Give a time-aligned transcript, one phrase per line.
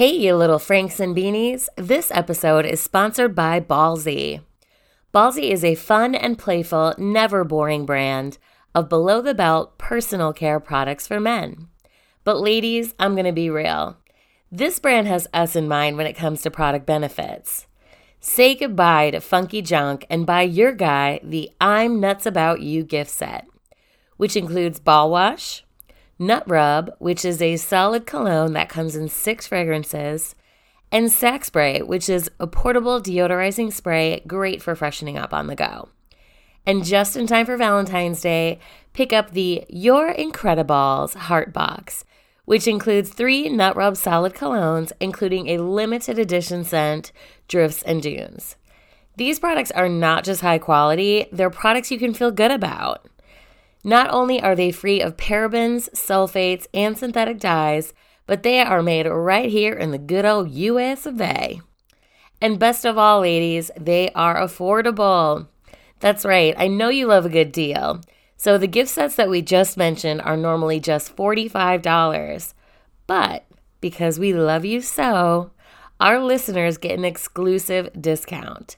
[0.00, 1.68] Hey, you little Franks and Beanies.
[1.76, 4.40] This episode is sponsored by Ballsy.
[5.12, 8.38] Ballsy is a fun and playful, never boring brand
[8.74, 11.68] of below the belt personal care products for men.
[12.24, 13.98] But, ladies, I'm going to be real.
[14.50, 17.66] This brand has us in mind when it comes to product benefits.
[18.20, 23.10] Say goodbye to funky junk and buy your guy the I'm Nuts About You gift
[23.10, 23.46] set,
[24.16, 25.62] which includes ball wash,
[26.20, 30.36] nut rub, which is a solid cologne that comes in six fragrances,
[30.92, 35.56] and sack spray, which is a portable deodorizing spray great for freshening up on the
[35.56, 35.88] go.
[36.66, 38.58] And just in time for Valentine's Day,
[38.92, 42.04] pick up the Your Incredibles Heart Box,
[42.44, 47.12] which includes three Nut Rub solid colognes, including a limited edition scent,
[47.48, 48.56] Drifts and Dunes.
[49.16, 53.06] These products are not just high quality, they're products you can feel good about.
[53.82, 57.92] Not only are they free of parabens, sulfates, and synthetic dyes,
[58.26, 61.60] but they are made right here in the good old US of A.
[62.40, 65.48] And best of all, ladies, they are affordable.
[66.00, 68.00] That's right, I know you love a good deal.
[68.36, 72.54] So the gift sets that we just mentioned are normally just $45.
[73.06, 73.44] But
[73.80, 75.50] because we love you so,
[75.98, 78.76] our listeners get an exclusive discount.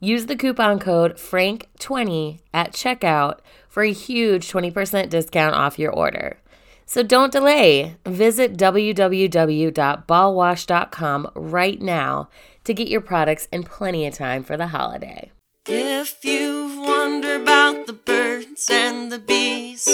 [0.00, 6.38] Use the coupon code FRANK20 at checkout for a huge 20% discount off your order.
[6.86, 7.96] So don't delay.
[8.06, 12.28] Visit www.ballwash.com right now
[12.64, 15.32] to get your products in plenty of time for the holiday.
[15.66, 19.84] If you wonder about the birds and the bees,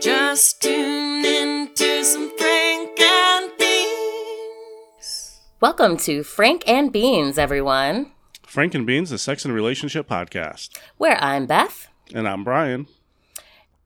[0.00, 5.40] just tune in to some Frank and Beans.
[5.60, 8.10] Welcome to Frank and Beans, everyone,
[8.54, 10.78] Frank and Beans, a sex and relationship podcast.
[10.96, 11.88] where I'm Beth.
[12.14, 12.86] And I'm Brian.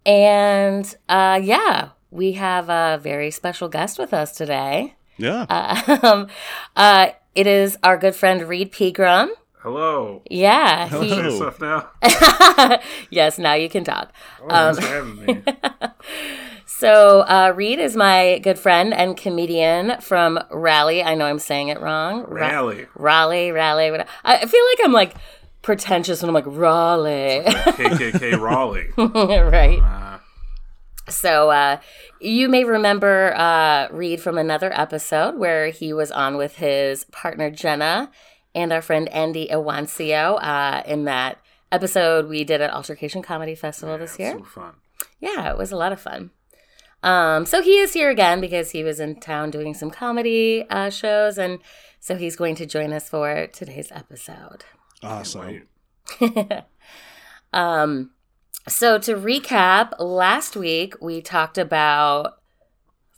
[0.05, 4.95] And uh, yeah, we have a very special guest with us today.
[5.17, 5.47] Yeah.
[6.03, 6.27] Um,
[6.77, 9.33] uh, it is our good friend Reed Pegram.
[9.61, 10.21] Hello.
[10.31, 10.87] Yeah.
[11.01, 11.35] he- Hello.
[11.51, 12.79] Stuff now.
[13.11, 14.13] yes, now you can talk.
[14.43, 15.43] Oh, thanks for having me.
[16.79, 21.03] So, uh, Reed is my good friend and comedian from Raleigh.
[21.03, 22.23] I know I'm saying it wrong.
[22.29, 22.87] Ra- Raleigh.
[22.95, 23.91] Raleigh, Raleigh.
[23.91, 25.15] what- I feel like I'm like
[25.63, 27.43] pretentious when I'm like Raleigh.
[27.47, 28.91] KKK Raleigh.
[28.97, 29.81] right.
[29.83, 30.19] Uh,
[31.11, 31.79] So, uh,
[32.21, 37.51] you may remember uh, Reed from another episode where he was on with his partner
[37.51, 38.09] Jenna
[38.55, 40.39] and our friend Andy Iwancio.
[40.41, 41.39] Uh, in that
[41.73, 44.37] episode we did at Altercation Comedy Festival this year.
[44.39, 44.75] so fun.
[45.19, 46.31] Yeah, it was a lot of fun.
[47.03, 50.91] Um, so he is here again because he was in town doing some comedy uh,
[50.91, 51.61] shows, and
[52.01, 54.65] so he's going to join us for today's episode.
[55.03, 55.63] awesome.
[56.21, 56.63] Wait.
[57.53, 58.11] Um,
[58.67, 62.35] so to recap, last week we talked about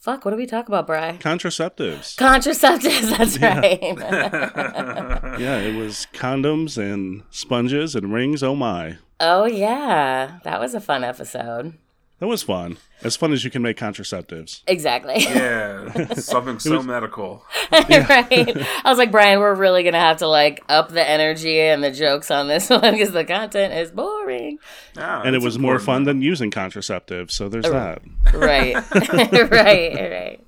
[0.00, 0.24] fuck.
[0.24, 1.18] What did we talk about, Bry?
[1.20, 2.16] Contraceptives.
[2.16, 3.10] Contraceptives.
[3.18, 3.80] That's right.
[5.40, 8.42] yeah, it was condoms and sponges and rings.
[8.42, 8.98] Oh my.
[9.18, 11.74] oh yeah, that was a fun episode.
[12.20, 12.76] That was fun.
[13.02, 14.60] As fun as you can make contraceptives.
[14.66, 15.20] Exactly.
[15.20, 17.42] Yeah, something so medical.
[17.72, 18.30] right.
[18.30, 21.90] I was like, Brian, we're really gonna have to like up the energy and the
[21.90, 24.58] jokes on this one because the content is boring.
[24.96, 27.30] Yeah, and it that's was more fun than using contraceptives.
[27.30, 28.02] So there's that.
[28.34, 28.74] Right.
[28.94, 29.50] right.
[29.50, 30.46] Right.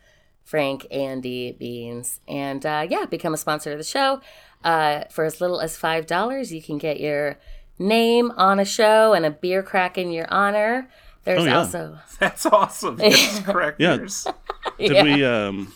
[0.45, 2.21] Frank Andy Beans.
[2.29, 4.21] And uh, yeah, become a sponsor of the show.
[4.63, 7.39] Uh, for as little as $5, you can get your
[7.79, 10.89] name on a show and a beer crack in your honor.
[11.25, 11.59] There's Oh, yeah.
[11.59, 12.99] also That's awesome.
[13.01, 13.81] Yes, correct.
[13.81, 13.97] Yeah.
[13.97, 14.11] Did
[14.93, 15.03] Yeah.
[15.03, 15.73] we um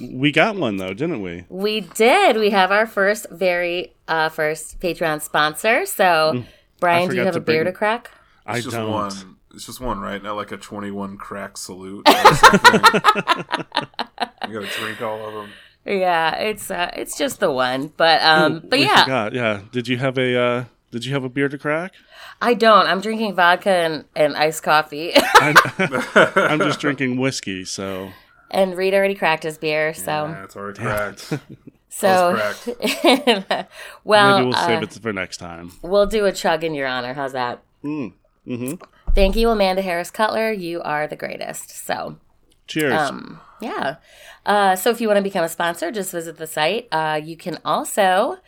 [0.00, 1.44] we got one though, didn't we?
[1.48, 2.36] We did.
[2.36, 5.86] We have our first very uh first Patreon sponsor.
[5.86, 6.44] So
[6.80, 7.26] Brian, do you Mm.
[7.26, 8.10] have a beer bring- to crack?
[8.46, 8.90] I It's just don't.
[8.90, 9.36] one.
[9.54, 10.22] It's just one, right?
[10.22, 12.08] Not like a twenty-one crack salute.
[12.08, 12.80] Or something.
[14.48, 15.50] you gotta drink all of them.
[15.86, 17.92] Yeah, it's uh it's just the one.
[17.96, 19.32] But um but yeah, forgot.
[19.32, 19.60] Yeah.
[19.72, 21.92] Did you have a uh did you have a beer to crack?
[22.40, 22.86] I don't.
[22.86, 25.12] I'm drinking vodka and, and iced coffee.
[25.16, 25.56] I'm
[26.60, 28.10] just drinking whiskey, so
[28.50, 31.32] and Reed already cracked his beer, so Yeah, it's already cracked.
[31.88, 33.68] so cracked.
[34.04, 35.72] well maybe we'll uh, save it for next time.
[35.82, 37.14] we'll do a chug in your honor.
[37.14, 37.62] How's that?
[37.84, 38.12] Mm.
[38.44, 38.74] hmm
[39.14, 40.52] Thank you, Amanda Harris Cutler.
[40.52, 41.70] You are the greatest.
[41.70, 42.18] So
[42.68, 42.92] Cheers.
[42.92, 43.96] Um, yeah.
[44.46, 46.86] Uh, so if you want to become a sponsor, just visit the site.
[46.92, 48.38] Uh, you can also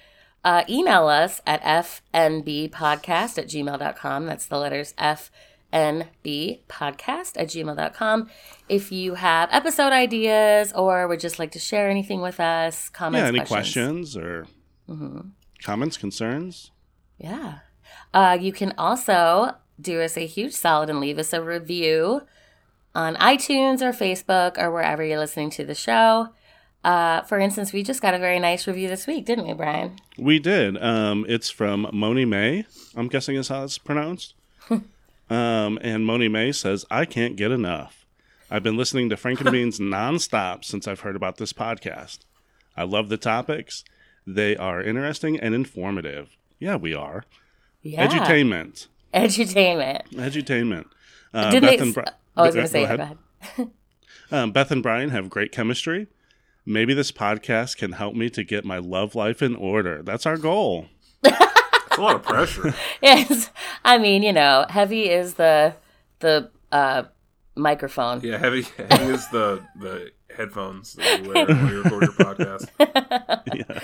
[0.45, 4.27] uh, email us at fnbpodcast at gmail.com.
[4.27, 5.31] That's the letters F
[5.73, 8.29] podcast at gmail.com.
[8.69, 13.23] If you have episode ideas or would just like to share anything with us, comments,
[13.23, 14.15] yeah, any questions.
[14.15, 14.47] questions or
[15.63, 16.71] comments, concerns?
[17.19, 17.59] Yeah.
[18.13, 22.23] Uh, you can also do us a huge solid and leave us a review
[22.95, 26.29] on iTunes or Facebook or wherever you're listening to the show.
[26.83, 29.97] Uh, for instance, we just got a very nice review this week, didn't we, Brian?
[30.19, 30.83] We did.
[30.83, 32.65] Um, it's from Moni May.
[32.97, 34.35] I'm guessing is how it's pronounced.
[35.31, 38.05] Um, and Moni May says, "I can't get enough.
[38.51, 42.19] I've been listening to Frankenbeans nonstop since I've heard about this podcast.
[42.77, 43.85] I love the topics.
[44.27, 46.37] They are interesting and informative.
[46.59, 47.25] Yeah, we are.
[47.83, 48.07] Yeah.
[48.07, 48.89] Edutainment.
[49.15, 50.07] Edutainment.
[50.13, 50.87] Edutainment.
[51.33, 51.79] Uh, Beth they?
[51.79, 52.05] and Bri-
[52.37, 52.99] I was Go going to say, ahead.
[52.99, 53.03] go
[53.43, 53.71] ahead.
[54.33, 56.07] Um, Beth and Brian have great chemistry.
[56.65, 60.03] Maybe this podcast can help me to get my love life in order.
[60.05, 60.87] That's our goal.
[61.91, 62.75] It's a lot of pressure.
[63.03, 63.51] Yes.
[63.85, 65.75] I mean, you know, heavy is the
[66.21, 67.05] the uh,
[67.57, 68.21] microphone.
[68.23, 72.69] Yeah, heavy, heavy is the the headphones that you wear when you record your podcast.
[73.55, 73.81] yeah.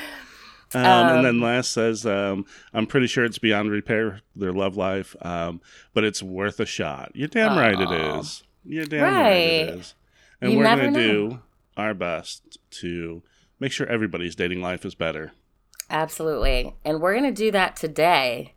[0.74, 2.44] Um, and then last says, um,
[2.74, 5.60] I'm pretty sure it's beyond repair, their love life, um,
[5.94, 7.12] but it's worth a shot.
[7.14, 8.42] You're damn right it is.
[8.64, 9.78] You're damn right, it Right.
[9.78, 9.94] is.
[10.40, 11.28] And You we're going to know.
[11.30, 11.38] do
[11.76, 13.22] our best to
[13.60, 15.32] make sure everybody's dating life is better.
[15.90, 16.74] Absolutely.
[16.84, 18.54] And we're going to do that today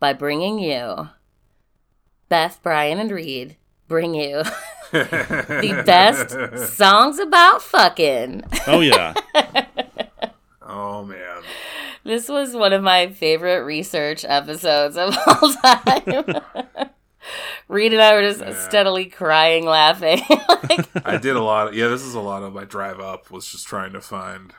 [0.00, 1.08] by bringing you
[2.28, 3.56] Beth, Brian, and Reed
[3.88, 4.42] bring you
[4.92, 8.42] the best songs about fucking.
[8.66, 9.14] Oh, yeah.
[10.74, 11.42] Oh man,
[12.02, 16.40] This was one of my favorite research episodes of all time.
[17.68, 18.54] Reed and I were just Yeah.
[18.68, 20.22] steadily crying, laughing.
[20.70, 21.68] like, I did a lot.
[21.68, 24.54] Of, yeah, this is a lot of my drive up was just trying to find.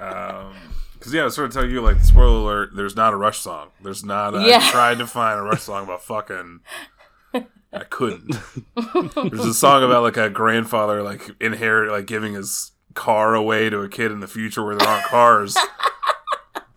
[0.00, 0.54] Um,
[1.02, 2.70] because yeah, I was sort of telling you like spoiler alert.
[2.76, 3.70] There's not a Rush song.
[3.82, 4.34] There's not.
[4.34, 4.58] A, Yeah.
[4.62, 6.60] I tried to find a Rush song about fucking.
[7.72, 8.36] I couldn't.
[9.14, 13.80] There's a song about like a grandfather like inherit like giving his car away to
[13.80, 15.56] a kid in the future where there aren't cars.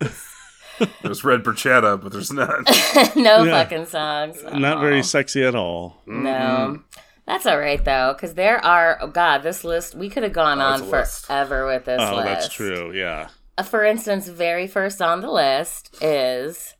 [1.02, 2.64] there's Red Barchetta, but there's not.
[3.16, 3.62] no Yeah.
[3.62, 4.42] fucking songs.
[4.52, 6.02] Not very sexy at all.
[6.06, 6.80] No.
[7.26, 8.98] That's all right though, because there are.
[9.00, 11.26] Oh God, this list we could have gone Oh, on it's list.
[11.26, 12.26] forever with this Oh, list.
[12.26, 12.92] that's true.
[12.92, 13.28] Yeah.
[13.58, 16.74] Uh, For instance, very first on the list is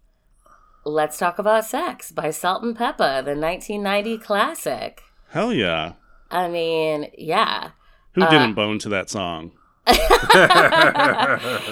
[0.84, 5.02] "Let's Talk About Sex" by Salt and Pepa, the 1990 classic.
[5.30, 5.94] Hell yeah.
[6.30, 7.70] I mean, yeah.
[8.12, 9.52] Who Uh, didn't bone to that song?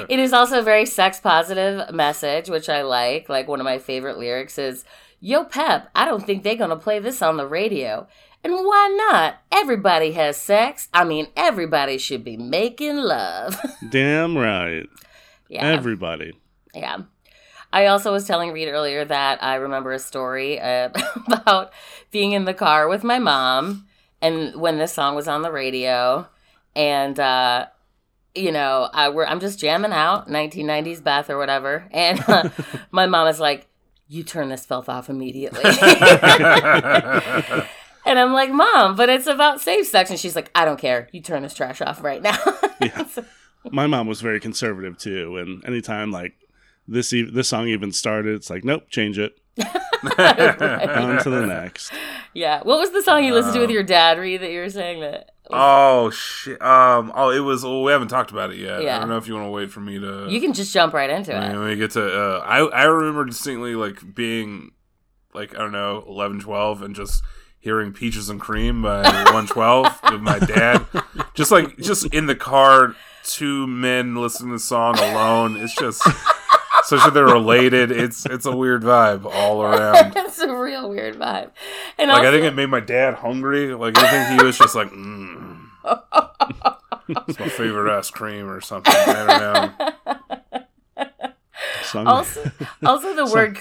[0.09, 3.29] It is also a very sex positive message, which I like.
[3.29, 4.85] Like one of my favorite lyrics is,
[5.21, 8.07] "Yo, Pep, I don't think they're gonna play this on the radio."
[8.45, 9.43] And why not?
[9.51, 10.89] Everybody has sex.
[10.93, 13.59] I mean, everybody should be making love.
[13.89, 14.87] Damn right.
[15.49, 15.67] yeah.
[15.67, 16.35] Everybody.
[16.75, 16.99] Yeah.
[17.73, 20.91] I also was telling Reed earlier that I remember a story uh,
[21.27, 21.73] about
[22.11, 23.87] being in the car with my mom
[24.21, 26.29] and when this song was on the radio.
[26.77, 27.67] And, uh,
[28.35, 31.89] you know, I, we're, I'm just jamming out 1990s Beth or whatever.
[31.93, 32.51] And uh,
[32.91, 33.67] my mom is like,
[34.07, 35.63] you turn this filth off immediately.
[38.07, 40.11] And I'm like, Mom, but it's about safe sex.
[40.11, 41.09] And she's like, I don't care.
[41.13, 42.37] You turn this trash off right now.
[42.81, 43.05] Yeah.
[43.71, 46.35] My mom was very conservative too, and anytime like
[46.87, 49.39] this e- this song even started, it's like, nope, change it.
[50.19, 51.93] On to the next.
[52.35, 52.61] yeah.
[52.63, 55.01] What was the song you listened to with your dad, Reed, that you were saying
[55.01, 55.31] that?
[55.51, 56.61] Oh shit!
[56.61, 57.13] Um.
[57.15, 57.65] Oh, it was.
[57.65, 58.83] Oh, we haven't talked about it yet.
[58.83, 58.97] Yeah.
[58.97, 60.27] I don't know if you want to wait for me to.
[60.29, 61.59] You can just jump right into I mean, it.
[61.59, 64.73] when we get to, uh, I I remember distinctly like being,
[65.33, 67.23] like I don't know, 11, 12, and just
[67.65, 69.03] hearing "Peaches and Cream" by
[69.33, 70.87] One Twelve with my dad,
[71.35, 72.95] just like just in the car,
[73.25, 75.57] two men listening to the song alone.
[75.57, 76.03] It's just
[76.85, 77.91] such that they're related.
[77.91, 80.13] It's it's a weird vibe all around.
[80.17, 81.51] it's a real weird vibe.
[81.99, 83.75] And Like also, I think it made my dad hungry.
[83.75, 85.67] Like I think he was just like, mm,
[87.27, 88.95] it's my favorite ice cream or something.
[88.95, 91.11] I don't know.
[91.95, 92.51] Also,
[92.85, 93.59] also the word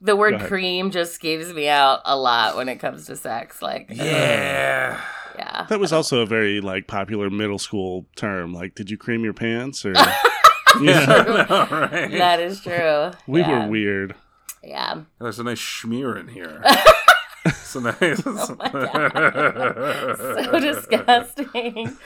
[0.00, 3.62] the word cream just skeeves me out a lot when it comes to sex.
[3.62, 5.00] Like, Yeah.
[5.36, 5.66] yeah.
[5.68, 8.52] that was also a very like popular middle school term.
[8.52, 9.92] Like, did you cream your pants or?
[9.92, 10.16] Yeah.
[10.80, 12.14] yeah, I know, right?
[12.14, 13.10] Uh, That is true.
[13.26, 13.64] we yeah.
[13.64, 14.14] were weird.
[14.62, 15.00] Yeah.
[15.20, 16.62] There's a nice schmear in here.
[17.56, 18.22] so nice.
[18.22, 18.54] so
[20.60, 21.96] disgusting.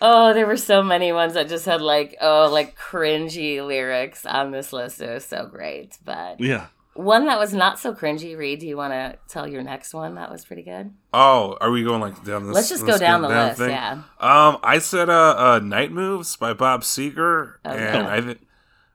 [0.00, 4.50] oh, there were so many ones that just had like oh like cringy lyrics on
[4.50, 5.00] this list.
[5.00, 5.98] It was so great.
[6.04, 6.66] But Yeah.
[6.94, 10.14] One that was not so cringy, Reed, do you want to tell your next one
[10.16, 10.92] that was pretty good?
[11.14, 12.54] oh, are we going like down this?
[12.54, 13.70] Let's just go down the down list, thing?
[13.70, 13.92] yeah.
[14.20, 17.78] Um, I said uh, uh, "Night Moves" by Bob Seger, Okay.
[17.98, 18.40] and I think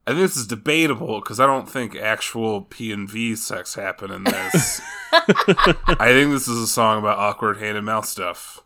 [0.05, 4.13] I think this is debatable because I don't think actual P and V sex happened
[4.13, 4.81] in this.
[5.11, 8.61] I think this is a song about awkward hand and mouth stuff.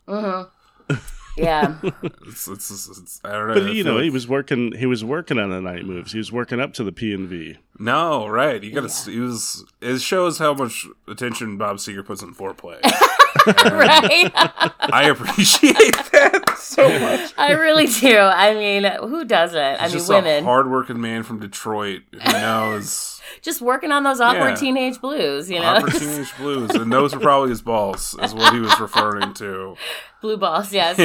[1.38, 1.75] Yeah.
[2.27, 3.53] It's, it's, it's, it's- I don't know.
[3.55, 4.73] But you know, like- he was working.
[4.73, 6.11] He was working on the night moves.
[6.11, 7.57] He was working up to the P and V.
[7.81, 8.63] no, right?
[8.63, 9.11] You got to.
[9.11, 9.65] He was.
[9.81, 12.81] It shows how much attention Bob Seger puts in foreplay.
[13.71, 14.31] right?
[14.79, 15.75] I appreciate
[16.11, 17.33] that so much.
[17.38, 18.17] I really do.
[18.17, 19.59] I mean, who doesn't?
[19.59, 20.43] I mean, just women.
[20.43, 24.55] a hardworking man from Detroit who knows just working on those awkward Yeah.
[24.55, 25.65] teenage blues, you know?
[25.65, 29.75] awkward teenage blues, and those are probably his balls, is what he was referring to.
[30.21, 30.97] Blue balls, yes.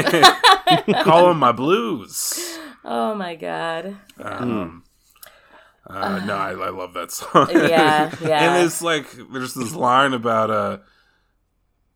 [1.04, 2.58] Call them my blues.
[2.84, 3.96] oh my god.
[4.20, 4.82] Um,
[5.88, 7.48] uh, no, I, I love that song.
[7.50, 8.56] Yeah, yeah.
[8.56, 10.78] and it's like there's this line about uh,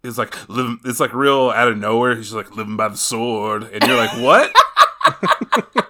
[0.02, 0.78] it's like living.
[0.84, 2.14] It's like real out of nowhere.
[2.16, 4.52] He's like living by the sword, and you're like, what?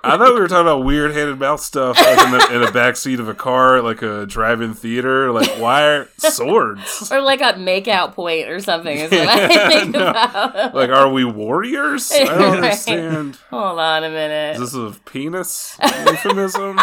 [0.02, 2.94] I thought we were talking about weird hand and mouth stuff like in the in
[2.94, 5.30] seat of a car, like a drive-in theater.
[5.32, 7.10] Like, why are swords?
[7.12, 10.08] Or like a makeout point or something is what I think No.
[10.08, 10.74] about.
[10.74, 12.10] Like, are we warriors?
[12.12, 12.56] I don't Right.
[12.56, 13.36] understand.
[13.50, 14.60] Hold on a minute.
[14.60, 15.76] Is this a penis
[16.06, 16.78] euphemism?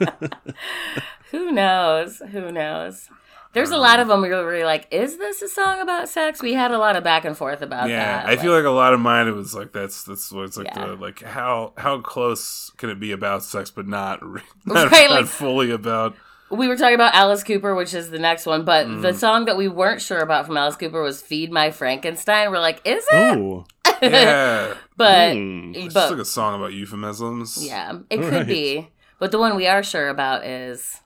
[1.30, 2.22] Who knows?
[2.30, 3.08] Who knows?
[3.52, 6.42] There's a lot of them where we're like, is this a song about sex?
[6.42, 7.90] We had a lot of back and forth about that.
[7.90, 8.28] yeah, that.
[8.28, 9.28] I feel like a lot of mine.
[9.28, 10.86] It was like that's that's what it's like Yeah.
[10.86, 14.22] the like how how close can it be about sex, but not
[14.66, 16.16] not, Right, not like- fully about.
[16.50, 19.02] we were talking about Alice Cooper, which is the next one, but Mm.
[19.02, 22.58] the song that we weren't sure about from Alice Cooper was "Feed My Frankenstein." We're
[22.58, 23.38] like, is it?
[23.38, 23.66] Oh,
[24.02, 27.64] Yeah, But, it's but just like a song about euphemisms.
[27.64, 28.46] yeah, it could Right.
[28.46, 28.90] be.
[29.24, 31.00] But the one we are sure about is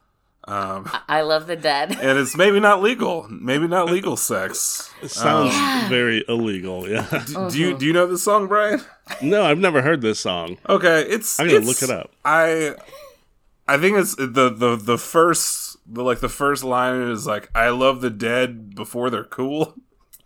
[0.49, 4.91] um, "I Love the Dead." and it's maybe not legal, maybe not legal sex.
[5.01, 5.89] it sounds Yeah.
[5.89, 6.89] very illegal.
[6.91, 7.07] Yeah.
[7.13, 7.49] Uh-huh.
[7.49, 8.81] Do you do you know this song, Brian?
[9.23, 10.59] no, I've never heard this song.
[10.69, 12.11] Okay, it's I'm gonna it's- look it up.
[12.25, 12.75] I
[13.69, 17.69] I think it's the the the first the like the first line is like I
[17.69, 19.77] love the dead before they're cool,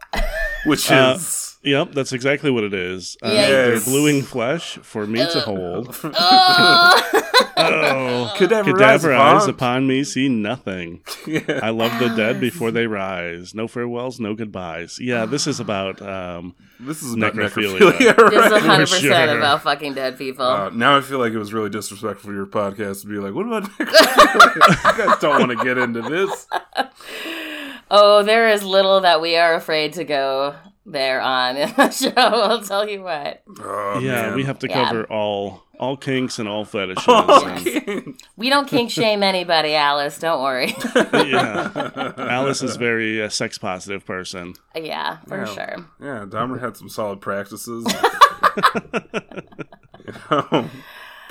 [0.64, 3.16] which Uh, is Yep, that's exactly what it is.
[3.23, 3.49] Uh, Yes.
[3.49, 5.97] They're gluing flesh for me to hold.
[6.04, 7.11] oh,
[7.57, 9.54] Oh, cadaver, cadaver eyes eyes upon.
[9.54, 11.02] upon me see nothing.
[11.26, 11.61] Yeah.
[11.62, 13.54] I love the dead before they rise.
[13.54, 14.99] No farewells, no goodbyes.
[15.00, 17.78] Yeah, this is about um, This is about Necrophilia.
[17.92, 19.00] necrophilia, this is 100 percent
[19.31, 19.38] sure.
[19.38, 20.45] about fucking dead people.
[20.45, 23.35] Uh, now I feel like it was really disrespectful for your podcast to be like,
[23.35, 26.47] "What about necrophilia?" you guys don't want to get into this.
[27.90, 32.12] oh, there is little that we are afraid to go there on the show.
[32.16, 33.42] I'll tell you what.
[33.60, 34.22] Oh, yeah.
[34.28, 34.34] man.
[34.36, 34.84] We have to Yeah.
[34.84, 37.04] cover all all kinks and all fetishes.
[37.08, 40.16] And- We don't kink shame anybody, Alice.
[40.18, 40.74] Don't worry.
[41.12, 44.54] yeah, Alice is very uh, sex positive person.
[44.76, 45.44] yeah, for Yeah.
[45.46, 45.86] sure.
[46.00, 47.84] Yeah, Dahmer had some solid practices.
[50.04, 50.68] you know,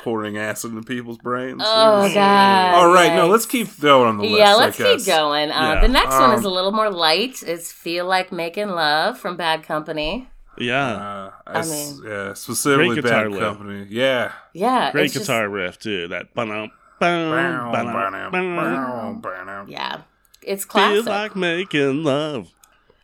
[0.04, 1.62] pouring acid into people's brains.
[1.64, 2.74] Oh God.
[2.76, 4.38] All right, no, let's keep going on the list.
[4.38, 5.06] Yeah, let's keep guess.
[5.06, 5.52] going.
[5.52, 5.82] Uh, Yeah.
[5.82, 7.44] The next one is Um, a little more light.
[7.44, 10.28] It's "Feel Like Making Love" from Bad Company.
[10.58, 13.42] Yeah, Uh, I s- mean- yeah, specifically bad lift.
[13.42, 13.88] company.
[13.90, 14.32] Yeah.
[14.54, 16.08] Yeah, great it's just- guitar riff too.
[16.10, 19.66] That ba-dum, ba-dum, ba-dum, ba-dum.
[19.70, 19.98] yeah,
[20.42, 21.06] it's Feel classic.
[21.08, 22.50] like making love.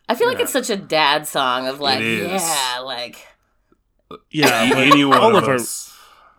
[0.09, 0.43] I feel like Yeah.
[0.43, 3.25] it's such a dad song of like, yeah, like
[4.31, 5.87] Yeah, but Any one all of of our us.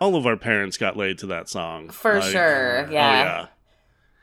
[0.00, 2.87] All of our parents got laid to that song for Like, sure.
[2.87, 3.12] Oh Yeah.
[3.25, 3.47] yeah.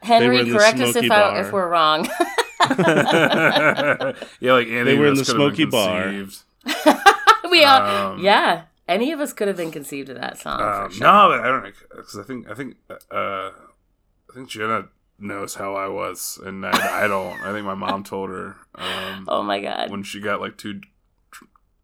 [0.01, 2.07] Henry, correct us if I, if we're wrong.
[2.69, 4.13] yeah,
[4.53, 6.03] like any They were of in us the could have smoky been bar.
[6.03, 6.43] conceived.
[7.51, 7.81] we all,
[8.13, 8.63] Um, yeah.
[8.87, 10.61] Any of us could have been conceived of that song.
[10.61, 11.07] Um, for sure.
[11.07, 15.55] No, but I don't know because I think I think uh, I think Jenna knows
[15.55, 17.41] how I was, and I, I don't.
[17.41, 19.89] I think my mom told her um, Oh my god.
[19.89, 20.81] when she got like two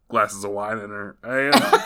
[0.08, 1.16] glasses of wine in her.
[1.24, 1.80] I, uh,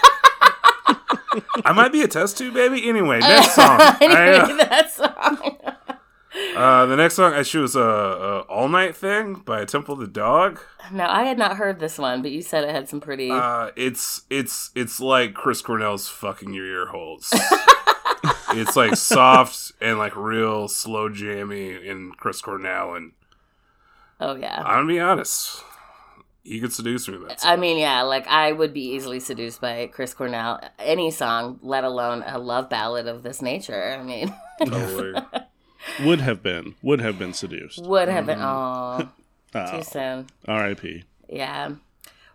[1.64, 2.88] I might be a test tube baby.
[2.88, 3.78] Anyway, next song.
[3.80, 5.56] I, anyway, that song.
[5.64, 9.96] uh, uh, the next song I choose a uh, uh, "All Night Thing" by Temple
[9.96, 10.60] the Dog.
[10.92, 13.30] no, I had not heard this one, but you said it had some pretty.
[13.30, 17.32] Uh, it's it's it's like Chris Cornell's fucking your ear holes.
[18.50, 23.12] it's like soft and like real slow jammy in Chris Cornell, and
[24.20, 24.58] oh yeah.
[24.58, 25.62] I'm gonna be honest,
[26.46, 27.40] he could seduce me with that.
[27.40, 27.50] Song.
[27.52, 30.60] I mean, yeah, like I would be easily seduced by Chris Cornell.
[30.78, 33.96] Any song, let alone a love ballad of this nature.
[33.98, 34.34] I mean,
[34.64, 35.14] Totally.
[36.04, 37.84] Would have been would have been seduced.
[37.84, 38.38] would have been.
[38.40, 39.06] Mm-hmm.
[39.06, 39.12] Oh,
[39.54, 40.26] Oh, too soon.
[40.48, 41.04] R.I.P.
[41.28, 41.72] Yeah.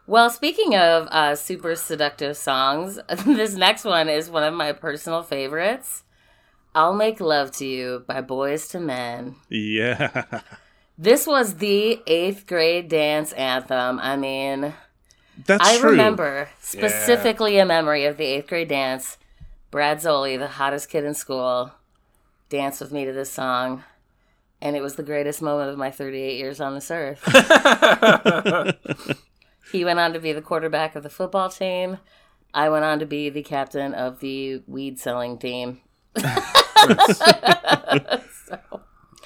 [0.07, 5.21] Well, speaking of uh, super seductive songs, this next one is one of my personal
[5.21, 6.03] favorites.
[6.73, 9.35] I'll Make Love to You by Boyz II Men.
[9.49, 10.23] Yeah,
[10.97, 13.99] This was the eighth grade dance anthem.
[13.99, 14.73] I mean,
[15.45, 15.91] that's I true.
[15.91, 19.17] remember specifically a memory of the eighth grade dance.
[19.71, 21.71] Brad Zoli, the hottest kid in school,
[22.49, 23.83] danced with me to this song,
[24.61, 27.23] and it was the greatest moment of my 38 years on this earth.
[29.71, 31.99] he went on to be the quarterback of the football team.
[32.53, 35.79] I went on to be the captain of the weed selling team.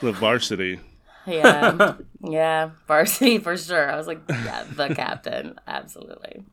[0.02, 0.80] The varsity.
[1.28, 3.92] Yeah, yeah, varsity for sure.
[3.92, 6.44] I was like, yeah, the captain, absolutely.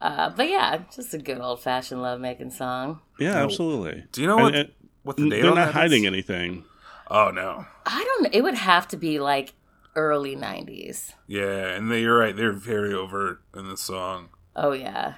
[0.00, 3.00] Uh, but yeah, just a good old fashioned love making song.
[3.18, 4.04] Yeah, absolutely.
[4.12, 4.54] Do you know And what?
[4.54, 6.08] it- what the date they're on not that hiding is?
[6.08, 6.64] anything.
[7.10, 7.64] Oh no.
[7.86, 8.34] I don't.
[8.34, 9.54] It would have to be like
[9.96, 11.12] early '90s.
[11.26, 12.36] Yeah, and they, you're right.
[12.36, 14.28] They're very overt in this song.
[14.54, 15.14] Oh yeah.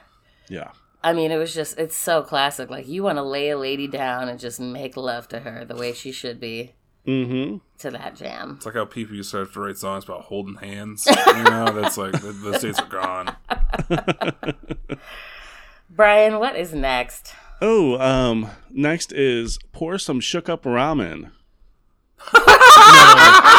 [0.49, 0.71] Yeah.
[1.03, 2.69] I mean, it was just, it's so classic.
[2.71, 5.75] Like, you want to lay a lady down and just make love to her the
[5.75, 6.75] way she should be
[7.07, 7.57] Mm-hmm.
[7.79, 8.55] to that jam.
[8.57, 11.07] It's like how people used to have to write songs about holding hands.
[11.07, 13.37] You know, that's like the, those days are gone.
[15.91, 17.35] Brian, what is next?
[17.63, 21.31] Oh, um, next is pour some shook up ramen.
[22.35, 22.41] No.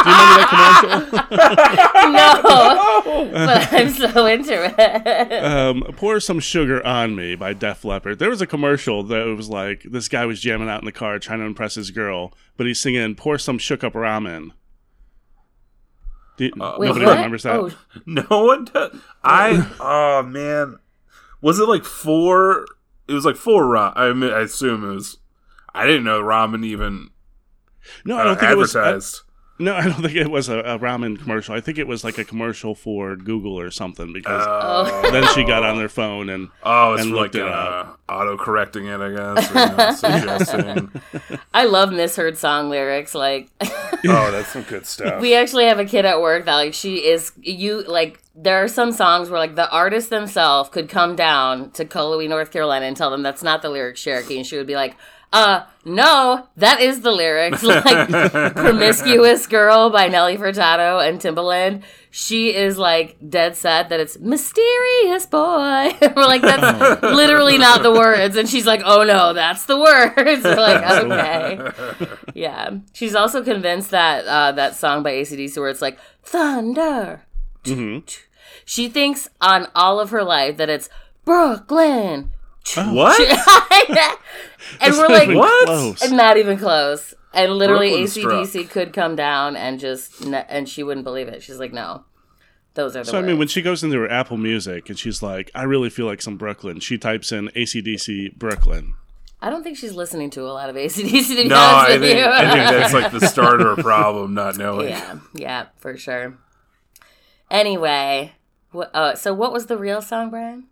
[0.03, 0.48] Do you remember that
[0.82, 2.12] commercial?
[2.12, 5.44] No, but I'm so into it.
[5.44, 8.20] um, pour some sugar on me by Def Leppard.
[8.20, 11.20] There was a commercial that was like this guy was jamming out in the car
[11.20, 14.51] trying to impress his girl, but he's singing "Pour some shook up ramen."
[16.38, 17.15] Do you- Uh, nobody what?
[17.15, 17.56] remembers that.
[17.56, 17.72] Oh,
[18.06, 18.98] No one does.
[19.24, 20.77] I oh man,
[21.41, 22.65] was it like four?
[23.08, 23.94] It was like four ramen.
[23.96, 25.18] I mean, I assume it was.
[25.74, 27.11] I didn't know ramen even
[28.06, 28.76] no, I uh, don't think it was.
[28.76, 29.00] I-
[29.62, 31.54] no, I don't think it was a, a ramen commercial.
[31.54, 35.44] I think it was like a commercial for Google or something because Oh, then she
[35.44, 39.00] got on their phone and oh, it's and like looked it uh, auto correcting it,
[39.00, 39.52] I guess.
[39.52, 39.92] Or, you know,
[40.42, 40.92] suggesting.
[41.54, 43.14] I love misheard song lyrics.
[43.14, 45.22] Like, Oh, that's some good stuff.
[45.22, 48.68] we actually have a kid at work that, like, she is, you, like, there are
[48.68, 52.98] some songs where, like, the artist themselves could come down to Cullowhee, North Carolina and
[52.98, 54.38] tell them that's not the lyrics, Cherokee.
[54.38, 54.96] And she would be like,
[55.32, 57.64] uh, no, that is the lyrics.
[57.72, 58.10] Like,
[58.54, 61.84] Promiscuous Girl by Nelly Furtado and Timbaland.
[62.10, 65.96] She is like dead set that it's mysterious boy.
[66.02, 68.36] We're like, that's literally not the words.
[68.36, 70.44] And she's like, oh no, that's the words.
[70.44, 72.08] We're like, okay.
[72.34, 72.72] Yeah.
[72.91, 77.26] She's also convinced that uh, that song by ACDC where it's like, thunder.
[78.65, 80.89] She thinks on all of her life that it's
[81.24, 82.34] Brooklyn.
[82.76, 83.19] What?
[84.82, 85.65] and we're like, what?
[85.65, 86.12] close.
[86.12, 87.13] not even close.
[87.34, 91.41] And literally, Brooklyn ACDC could come down and just, and she wouldn't believe it.
[91.41, 92.04] She's like, no,
[92.74, 95.21] those are the So I mean, when she goes into her Apple Music and she's
[95.24, 98.95] like, "I really feel like some Brooklyn," she types in ACDC Brooklyn.
[99.41, 102.02] I don't think she's listening to a lot of ACDC, to be No, I with
[102.02, 102.26] think, you.
[102.26, 104.89] I think that's like the start of her problem, not knowing.
[104.89, 106.38] yeah, yeah, for sure.
[107.50, 108.34] Anyway,
[108.74, 110.65] wh- uh, so what was the real song, Brian?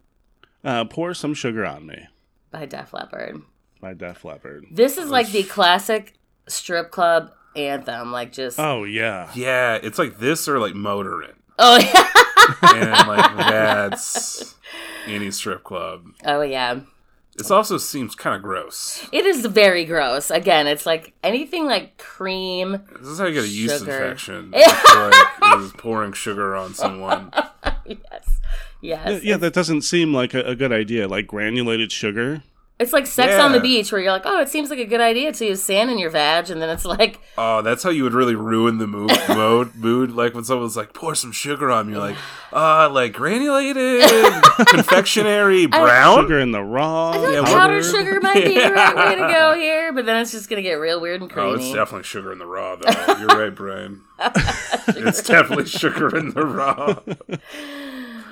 [0.63, 2.07] Uh, "Pour Some Sugar on Me"
[2.51, 3.41] By Def Leppard.
[3.81, 4.65] by Def Leppard.
[4.71, 6.13] This is like the classic
[6.47, 8.11] strip club anthem.
[8.11, 11.35] Like just, oh, Oh yeah, Yeah, it's like this or like motoring.
[11.57, 12.05] Oh yeah.
[12.75, 14.55] And like that's
[15.05, 16.05] any strip club.
[16.25, 16.79] oh yeah.
[17.37, 19.07] This also seems kind of gross.
[19.13, 20.29] It is very gross.
[20.29, 22.81] Again, it's like anything like cream.
[22.99, 24.51] This is how you get a yeast infection.
[24.51, 27.31] like, is pouring sugar on someone.
[27.85, 28.41] yes.
[28.81, 29.23] Yes.
[29.23, 29.37] yeah.
[29.37, 31.07] That doesn't seem like a, a good idea.
[31.07, 32.43] Like granulated sugar.
[32.79, 35.01] It's like sex on the beach where you're like, oh, it seems like a good
[35.01, 36.49] idea to use sand in your vag.
[36.49, 39.11] And then it's like, Oh, that's how you would really ruin the mood.
[39.27, 42.15] Mode mood, like when someone's like, "Pour some sugar on me," you're like,
[42.53, 44.01] "Uh, like granulated,
[44.67, 47.11] confectionery, brown." Sugar in the raw.
[47.15, 47.51] Yeah, powder.
[47.53, 49.91] powdered sugar might be the right way to go here.
[49.91, 51.65] But then it's just going to get real weird and Oh, creamy.
[51.65, 53.17] it's definitely sugar in the raw, though.
[53.17, 54.03] You're right, Brian.
[54.87, 56.99] it's definitely sugar in the raw.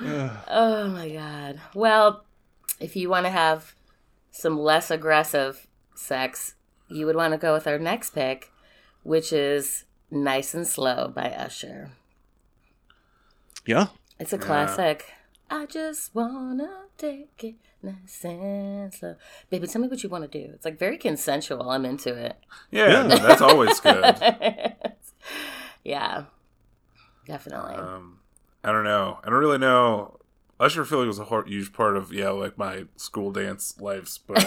[0.02, 1.60] Oh my God.
[1.74, 2.24] Well,
[2.80, 3.74] if you want to have
[4.30, 6.54] some less aggressive sex,
[6.88, 8.52] you would want to go with our next pick,
[9.02, 11.90] which is Nice and Slow by Usher.
[13.66, 13.88] Yeah.
[14.18, 15.12] It's a classic.
[15.50, 19.16] I just wanna take it nice and slow.
[19.48, 20.52] Baby, tell me what you want to do.
[20.52, 21.70] It's like very consensual.
[21.70, 22.36] I'm into it.
[22.70, 24.16] Yeah, no, that's always good.
[25.84, 26.24] yeah,
[27.26, 27.76] definitely.
[27.76, 28.18] Um,
[28.64, 29.18] I don't know.
[29.22, 30.18] I don't really know.
[30.60, 34.18] Usher, I feel like was a huge part of yeah, like my school dance lives,
[34.18, 34.44] but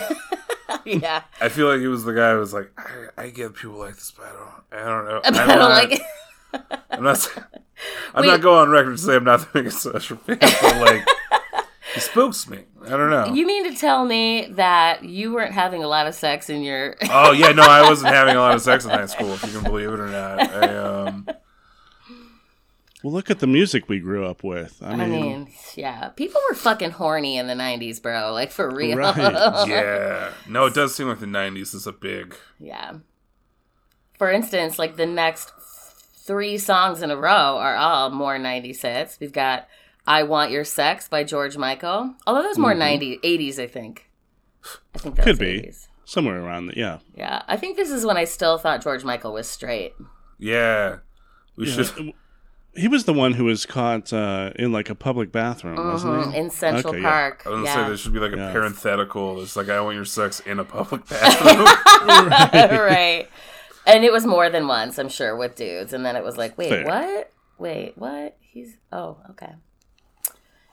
[0.86, 3.78] yeah, I feel like he was the guy who was like, I, I get people
[3.78, 5.22] like this, but I don't, I don't know.
[5.24, 6.02] but I'm I don't like it.
[6.92, 7.38] I'm not.
[8.14, 8.28] I'm Wait.
[8.28, 11.08] not going on record to say I'm not the biggest Usher fan, but like,
[11.94, 12.66] he spooks me.
[12.84, 13.34] I don't know.
[13.34, 16.98] You mean to tell me that you weren't having a lot of sex in your?
[17.10, 19.52] Oh yeah, no, I wasn't having a lot of sex in high school, if you
[19.54, 20.42] can believe it or not.
[20.42, 20.81] I, um,
[23.04, 24.78] Well, look at the music we grew up with.
[24.82, 28.32] I mean, I mean, yeah, people were fucking horny in the '90s, bro.
[28.32, 28.98] Like for real.
[28.98, 29.18] Right.
[29.68, 32.36] yeah, no, it does seem like the '90s is a big.
[32.60, 32.94] yeah.
[34.18, 35.52] for instance, like the next
[36.22, 39.20] three songs in a row are all more 90s hits.
[39.20, 39.68] We've got
[40.08, 42.16] I Want Your Sex by George Michael.
[42.26, 43.04] Although that's more mm-hmm.
[43.04, 44.10] 90s, 80s, I think.
[44.96, 45.62] I think that's Could be.
[45.62, 45.88] 80s.
[46.06, 47.00] Somewhere around the, yeah.
[47.16, 47.42] Yeah.
[47.48, 49.94] I think this is when I still thought George Michael was straight.
[50.38, 50.98] Yeah.
[51.56, 52.14] We should.
[52.74, 56.32] He was the one who was caught uh, in like a public bathroom, wasn't Mhm,
[56.34, 56.38] he?
[56.40, 57.10] In Central Okay, yeah.
[57.10, 57.44] Park.
[57.46, 57.76] I was gonna yeah.
[57.76, 58.52] say there should be like a Yeah.
[58.54, 59.42] parenthetical.
[59.42, 61.66] It's like I want your sex in a public bathroom.
[62.30, 63.28] right.
[63.88, 65.92] And it was more than once, I'm sure, with dudes.
[65.92, 66.86] And then it was like, wait, Fair.
[66.86, 67.32] what?
[67.58, 68.38] Wait, what?
[68.40, 69.54] He's oh, okay.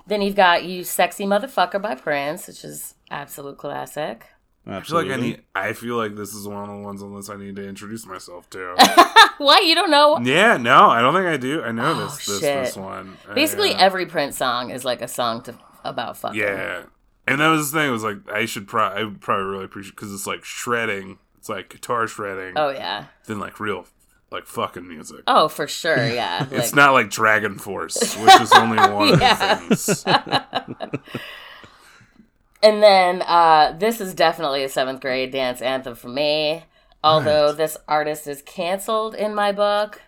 [0.07, 4.27] Then you've got You Sexy Motherfucker by Prince, which is absolute classic.
[4.69, 5.43] I feel like I need.
[5.55, 8.07] I feel like this is one of the ones on this I need to introduce
[8.07, 8.75] myself to.
[9.39, 9.65] What?
[9.67, 10.19] You don't know?
[10.21, 11.63] yeah, no, I don't think I do.
[11.63, 12.27] I know Oh, this.
[12.27, 13.17] This this one.
[13.31, 15.55] I, Basically, uh, every Prince song is like a song to
[15.85, 16.41] about fucking.
[16.41, 16.83] Yeah,
[17.29, 17.89] and that was the thing.
[17.89, 19.01] It was like I should probably.
[19.01, 21.19] I would probably really appreciate because it's like shredding.
[21.37, 22.55] It's like guitar shredding.
[22.57, 23.05] Oh yeah.
[23.27, 23.87] Then like real
[24.33, 25.21] like fucking music.
[25.29, 26.05] Oh, for sure.
[26.05, 26.45] Yeah.
[26.51, 29.63] It's Like- not like Dragon Force, which is only one Yeah.
[29.63, 30.99] of the things.
[32.63, 36.65] And then uh, this is definitely a seventh grade dance anthem for me.
[37.05, 40.03] Although this artist is canceled in my book.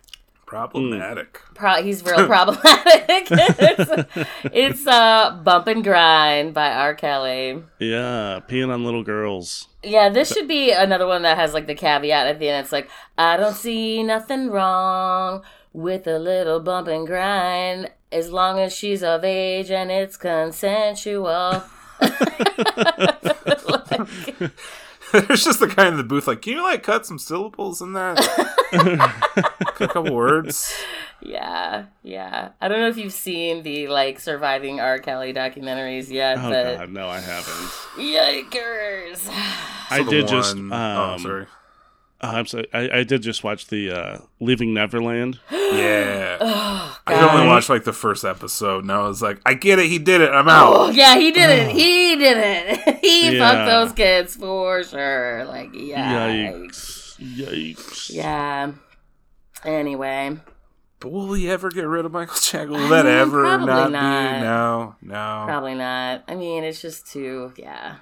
[0.44, 1.40] Problematic.
[1.54, 3.28] Pro- he's real problematic.
[3.30, 6.94] it's, it's uh, Bump and Grind by R.
[6.94, 7.62] Kelly.
[7.78, 9.68] Yeah, peeing on little girls.
[9.84, 12.64] Yeah, this should be another one that has like the caveat at the end.
[12.64, 18.58] It's like, I don't see nothing wrong with a little bump and grind as long
[18.58, 21.62] as she's of age and it's consensual.
[25.12, 27.92] There's just the guy in the booth like, can you like cut some syllables in
[27.94, 28.16] that?
[29.74, 30.72] Cut a couple words.
[31.20, 32.50] Yeah, yeah.
[32.60, 34.98] I don't know if you've seen the like surviving R.
[35.00, 37.70] Kelly documentaries yet, Oh but god, no, I haven't.
[37.96, 39.28] yikers.
[39.90, 40.54] I So the did just.
[40.54, 41.46] Um, oh, sorry.
[42.22, 42.66] Uh, I'm sorry.
[42.72, 45.38] I, I did just watch the uh, Leaving Neverland.
[45.70, 46.36] Yeah.
[46.40, 49.86] Oh, I only watched like the first episode, and I was like, I get it,
[49.86, 50.94] he did it, I'm Oh out.
[50.94, 51.70] yeah, he did it.
[51.76, 52.98] He did it.
[53.00, 53.38] he Yeah.
[53.38, 55.44] fucked those kids for sure.
[55.44, 57.16] Like yikes.
[57.20, 57.36] Yikes!
[57.76, 58.10] Yikes!
[58.12, 58.72] Yeah.
[59.64, 60.36] Anyway,
[60.98, 62.70] But will he ever get rid of Michael Jackson?
[62.70, 64.32] Will I that mean, ever not, not.
[64.40, 64.40] be?
[64.44, 65.42] No, no.
[65.46, 66.24] probably not.
[66.26, 67.52] I mean, it's just too.
[67.56, 67.96] Yeah.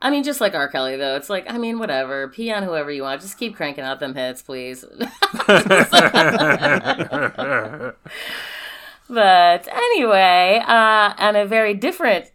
[0.00, 0.68] I mean, just like R.
[0.68, 2.28] Kelly, though, it's like, I mean, whatever.
[2.28, 3.20] Pee on whoever you want.
[3.20, 4.84] Just keep cranking out them hits, please.
[9.10, 12.30] But anyway, uh, and a very different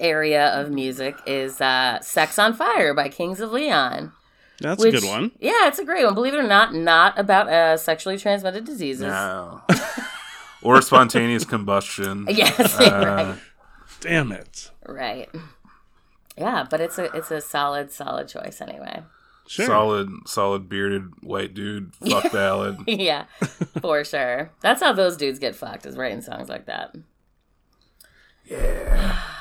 [0.00, 4.12] area of music is uh, "Sex on Fire" by Kings of Leon.
[4.60, 5.30] That's which- a good one.
[5.38, 6.14] Yeah, it's a great one.
[6.14, 9.06] Believe it or not, not about uh, sexually transmitted diseases.
[9.06, 9.60] no.
[10.62, 12.26] or spontaneous combustion.
[12.30, 13.36] Yes, Uh,
[14.00, 14.70] Damn it!
[14.86, 15.42] right, right.
[16.36, 19.02] Yeah, but it's a it's a solid solid choice anyway.
[19.48, 19.66] Sure.
[19.66, 21.94] Solid, solid bearded white dude.
[21.96, 22.78] Fuck ballad.
[22.86, 23.26] yeah,
[23.80, 24.50] for sure.
[24.60, 26.94] That's how those dudes get fucked is writing songs like that.
[28.44, 29.18] Yeah.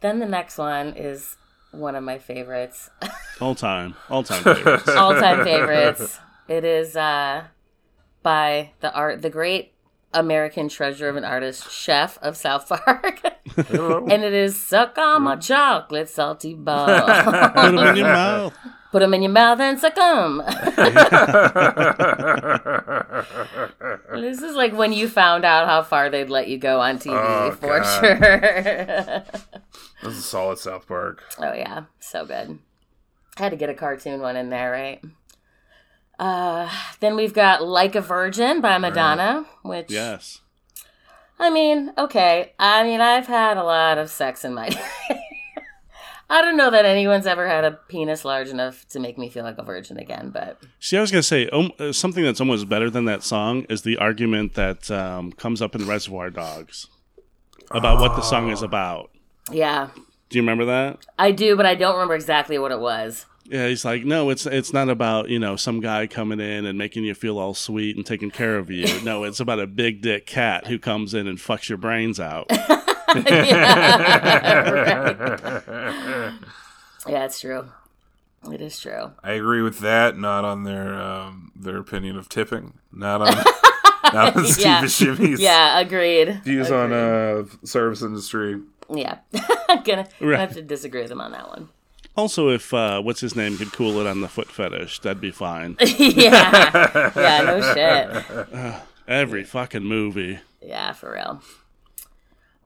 [0.00, 1.36] Then the next one is
[1.70, 2.90] one of my favorites.
[3.40, 4.88] All time, all time favorites.
[4.88, 6.18] all time favorites.
[6.48, 7.44] It is uh,
[8.22, 9.72] by the art, the great
[10.18, 13.20] American treasure of an artist, Chef of South Park,
[13.56, 16.86] and it is "Suck on My Chocolate Salty Ball."
[17.52, 18.54] Put 'em in your mouth.
[18.92, 20.42] Put them in your mouth and suck them.
[24.14, 27.12] this is like when you found out how far they'd let you go on TV,
[27.14, 28.00] Oh, for God.
[28.00, 29.24] sure.
[30.02, 31.22] This is solid South Park.
[31.38, 32.58] Oh yeah, so good.
[33.38, 35.02] I Had to get a cartoon one in there, right?
[36.18, 40.40] Uh, then we've got "Like a Virgin" by Madonna, which Yes.
[41.38, 42.52] I mean, okay.
[42.58, 44.80] I mean, I've had a lot of sex in my day.
[46.28, 49.44] I don't know that anyone's ever had a penis large enough to make me feel
[49.44, 52.68] like a virgin again, but See, I was gonna say um, uh, something that's almost
[52.68, 56.88] better than that song is the argument that um, comes up in Reservoir Dogs
[57.70, 59.10] about what the song is about.
[59.52, 59.90] yeah,
[60.30, 61.06] Do you remember that?
[61.18, 63.26] I do, but I don't remember exactly what it was.
[63.48, 66.76] Yeah, he's like, no, it's it's not about you know some guy coming in and
[66.76, 68.86] making you feel all sweet and taking care of you.
[69.02, 72.50] No, it's about a big dick cat who comes in and fucks your brains out.
[77.08, 77.66] Yeah, it's true.
[78.50, 79.12] It is true.
[79.22, 80.16] I agree with that.
[80.18, 82.74] Not on their um, their opinion of tipping.
[82.92, 83.28] Not on
[84.14, 84.82] not on Steve Yeah.
[84.82, 86.42] Buscemi's Yeah, agreed.
[86.44, 87.52] views on Agreed.
[87.62, 88.60] uh, service industry.
[88.92, 89.18] Yeah,
[89.68, 90.38] I'm gonna, gonna Right.
[90.40, 91.68] have to disagree with him on that one.
[92.16, 95.30] Also, if uh, what's his name could cool it on the foot fetish, that'd be
[95.30, 95.76] fine.
[95.98, 97.60] yeah, yeah, no
[98.74, 98.82] shit.
[99.06, 100.38] Every fucking movie.
[100.62, 101.42] Yeah, for real.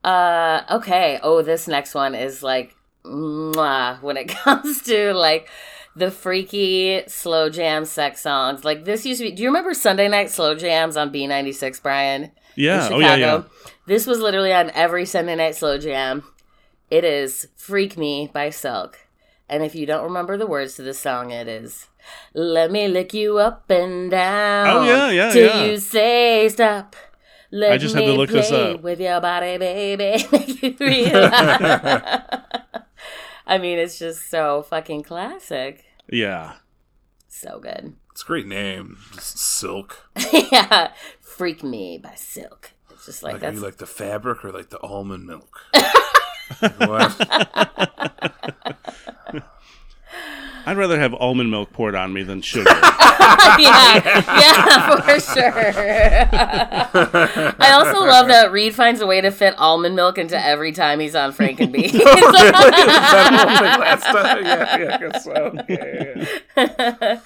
[0.04, 1.18] Uh, okay.
[1.22, 5.48] Oh, this next one is like, mwah, when it comes to like
[5.96, 8.64] the freaky slow jam sex songs.
[8.64, 9.32] Like this used to be.
[9.34, 12.30] Do you remember Sunday night slow jams on B96, Brian?
[12.54, 12.88] Yeah.
[12.90, 13.16] Oh yeah.
[13.16, 13.42] Yeah.
[13.86, 16.24] This was literally on every Sunday night slow jam.
[16.90, 18.98] It is "Freak Me" by Silk,
[19.50, 21.88] and if you don't remember the words to this song, it is
[22.32, 25.64] "Let me lick you up and down." Oh, yeah, yeah, till yeah.
[25.64, 26.94] you say stop.
[27.50, 28.80] Let I just had to me look this up.
[28.80, 30.24] with your body, baby.
[30.32, 31.32] Make you realize.
[33.46, 35.84] I mean, it's just so fucking classic.
[36.08, 36.54] Yeah.
[37.26, 37.96] So good.
[38.12, 38.98] It's a great name.
[39.14, 40.08] Just silk.
[40.32, 42.72] yeah, "Freak Me" by Silk.
[42.90, 45.60] It's just like, Like, are you like the fabric or like the almond milk?
[46.58, 47.16] What?
[50.66, 52.70] I'd rather have almond milk poured on me than sugar.
[52.70, 55.52] yeah, yeah, for sure.
[57.58, 61.00] I also love that Reed finds a way to fit almond milk into every time
[61.00, 61.92] he's on Frank and Beans.
[62.02, 64.44] Oh, last time?
[64.44, 65.52] Yeah, yeah, I guess so.
[65.68, 67.20] Yeah,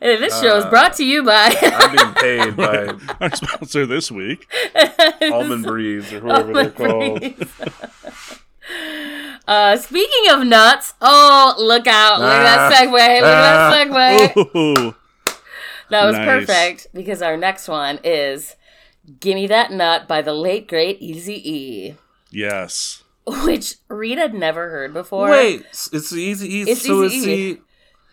[0.00, 0.16] yeah.
[0.18, 4.10] this show is brought to you by uh, I'm being paid by Our sponsor this
[4.10, 4.50] week.
[5.22, 7.22] Almond Breeze or whoever they're called.
[9.48, 12.20] Uh, speaking of nuts, oh look out!
[12.20, 12.76] Look at that Ah.
[12.76, 12.92] segue!
[12.92, 14.56] Look at that segue!
[14.86, 14.94] Ooh.
[15.90, 16.26] That was Nice.
[16.46, 18.56] perfect because our next one is
[19.20, 21.94] "Gimme That Nut" by the late great Easy E,
[22.30, 23.02] Yes.
[23.26, 25.28] which had never heard before.
[25.30, 26.48] Wait, it's easy.
[26.54, 27.58] easy It's so Easy E.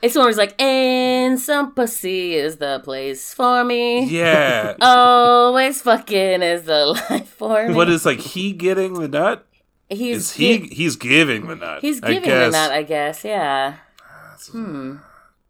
[0.01, 4.75] It's one where he's like, "And some pussy is the place for me." Yeah.
[4.81, 7.73] Always fucking is the life for me.
[7.73, 9.45] What is like he getting the nut?
[9.89, 10.57] He's Is he?
[10.59, 11.81] gi- He's giving the nut.
[11.81, 12.51] he's I giving guess.
[12.53, 13.23] the nut, I guess.
[13.25, 13.75] Yeah.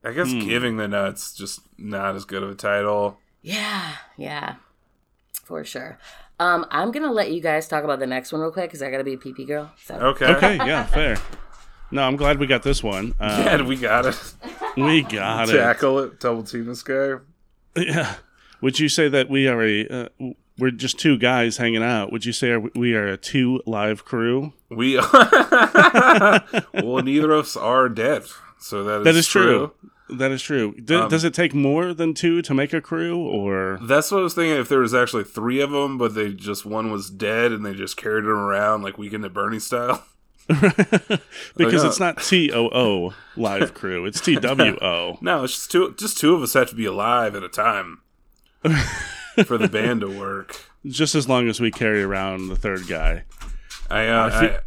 [0.03, 0.39] I guess Hmm.
[0.47, 3.17] giving the nuts just not as good of a title.
[3.41, 3.93] Yeah.
[4.17, 4.55] Yeah.
[5.43, 5.97] For sure.
[6.39, 8.89] Um, I'm gonna let you guys talk about the next one real quick because I
[8.91, 9.71] gotta be a pee pee girl.
[9.83, 10.25] So Okay.
[10.35, 10.55] Okay.
[10.55, 10.85] Yeah.
[10.85, 11.17] Fair.
[11.91, 13.13] No, I'm glad we got this one.
[13.19, 14.33] Uh, Yeah, we got it.
[14.77, 15.53] we got it.
[15.57, 16.19] Tackle it.
[16.19, 17.15] Double team this guy.
[17.75, 18.15] Yeah.
[18.61, 20.09] Would you say that we are a uh,
[20.59, 22.11] we're just two guys hanging out?
[22.11, 24.53] Would you say we are a two live crew?
[24.69, 24.97] We
[26.73, 28.23] well, neither of us are dead,
[28.59, 29.71] so that is, That is true.
[30.09, 30.73] That is true.
[30.73, 34.19] D- Um, does it take more than two to make a crew, or That's what
[34.19, 34.57] I was thinking.
[34.59, 37.73] If there was actually three of them, but they just one was dead and they
[37.73, 40.03] just carried him around like Weekend at Bernie style.
[40.47, 41.87] because yeah.
[41.87, 45.19] it's not T O O live crew, it's T W O.
[45.21, 45.93] No, it's just two.
[45.95, 47.99] Just two of us have to be alive at a time
[49.45, 50.65] for the band to work.
[50.85, 53.23] Just as long as we carry around the third guy.
[53.89, 54.59] I, uh, I feel- I-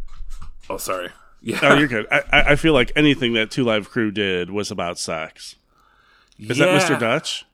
[0.71, 1.09] oh, sorry.
[1.45, 2.07] Yeah, Oh, you're good.
[2.09, 5.57] I, I I feel like anything that Two Live Crew did was about sex.
[6.39, 6.91] Is that Mr.
[6.91, 6.99] Yeah.
[7.01, 7.45] Dutch?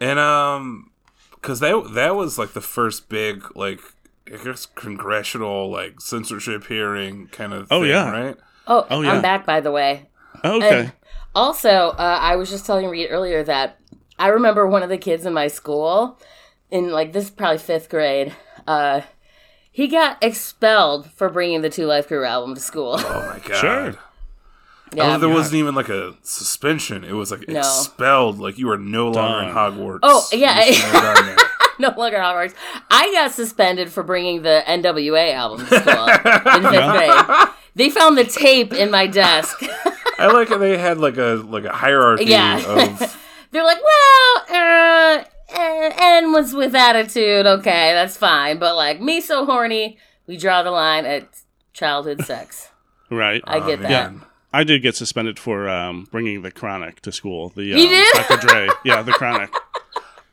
[0.00, 0.90] And um,
[1.34, 3.80] because that that was like the first big like
[4.32, 7.68] I guess congressional like censorship hearing kind of.
[7.70, 8.10] Oh, thing, yeah.
[8.10, 8.36] right.
[8.66, 9.12] Oh, Oh, yeah.
[9.12, 10.08] I'm back by the way.
[10.42, 10.80] Oh, okay.
[10.80, 10.92] And
[11.34, 13.78] also, uh, I was just telling Reed earlier that
[14.18, 16.18] I remember one of the kids in my school,
[16.70, 18.34] in like this is probably fifth grade.
[18.66, 19.02] Uh,
[19.70, 22.96] he got expelled for bringing the Two Live Crew album to school.
[22.98, 23.56] Oh my god.
[23.58, 23.94] Sure.
[24.94, 25.16] yeah.
[25.16, 27.04] there wasn't even like a suspension.
[27.04, 27.58] It was like No.
[27.60, 28.38] expelled.
[28.38, 30.00] Like you are no longer in Hogwarts.
[30.02, 30.64] Oh, yeah.
[30.66, 31.74] You should have done that.
[31.78, 32.54] no longer Hogwarts.
[32.90, 37.48] I got suspended for bringing the NWA album to school in fifth grade.
[37.74, 39.62] They found the tape in my desk.
[40.18, 42.58] I like how they had like a like a hierarchy Yeah.
[42.58, 43.18] of
[43.52, 47.46] They're like, well, uh, uh, N was with attitude.
[47.46, 48.58] Okay, that's fine.
[48.58, 51.28] But like, me so horny, we draw the line at
[51.72, 52.70] childhood sex.
[53.10, 53.42] Right.
[53.46, 54.12] I get Oh, that.
[54.12, 54.22] man.
[54.54, 57.50] I did get suspended for um, bringing the Chronic to school.
[57.50, 58.14] The um, You did?
[58.14, 58.36] Dr.
[58.46, 58.68] Dre.
[58.84, 59.50] Yeah, the Chronic.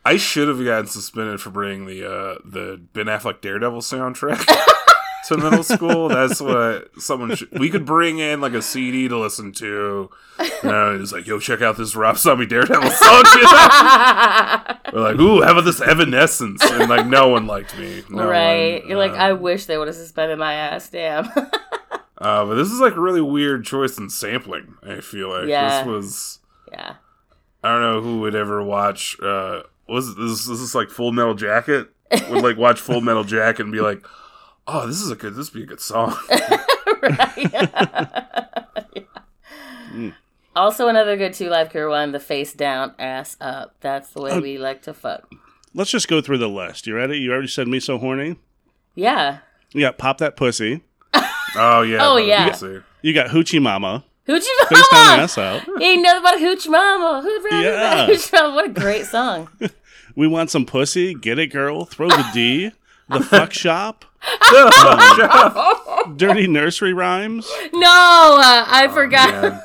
[0.05, 4.39] I should have gotten suspended for bringing the uh, the Ben Affleck Daredevil soundtrack
[5.27, 6.07] to middle school.
[6.09, 7.57] That's what someone should.
[7.59, 10.09] We could bring in like a CD to listen to.
[10.63, 13.23] And it's like, yo, check out this Rob Zombie Daredevil song.
[13.35, 14.75] You know?
[14.93, 16.63] We're like, ooh, how about this Evanescence?
[16.63, 18.03] And like, no one liked me.
[18.09, 18.79] No right?
[18.81, 20.89] one, You're like, uh, I wish they would have suspended my ass.
[20.89, 21.29] Damn.
[22.21, 24.75] Uh, but this is like a really weird choice in sampling.
[24.83, 25.77] I feel like Yeah.
[25.83, 26.39] this was.
[26.69, 26.95] yeah.
[27.63, 29.17] I don't know who would ever watch.
[29.21, 31.87] Uh, was this this is like Full Metal Jacket?
[32.29, 34.03] Would like watch Full Metal Jacket and be like,
[34.71, 35.35] "Oh, this is a good.
[35.35, 36.15] This would be a good song."
[40.55, 43.75] Also, another good two live crew one: the face down, ass up.
[43.81, 44.39] That's the way Oh.
[44.41, 45.31] we like to fuck.
[45.73, 46.87] Let's just go through the list.
[46.87, 47.17] You ready?
[47.19, 48.35] You already said me so horny.
[48.95, 49.39] Yeah.
[49.71, 50.81] Yeah, pop that pussy.
[51.55, 51.99] oh yeah.
[52.01, 52.47] Oh, yeah.
[52.47, 52.79] let's see.
[53.03, 54.03] You got Hoochie Mama.
[54.27, 54.69] Hoochie Mama.
[54.69, 55.23] Face down, Mama.
[55.23, 55.81] ass out.
[55.81, 57.21] Ain't nothing but a hooch mama.
[57.23, 58.07] Who's Yeah.
[58.07, 58.17] yeah.
[58.41, 58.55] Mama?
[58.55, 59.47] What a great song.
[60.15, 61.13] We want some pussy.
[61.13, 61.85] Get it, girl.
[61.85, 62.71] Throw the D.
[63.09, 64.05] The fuck shop.
[66.17, 67.49] Dirty nursery rhymes.
[67.73, 69.41] No, uh, I Oh, forgot.
[69.41, 69.61] Man.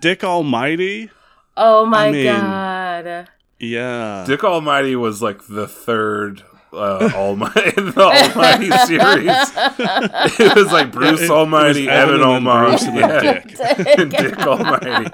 [0.00, 1.10] Dick Almighty.
[1.56, 3.28] Oh my mean- god.
[3.58, 4.24] Yeah.
[4.26, 10.38] Dick Almighty was like the third uh, Almighty in the Almighty series.
[10.40, 13.24] it was like Bruce It- it Almighty, was Evan Evan and Almighty, Bruce and then
[13.24, 13.74] yeah.
[13.84, 13.98] Dick.
[13.98, 15.10] and Dick Almighty.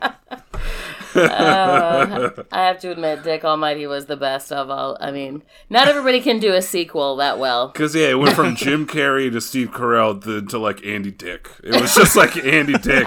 [1.16, 4.96] Uh, I have to admit, Dick Almighty was the best of all.
[5.00, 7.68] I mean, not everybody can do a sequel that well.
[7.68, 11.48] Because yeah, it went from Jim Carrey to Steve Carell to, to like Andy Dick.
[11.64, 13.06] It was just like Andy Dick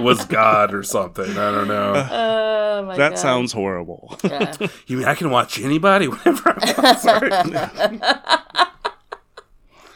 [0.00, 1.30] was God or something.
[1.30, 2.54] I don't know.
[2.74, 3.18] Oh my That god.
[3.20, 4.18] sounds horrible.
[4.24, 4.52] Yeah.
[4.88, 8.02] You mean I can watch anybody whenever I want?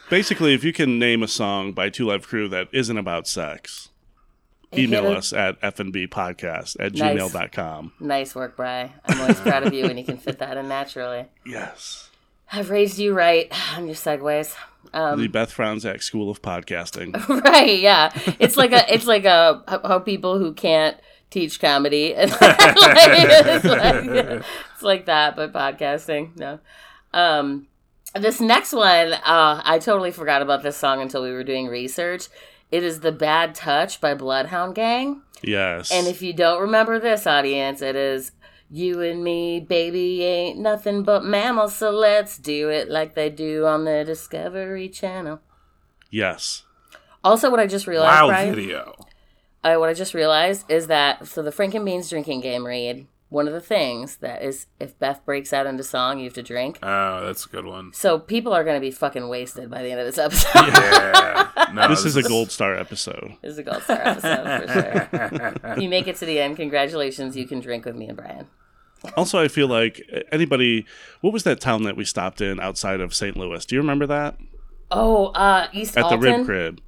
[0.08, 3.87] Basically, if you can name a song by Two Live Crew that isn't about sex,
[4.76, 7.18] email us at fnbpodcast at Nice.
[7.18, 7.92] gmail.com.
[8.00, 8.92] Nice work, Bry.
[9.06, 11.26] I'm always proud of you when you can fit that in naturally.
[11.46, 12.10] Yes.
[12.52, 14.54] I've raised you right on your segues.
[14.92, 17.14] Um, the Beth Franzak School of Podcasting.
[17.44, 18.10] right, yeah.
[18.38, 20.96] It's like a it's like a how people who can't
[21.30, 22.14] teach comedy.
[22.16, 26.36] like, it's, like, it's like that, but podcasting.
[26.38, 26.58] No.
[27.12, 27.66] Um
[28.14, 32.28] this next one, uh, I totally forgot about this song until we were doing research.
[32.70, 35.22] It is The Bad Touch by Bloodhound Gang.
[35.42, 35.90] Yes.
[35.90, 38.32] And if you don't remember this audience, it is
[38.70, 43.64] you and me, baby, ain't nothing but mammals, so let's do it like they do
[43.64, 45.40] on the Discovery Channel.
[46.10, 46.64] yes.
[47.24, 48.94] Also, what I just realized, Wow Brian, video.
[49.64, 53.46] uh, what I just realized is that so the Franken Beans drinking game read one
[53.46, 56.78] of the things that is if Beth breaks out into song, you have to drink.
[56.82, 57.92] Oh, that's a good one.
[57.92, 60.72] So people are going to be fucking wasted by the end of this episode.
[60.72, 61.70] Yeah.
[61.74, 63.34] No, This is a gold star episode.
[63.42, 65.76] this is a gold star episode for sure.
[65.80, 67.36] You make it to the end, congratulations!
[67.36, 68.46] You can drink with me and Brian.
[69.16, 70.00] Also, I feel like
[70.32, 70.86] anybody.
[71.20, 73.36] What was that town that we stopped in outside of St.
[73.36, 73.64] Louis?
[73.64, 74.36] Do you remember that?
[74.90, 76.20] Oh, uh, East At Alton.
[76.20, 76.80] the Rib Crib.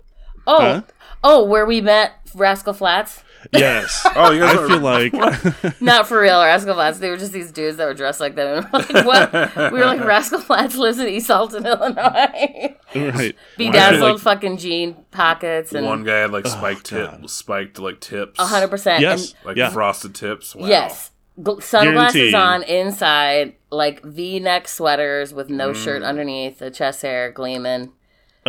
[0.46, 0.82] Oh, Huh?
[1.22, 3.22] oh, where we met Rascal Flatts.
[3.52, 4.06] Yes.
[4.16, 6.98] Oh, you guys I are- feel like Not for real, Rascal Flatts.
[6.98, 8.46] They were just these dudes that were dressed like that.
[8.46, 9.72] And we're like, what?
[9.72, 12.74] we were like, Rascal Flatts lives in East Alton, Illinois.
[12.94, 13.36] right.
[13.56, 17.20] Bedazzled like- fucking jean pockets and One guy had like oh, spiked God.
[17.20, 19.00] tip, spiked like tips, hundred percent.
[19.00, 19.34] Yes.
[19.44, 19.70] like yeah.
[19.70, 20.54] frosted tips.
[20.54, 20.66] Wow.
[20.66, 21.10] Yes.
[21.40, 22.34] Gl- Sunglasses Guaranteed.
[22.34, 26.06] on inside, like V-neck sweaters with no shirt mm.
[26.06, 27.92] underneath, the chest hair gleaming.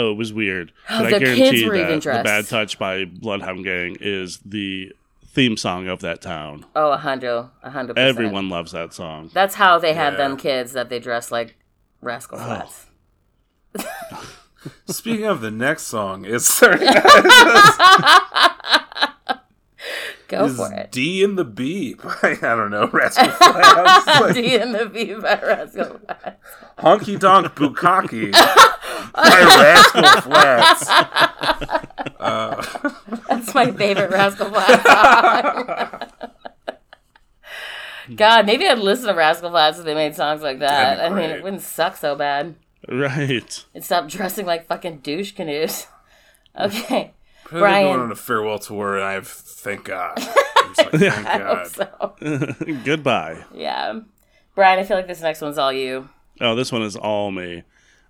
[0.01, 0.71] Oh, it was weird.
[0.89, 2.23] But I the kids guarantee were that even the.
[2.23, 4.91] Bad Touch by Bloodhound Gang is the
[5.27, 6.65] theme song of that town.
[6.75, 7.97] Oh, a hundred, a hundred.
[7.99, 9.29] Everyone loves that song.
[9.33, 10.17] That's how they had Yeah.
[10.17, 11.55] them kids that they dressed like
[12.01, 12.43] Rascal Oh.
[12.43, 12.87] Flatts.
[14.87, 16.59] Speaking of the next song, it's
[20.31, 20.91] Go is for it.
[20.93, 21.95] D and the B.
[22.23, 22.87] I don't know.
[22.93, 24.07] Rascal Flatts.
[24.07, 26.39] Like, D and the V by Rascal Flatts.
[26.79, 30.89] Honky Donk Bukaki by Rascal Flatts.
[32.17, 32.89] Uh,
[33.27, 36.77] That's my favorite Rascal Flatts song.
[38.15, 40.99] God, maybe I'd listen to Rascal Flatts if they made songs like that.
[41.01, 42.55] I mean, it wouldn't suck so bad.
[42.87, 43.65] Right.
[43.73, 45.87] It'd stop dressing like fucking douche canoes.
[46.57, 47.13] Okay,
[47.59, 47.85] Brian.
[47.85, 50.13] going on a farewell tour, and I've thank God.
[50.57, 51.67] I'm just like, thank I God.
[51.67, 52.15] so.
[52.83, 53.43] Goodbye.
[53.53, 53.99] Yeah,
[54.55, 56.09] Brian, I feel like this next one's all you.
[56.39, 57.63] Oh, this one is all me.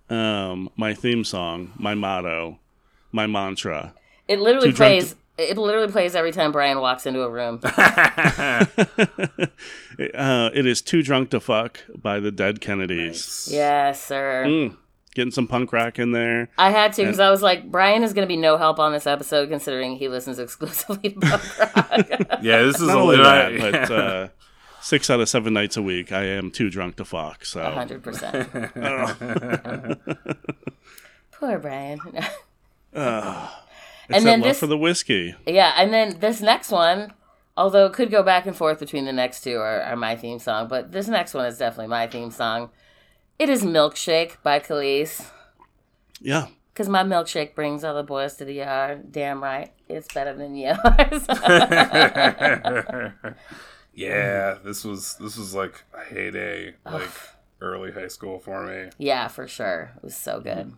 [0.08, 2.58] Um, my theme song, my motto,
[3.12, 3.94] my mantra.
[4.28, 5.14] It literally Too drunk plays.
[5.38, 7.60] It literally plays every time Brian walks into a room.
[7.64, 8.66] uh,
[10.54, 13.48] it is Too Drunk to Fuck by the Dead Kennedys.
[13.50, 14.44] yes, sir.
[14.46, 14.76] Mm,
[15.14, 16.48] getting some punk rock in there.
[16.58, 18.92] I had to because I was like, Brian is going to be no help on
[18.92, 22.38] this episode considering he listens exclusively to punk rock.
[22.42, 23.24] Yeah, this is Not a only little.
[23.32, 24.28] that, but uh,
[24.80, 27.44] six out of seven nights a week, I am too drunk to fuck.
[27.44, 28.48] So hundred percent.
[31.32, 31.98] Poor Brian.
[32.06, 32.16] it's
[32.94, 33.50] and that
[34.08, 35.34] then love this- for the whiskey.
[35.46, 37.12] yeah, and then this next one,
[37.56, 40.38] although it could go back and forth between the next two are, are my theme
[40.38, 42.70] song, but this next one is definitely my theme song.
[43.42, 45.28] It is "Milkshake" by Kelis.
[46.20, 46.46] Yeah.
[46.76, 49.10] Cause my milkshake brings all the boys to the yard.
[49.10, 50.78] Damn right, it's better than yours.
[53.94, 57.10] yeah, this was this was like a heyday, like
[57.60, 58.90] early high school for me.
[58.98, 60.42] yeah, for sure, it was so mm-hmm.
[60.44, 60.74] good.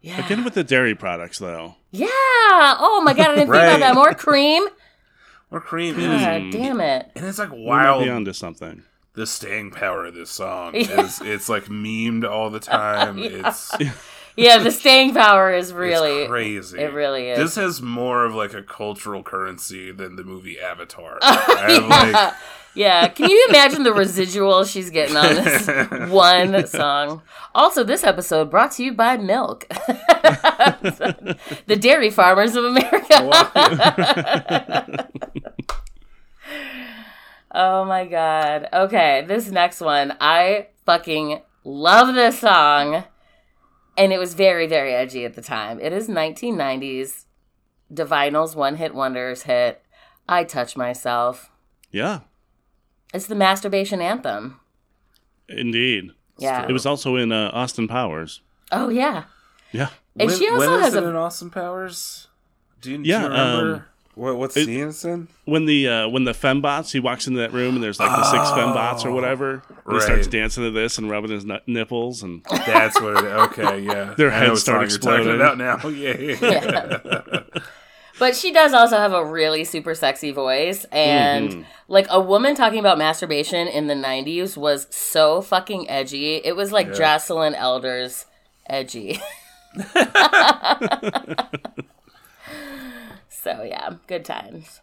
[0.00, 0.26] Yeah.
[0.26, 1.76] Again with the dairy products, though.
[1.92, 2.08] Yeah.
[2.10, 3.94] Oh my god, I didn't think about that.
[4.00, 4.66] More cream.
[5.52, 7.12] More cream, God damn it.
[7.14, 7.60] and it's like wild.
[7.60, 8.16] We might be wild.
[8.16, 8.82] onto something.
[9.18, 11.00] The staying power of this song Yeah.
[11.02, 13.18] is it's like memed all the time.
[13.28, 13.48] Yeah.
[13.48, 13.72] It's
[14.36, 16.78] Yeah, the staying power is really it's crazy.
[16.78, 17.38] it really is.
[17.40, 21.18] This has more of like a cultural currency than the movie Avatar.
[21.20, 22.34] Have like
[22.74, 25.66] Yeah, can you imagine the residual she's getting on this
[26.12, 27.22] one song?
[27.56, 29.66] Also, this episode brought to you by Milk,
[31.66, 33.18] the dairy farmers of America.
[37.60, 38.68] Oh my god.
[38.72, 43.02] Okay, this next one, I fucking love this song,
[43.96, 45.80] and it was very, very edgy at the time.
[45.80, 47.24] It is 1990s.
[47.92, 49.82] Divinyls one hit wonders hit.
[50.28, 51.50] I touch myself.
[51.90, 52.20] Yeah,
[53.12, 54.60] It's the masturbation anthem.
[55.48, 56.10] indeed.
[56.38, 56.64] Yeah.
[56.68, 58.40] It was also in uh, Austin Powers.
[58.70, 59.24] Oh yeah.
[59.72, 59.88] Yeah.
[60.16, 62.28] And when, she also when is has it a in Austin Powers?
[62.80, 63.84] Do you, Yeah, do you remember um,
[64.18, 65.28] what what it- scene it's in?
[65.44, 68.24] When the uh, when the fembots he walks into that room and there's like the
[68.24, 69.62] six fembots or whatever.
[69.86, 73.24] And He starts dancing to this and rubbing his nut- nipples and That's what it
[73.24, 73.32] is.
[73.32, 74.14] Okay, yeah.
[74.18, 75.34] Their I know heads start song you're exploding.
[75.36, 75.78] about now.
[75.88, 77.42] Yeah, yeah, yeah.
[78.18, 80.84] But she does also have a really super sexy voice.
[80.90, 81.62] And Mm-hmm.
[81.86, 86.36] like a woman talking about masturbation in the 90s was so fucking edgy.
[86.44, 88.26] It was like Joycelyn Elders
[88.68, 89.20] edgy.
[93.42, 94.80] so yeah, good times.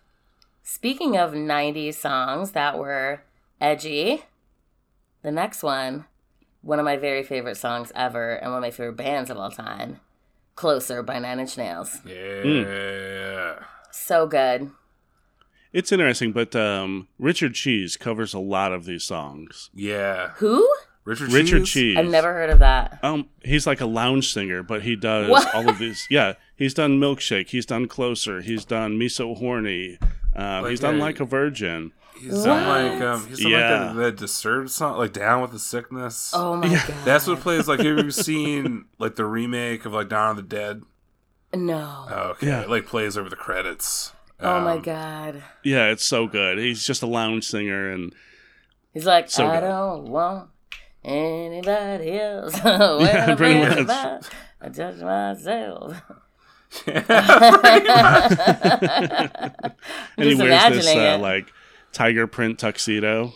[0.64, 3.22] Speaking of 90s songs that were
[3.62, 4.24] edgy,
[5.22, 6.06] the next one,
[6.62, 9.52] one of my very favorite songs ever and one of my favorite bands of all
[9.52, 10.00] time,
[10.56, 12.00] Closer by Nine Inch Nails.
[12.06, 13.60] yeah.
[13.92, 14.72] So good.
[15.74, 16.32] it's interesting.
[16.32, 19.70] But um, Richard Cheese covers a lot of these songs.
[19.74, 20.30] Yeah.
[20.38, 20.68] Who?
[21.04, 21.72] Richard Richard Cheese?
[21.74, 21.98] Cheese.
[21.98, 23.00] I've never heard of that.
[23.04, 25.54] Um, he's like a lounge singer, but he does What?
[25.54, 26.08] all of these.
[26.10, 27.50] Yeah, he's done Milkshake.
[27.50, 28.42] He's done Closer.
[28.42, 29.98] He's done Me So Horny.
[30.36, 31.92] Um, Like he's done a- Like a Virgin.
[32.20, 33.60] He's done like um he's done Yeah.
[33.88, 36.32] like that, that disturbed song like Down with the Sickness.
[36.34, 36.94] Oh my god.
[37.04, 40.44] That's what plays like have you seen like the remake of like Dawn of the
[40.44, 40.82] Dead?
[41.54, 42.06] No.
[42.10, 42.48] Oh, okay.
[42.48, 42.62] Yeah.
[42.62, 44.14] It like plays over the credits.
[44.40, 45.44] oh my Um, god.
[45.64, 46.58] Yeah, it's so good.
[46.58, 48.14] He's just a lounge singer, and
[48.94, 49.68] He's like, So I good.
[49.68, 50.50] don't want
[51.04, 52.56] anybody else.
[52.66, 54.26] yeah, pretty much.
[54.62, 56.02] I touch myself.
[56.88, 57.04] and
[60.18, 61.52] he wears this uh, like
[61.92, 63.34] tiger print tuxedo.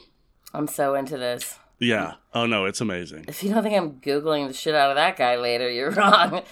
[0.54, 1.58] I'm so into this.
[1.80, 2.16] Yeah.
[2.34, 3.26] Oh no, it's amazing.
[3.28, 6.42] If you don't think I'm googling the shit out of that guy later, you're wrong.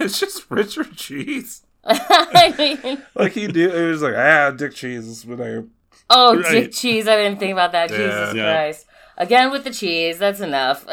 [0.00, 1.62] it's just Richard Cheese.
[1.84, 5.62] I mean, Like he do it was like, ah, Dick Cheese is what I
[6.10, 7.06] oh, dick cheese!
[7.08, 7.90] I didn't think about that.
[7.90, 7.96] Yeah.
[7.96, 8.32] Jesus.
[8.32, 8.86] Christ!
[9.20, 10.18] Again with the cheese.
[10.18, 10.86] That's enough.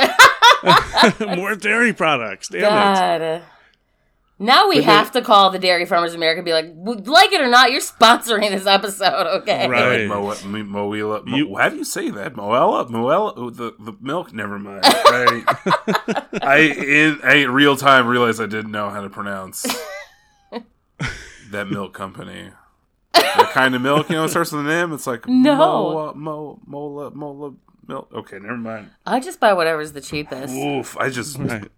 [1.20, 2.50] More dairy products.
[2.50, 3.44] Damn it.
[4.40, 7.08] Now we But have they- to call the Dairy Farmers of America and be like,
[7.08, 9.68] like it or not, you're sponsoring this episode, okay?
[9.68, 10.08] Right.
[10.08, 11.26] like Mo, Mo, Moela.
[11.26, 12.34] Mo, You- how do you say that?
[12.36, 12.88] Moella?
[12.88, 13.34] Moella?
[13.36, 14.34] Oh, the, the milk?
[14.34, 14.84] Never mind.
[14.84, 15.44] Right.
[16.44, 19.66] I, in I, real time, realized I didn't know how to pronounce
[21.52, 22.52] that milk company.
[23.14, 24.94] That kind of milk, you know, it starts with an M.
[24.94, 25.56] It's like No.
[25.56, 27.54] Mo, Mo, Mola, Mola
[27.88, 28.10] milk.
[28.14, 28.90] Okay, never mind.
[29.06, 30.54] I just buy whatever's the cheapest.
[30.54, 31.70] Oof, I just, Right.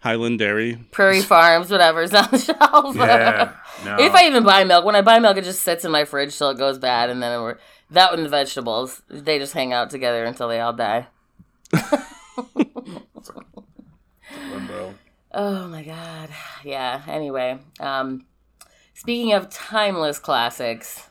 [0.00, 0.78] Highland Dairy.
[0.92, 2.94] Prairie Farms, whatever's on the shelf.
[2.96, 3.52] yeah.
[3.84, 3.96] No.
[3.98, 6.36] if I even buy milk, when I buy milk, it just sits in my fridge
[6.36, 7.58] till it goes bad, and then we're,
[7.90, 11.06] that and the vegetables, they just hang out together until they all die.
[15.32, 16.30] Oh my god.
[16.64, 17.02] Yeah.
[17.06, 18.24] Anyway, um
[18.94, 21.10] speaking of timeless classics,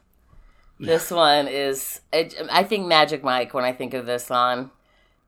[0.80, 4.72] this one is it, I think Magic Mike when I think of this song,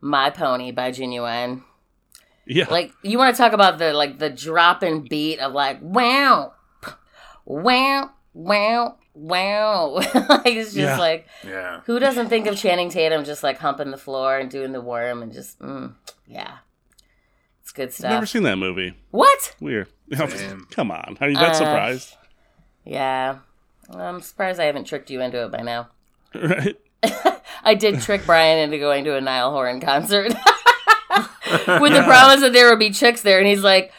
[0.02, 1.64] My Pony by Ginuwine.
[2.45, 2.66] Yeah.
[2.70, 6.54] Like you want to talk about the like the drop and beat of like wow.
[7.45, 9.89] Wow, wow, wow.
[9.93, 10.98] like it's just Yeah.
[10.98, 11.80] like Yeah.
[11.86, 15.24] who doesn't think of Channing Tatum just like humping the floor and doing the worm
[15.24, 15.93] and just mm,
[16.28, 16.58] yeah.
[17.62, 18.12] It's good stuff.
[18.12, 18.95] Never seen that movie.
[19.12, 19.56] what?
[19.60, 19.88] Weird.
[20.14, 20.68] Same.
[20.72, 21.18] Come on.
[21.20, 22.16] Are you that Uh, surprised?
[22.86, 23.39] Yeah.
[23.92, 25.90] I'm surprised I haven't tricked you into it by now.
[26.34, 26.76] Right.
[27.64, 32.52] I did trick Brian into going to a Niall Horan concert with the promise that
[32.54, 33.94] there would be chicks there, and he's like,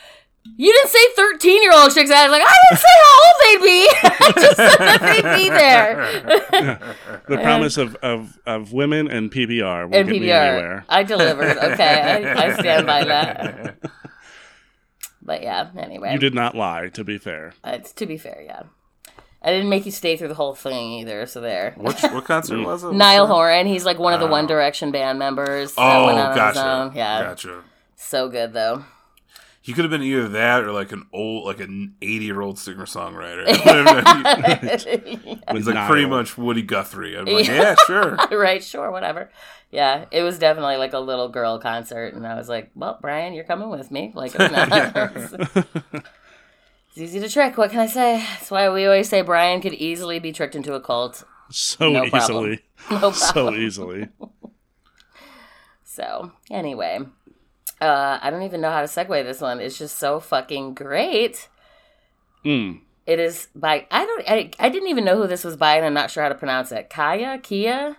[0.56, 3.88] "You didn't say thirteen-year-old chicks." I was like, "I didn't say how old they'd be.
[4.02, 6.96] I just said that they'd be there."
[7.28, 10.84] The promise of, of, of women and PBR and PBR, anywhere.
[10.88, 11.56] I delivered.
[11.56, 13.78] Okay, I, I stand by that.
[15.22, 17.52] But yeah, anyway, You did not lie, to be fair.
[17.62, 18.62] Uh, it's to be fair, yeah.
[19.40, 21.74] I didn't make you stay through the whole thing either, so there.
[21.76, 22.92] What, what concert was it?
[22.92, 24.30] Niall Horan, he's like one of the oh.
[24.30, 25.74] One Direction band members.
[25.74, 26.70] that Oh, went out on his gotcha.
[26.70, 26.96] own.
[26.96, 27.62] Yeah, Gotcha.
[27.96, 28.84] so good though.
[29.60, 33.44] He could have been either that or like an old, like an eighty-year-old singer songwriter.
[35.52, 37.16] With He's like pretty much Woody Guthrie.
[37.16, 38.16] I'm like, yeah, sure.
[38.32, 39.30] right, sure, whatever.
[39.70, 43.34] Yeah, it was definitely like a little girl concert, and I was like, "Well, Brian,
[43.34, 46.04] you're coming with me." Like, it or not.
[47.00, 47.56] It's easy to trick.
[47.56, 48.18] What can I say?
[48.18, 52.08] That's why we always say Brian could easily be tricked into a cult so No
[52.10, 52.52] problem.
[52.52, 52.64] easily.
[52.90, 54.08] No So easily.
[55.84, 57.00] So, anyway,
[57.80, 59.60] uh, I don't even know how to segue this one.
[59.60, 61.48] It's just so fucking great.
[62.44, 62.80] Mm.
[63.06, 65.84] It is by I don't I, I didn't even know who this was by, and
[65.86, 66.90] I'm not sure how to pronounce it.
[66.90, 67.96] Kaya, Kia,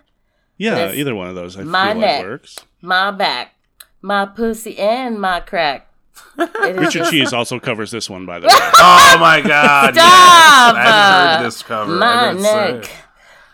[0.56, 2.20] Yeah, either one of those I my feel neck.
[2.22, 2.56] like works.
[2.80, 3.54] my back,
[4.00, 5.89] my pussy, and my crack.
[6.38, 8.52] It is Richard Cheese also covers this one, by the way.
[8.54, 9.94] Oh my god!
[9.94, 10.74] Stop!
[10.74, 10.86] Yes.
[10.86, 11.92] I heard this cover.
[11.96, 12.90] my I gotta neck,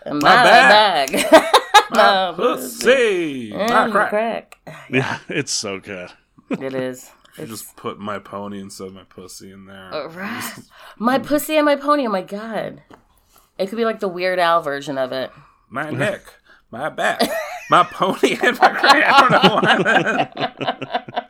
[0.07, 1.51] my, My back, My
[1.91, 3.57] my pussy, pussy.
[3.57, 4.11] My crack.
[4.11, 4.59] crack.
[4.91, 6.11] Yeah, it's so good.
[6.51, 7.11] It is.
[7.39, 9.93] You just put my pony instead of my pussy in there.
[9.93, 10.53] Uh, right.
[10.99, 12.07] My pussy and my pony.
[12.07, 12.83] Oh my god.
[13.59, 15.31] It could be like the Weird Al version of it.
[15.69, 16.23] my neck,
[16.71, 17.21] my back,
[17.71, 19.05] my pony, and my crack.
[19.07, 19.55] I don't know
[20.65, 21.26] why.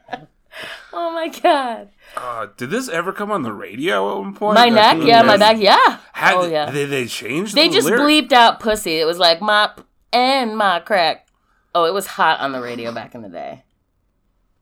[0.98, 1.90] Oh my god.
[2.16, 4.54] Uh, did this ever come on the radio at one point?
[4.54, 5.98] My neck, yeah, my back, yeah.
[6.14, 6.70] Had, oh yeah.
[6.70, 8.00] They, they changed They the just lyric?
[8.30, 8.94] bleeped out pussy.
[8.98, 11.28] It was like mop and my crack.
[11.74, 13.64] Oh, it was hot on the radio back in the day.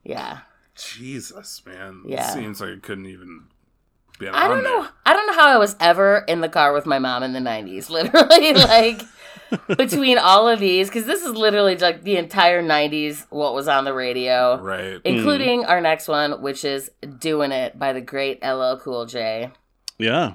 [0.03, 0.39] Yeah.
[0.75, 2.01] Jesus, man.
[2.05, 2.29] Yeah.
[2.29, 3.45] It seems like it couldn't even
[4.19, 4.77] be on I don't there.
[4.81, 4.87] know.
[5.05, 7.39] I don't know how I was ever in the car with my mom in the
[7.39, 7.89] 90s.
[7.89, 9.01] Literally, like
[9.77, 13.85] between all of these, because this is literally like the entire 90s, what was on
[13.85, 14.99] the radio, Right.
[15.03, 19.51] including our next one, which is Doing It by the great LL Cool J.
[19.97, 20.33] Yeah.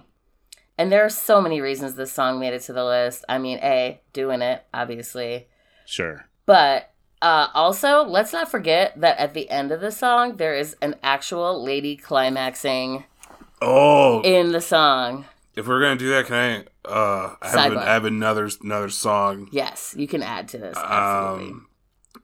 [0.78, 3.24] And there are so many reasons this song made it to the list.
[3.28, 5.48] I mean, A, Doing It, obviously.
[5.84, 6.24] Sure.
[6.46, 6.90] But
[7.20, 10.94] uh, also, let's not forget that at the end of the song, there is an
[11.02, 13.04] actual lady climaxing
[13.60, 15.26] Oh, in the song.
[15.60, 16.88] If we're gonna do that, can I?
[16.88, 19.48] Uh, I have, an, I have another another song.
[19.52, 20.76] Yes, you can add to this.
[20.76, 21.50] Absolutely.
[21.52, 21.66] Um,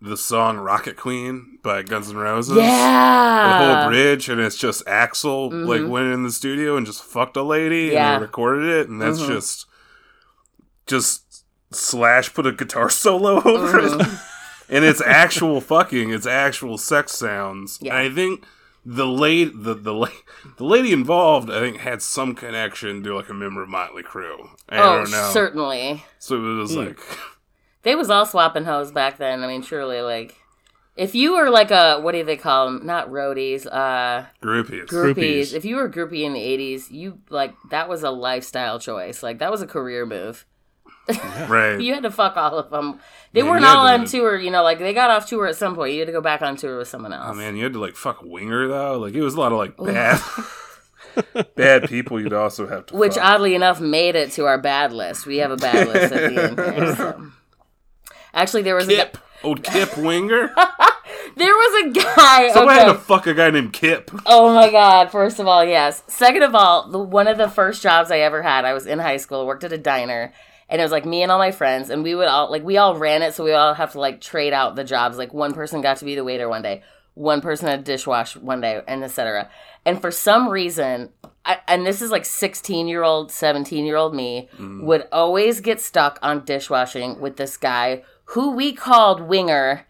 [0.00, 2.56] the song "Rocket Queen" by Guns N' Roses.
[2.56, 5.88] Yeah, The whole bridge, and it's just Axl like Mhm.
[5.88, 8.14] went in the studio and just fucked a lady, Yeah.
[8.14, 9.28] and they recorded it, and that's Mhm.
[9.28, 9.66] just
[10.86, 14.20] just slash put a guitar solo over it, Mhm.
[14.70, 17.78] and it's actual fucking, it's actual sex sounds.
[17.82, 17.96] Yeah.
[17.96, 18.44] And I think
[18.88, 20.08] the lady, the the la-
[20.58, 24.48] the lady involved, I think had some connection to like a member of Motley Crue.
[24.68, 25.30] I oh, don't know.
[25.32, 26.04] certainly.
[26.20, 26.78] So it was Hmm.
[26.80, 26.98] like,
[27.82, 29.42] They was all swapping hoes back then.
[29.44, 30.34] I mean, surely, like,
[30.96, 32.86] if you were like a what do they call them?
[32.86, 34.86] Not roadies, uh, groupies.
[34.86, 35.14] groupies.
[35.14, 35.52] Groupies.
[35.54, 39.22] If you were a groupie in the '80s, you like that was a lifestyle choice.
[39.22, 40.46] Like that was a career move.
[41.48, 41.80] Right.
[41.80, 43.00] You had to fuck all of them.
[43.32, 44.62] They Yeah, weren't all to- on tour, you know.
[44.62, 45.92] Like they got off tour at some point.
[45.92, 47.26] You had to go back on tour with someone oh, else.
[47.30, 48.98] Oh man, you had to like fuck Winger though.
[48.98, 50.20] Like it was a lot of like bad,
[51.54, 52.20] bad people.
[52.20, 52.96] You'd also have to.
[52.96, 53.24] Which fuck.
[53.24, 55.26] oddly enough made it to our bad list.
[55.26, 56.58] We have a bad list at the end.
[56.58, 57.30] Here, so.
[58.34, 60.52] Actually, there was a Kip, old Kip Winger.
[61.36, 62.52] there was a guy.
[62.52, 62.86] Somebody okay.
[62.86, 64.10] had to fuck a guy named Kip.
[64.26, 65.10] Oh my god!
[65.10, 66.02] First of all, yes.
[66.06, 68.98] Second of all, the, one of the first jobs I ever had, I was in
[68.98, 70.32] high school, worked at a diner,
[70.68, 72.76] and it was like me and all my friends, and we would all like we
[72.76, 75.18] all ran it, so we all have to like trade out the jobs.
[75.18, 76.82] Like one person got to be the waiter one day,
[77.14, 79.50] one person had dishwash one day, and etc.
[79.84, 81.10] And for some reason,
[81.44, 84.82] I, and this is like sixteen year old, seventeen year old me mm.
[84.82, 89.86] would always get stuck on dishwashing with this guy who we called Winger.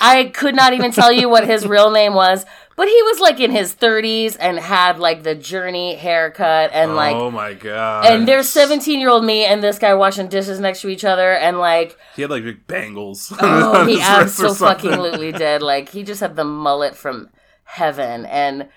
[0.00, 2.46] I could not even tell you what his real name was,
[2.78, 7.14] but he was like in his 30s and had like the journey haircut and like
[7.14, 8.06] oh my god.
[8.06, 11.32] and there's 17 year old me and this guy washing dishes next to each other
[11.32, 13.32] and like He had like big bangles.
[13.40, 14.08] oh he his
[14.40, 17.28] wrist or absolutely did like he just had the mullet from
[17.64, 18.68] heaven and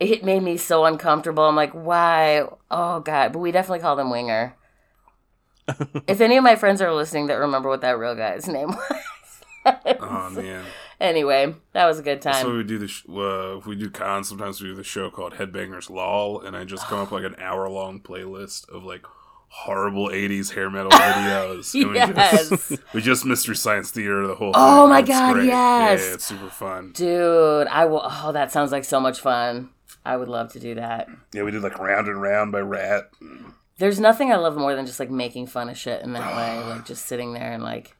[0.00, 1.42] it made me so uncomfortable.
[1.42, 2.46] I'm like, why?
[2.70, 3.32] Oh god!
[3.32, 4.54] But we definitely called him Winger.
[6.06, 8.68] if any of my friends are listening that remember what that real guy's name
[9.66, 10.64] was, Oh man.
[11.00, 12.42] Anyway, that was a good time.
[12.42, 15.34] So we do the sh- uh, we do cons, sometimes we do the show called
[15.34, 19.04] Headbangers Lol, and I just come up with, like an hour long playlist of like
[19.50, 21.72] horrible '80s hair metal videos.
[21.80, 22.48] and we Yes.
[22.48, 24.52] just, we just Mystery Science Theater the whole.
[24.52, 24.62] Time.
[24.64, 24.90] Oh thing.
[24.90, 25.46] my It's God, great.
[25.46, 26.00] yes.
[26.04, 26.92] Yeah, it's super fun.
[26.94, 28.02] Dude, I will.
[28.04, 29.70] Oh, that sounds like so much fun.
[30.04, 31.08] I would love to do that.
[31.32, 33.10] Yeah, we did like Round and Round by Ratt.
[33.78, 36.58] There's nothing I love more than just like making fun of shit in that way.
[36.74, 37.94] Like just sitting there and like.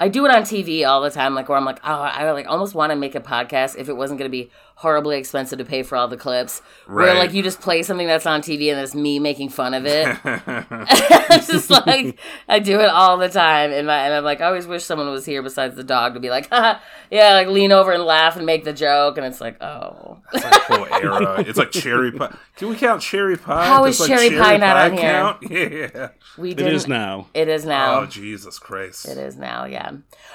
[0.00, 2.48] I do it on TV all the time, like where I'm like, oh, I like
[2.48, 5.64] almost want to make a podcast if it wasn't going to be horribly expensive to
[5.64, 6.60] pay for all the clips.
[6.86, 9.86] Where like you just play something that's on TV and it's me making fun of
[9.86, 10.08] it.
[10.24, 12.18] it's just like
[12.48, 15.08] I do it all the time, and my and I'm like, I always wish someone
[15.10, 16.78] was here besides the dog to be like, Haha,
[17.10, 20.44] yeah, like lean over and laugh and make the joke, and it's like, oh, It's
[20.44, 21.40] like whole era.
[21.46, 22.34] It's like cherry pie.
[22.56, 23.66] Can we count cherry pie?
[23.66, 25.00] How Does, is cherry pie not on here?
[25.00, 25.50] count?
[25.50, 26.08] Yeah.
[26.36, 26.74] we It didn't.
[26.74, 27.28] is now.
[27.34, 28.00] It is now.
[28.00, 29.06] Oh Jesus Christ!
[29.06, 29.92] It is now, yeah.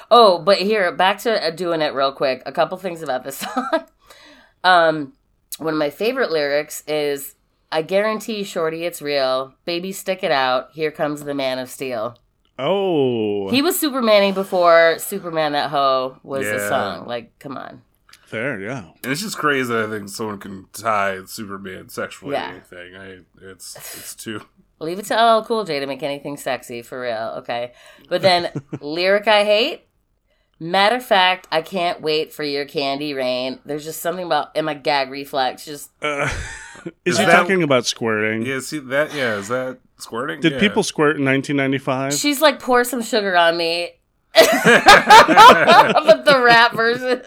[0.10, 2.42] Oh, but here, back to uh, doing it real quick.
[2.46, 3.86] A couple things about this song.
[4.64, 5.14] Um,
[5.57, 7.36] one of my favorite lyrics is,
[7.72, 9.53] "I guarantee, shorty, it's real.
[9.66, 10.70] Baby, stick it out.
[10.74, 12.18] Here comes the man of steel."
[12.62, 17.07] Oh, He was Supermaning before Superman That Hoe was a song.
[17.07, 17.82] Like, come on.
[18.26, 18.84] fair, yeah.
[19.01, 22.47] And it's just crazy that I think someone can tie Superman sexually Yeah.
[22.47, 22.95] to anything.
[22.95, 24.41] I it's it's too
[24.82, 27.72] Leave it to LL Cool J to make anything sexy for real, okay?
[28.10, 28.51] But then
[28.82, 29.88] lyric I hate.
[30.62, 33.60] Matter of fact, I can't wait for your candy rain.
[33.64, 35.64] There's just something about in my gag reflex.
[35.64, 36.30] Just Uh,
[37.05, 38.45] is Is he talking about squirting?
[38.45, 40.41] Yeah, see that yeah, is that squirting?
[40.41, 40.60] Did Yeah.
[40.60, 42.14] people squirt in 1995?
[42.14, 43.91] she's like pour some sugar on me.
[44.34, 44.43] but
[46.26, 47.22] the rap version.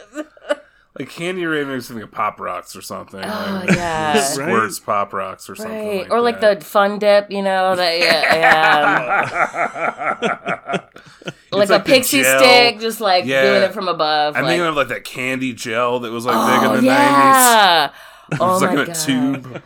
[0.99, 3.23] Like Candy Rain makes me think of Pop Rocks or something.
[3.25, 4.21] Oh like, yeah.
[4.21, 5.75] Squirts Pop Rocks or something.
[5.75, 6.03] Right.
[6.03, 6.61] Like or like that.
[6.61, 8.35] the fun dip, you know, that yeah,
[10.23, 10.79] yeah.
[11.53, 12.39] like It's a pixie gel.
[12.39, 13.43] stick, just like Yeah.
[13.43, 14.37] doing it from above.
[14.37, 16.77] I'm like, thinking of like that candy gel that was like oh big in oh,
[16.77, 16.85] the 90s.
[16.85, 17.91] yeah.
[18.41, 18.95] Oh It's like my in a god.
[18.95, 19.63] tube.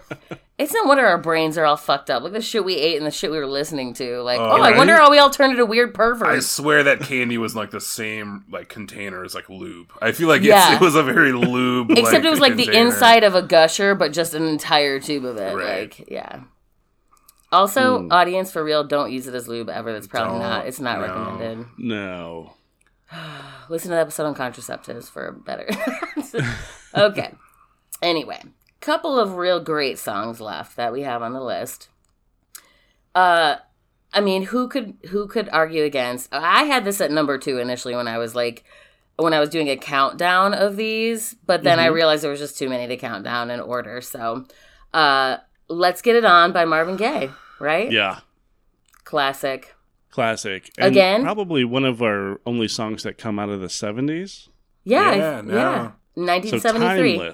[0.58, 2.22] It's no wonder our brains are all fucked up.
[2.22, 4.22] Look at the shit we ate and the shit we were listening to.
[4.22, 6.30] Like, Oh, oh, I wonder how we all turned into weird perverts.
[6.30, 9.92] I swear that candy was like the same like container as like lube.
[10.00, 10.74] I feel like Yeah.
[10.76, 11.90] it was a very lube.
[11.90, 15.36] Except it was like the inside of a gusher, but just an entire tube of
[15.36, 15.54] it.
[15.54, 15.98] Right.
[15.98, 16.44] Like, yeah.
[17.52, 18.08] Also, hmm.
[18.10, 19.92] audience for real, don't use it as lube ever.
[19.92, 20.48] That's probably Don't.
[20.48, 20.66] not.
[20.66, 21.06] It's not No.
[21.06, 21.66] recommended.
[21.78, 22.54] no.
[23.68, 25.68] Listen to the episode on contraceptives for better.
[26.94, 27.32] okay.
[28.02, 28.40] Anyway,
[28.80, 31.88] couple of real great songs left that we have on the list.
[33.14, 33.56] Uh
[34.12, 36.28] I mean, who could who could argue against?
[36.32, 38.64] I had this at number 2 initially when I was like
[39.16, 42.58] when I was doing a countdown of these, but then I realized there was just
[42.58, 44.00] too many to count down in order.
[44.00, 44.46] So,
[44.92, 47.90] uh Let's Get It On by Marvin Gaye, right?
[47.90, 48.20] Yeah.
[49.04, 49.74] Classic.
[50.10, 50.70] Classic.
[50.78, 51.22] And Again?
[51.22, 54.48] Probably one of our only songs that come out of the 70s.
[54.84, 55.40] Yeah, Yeah, yeah.
[55.42, 55.54] no.
[55.54, 55.90] yeah.
[56.14, 57.32] So 1973.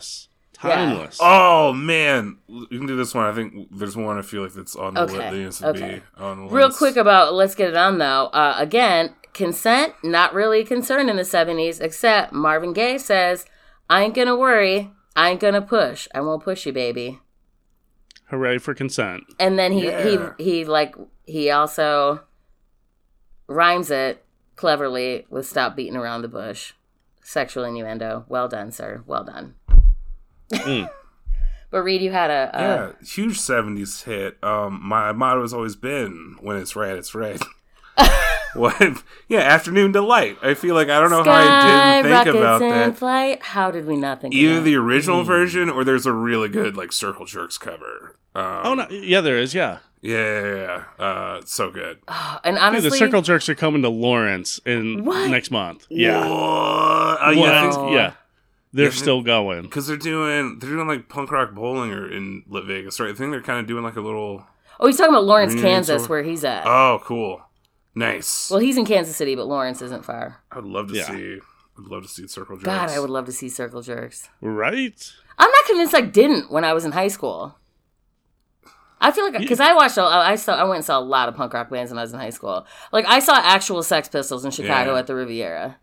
[0.63, 1.19] Timeless.
[1.19, 1.19] Timeless.
[1.21, 3.27] Oh man, you can do this one.
[3.27, 5.61] I think there's one I feel like that's on the Okay, list.
[5.61, 6.03] That okay.
[6.17, 8.27] on Real quick about let's get it on though.
[8.27, 13.45] Uh, again, consent not really a concern in the seventies, except Marvin Gaye says,
[13.91, 17.19] "I ain't gonna worry, I ain't gonna push, I won't push you, baby."
[18.31, 19.25] Hooray for consent.
[19.39, 20.33] And then he Yeah.
[20.39, 20.95] he he like
[21.27, 22.23] he also
[23.47, 24.25] rhymes it
[24.57, 26.73] cleverly with "stop beating around the bush."
[27.25, 28.25] Sexual innuendo.
[28.29, 29.03] Well done, sir.
[29.07, 29.55] Well done.
[30.53, 30.91] Mm.
[31.71, 34.37] But Reed, you had a, a Yeah, huge '70s hit.
[34.45, 37.41] Um, my motto has always been, "When it's red, it's red."
[38.55, 39.03] what?
[39.29, 40.37] Yeah, afternoon delight.
[40.43, 42.97] I feel like I don't know how I didn't think Skyrockets about in that.
[42.99, 43.43] flight.
[43.43, 44.35] How did we not think?
[44.35, 44.81] Either of the that?
[44.81, 48.17] original version or there's a really good like Circle Jerks cover.
[48.35, 48.87] Um, Oh, no.
[48.91, 49.55] Yeah, there is.
[49.55, 49.79] Yeah.
[50.03, 51.05] Yeah, yeah, yeah.
[51.05, 52.01] Uh, so good.
[52.45, 55.31] and Dude, honestly, the Circle Jerks are coming to Lawrence in What?
[55.31, 55.87] next month.
[55.89, 56.19] Yeah.
[56.21, 56.29] What?
[56.29, 57.93] Uh, Well, yeah, Wow.
[57.93, 58.13] yeah.
[58.73, 58.91] They're Yeah.
[58.93, 59.63] still going.
[59.63, 63.11] because they're doing they're doing like punk rock bowling or in Las Vegas, right?
[63.11, 64.47] I think they're kind of doing like a little.
[64.81, 66.67] Oh, he's talking about Lawrence, Kansas, so- where he's at.
[66.67, 67.43] Oh, cool,
[67.95, 68.51] nice.
[68.51, 70.43] well, he's in Kansas City, but Lawrence isn't far.
[70.51, 71.07] I would love to Yeah.
[71.09, 71.39] see.
[71.79, 72.65] I'd love to see Circle Jerks.
[72.67, 74.29] God, I would love to see Circle Jerks.
[74.41, 75.13] Right?
[75.39, 77.57] I'm not convinced I didn't when I was in high school.
[79.01, 81.29] I feel like because I watched, a- I saw, I went and saw a lot
[81.29, 82.67] of punk rock bands when I was in high school.
[82.93, 84.99] Like I saw actual Sex Pistols in Chicago Yeah.
[85.01, 85.77] at the Riviera.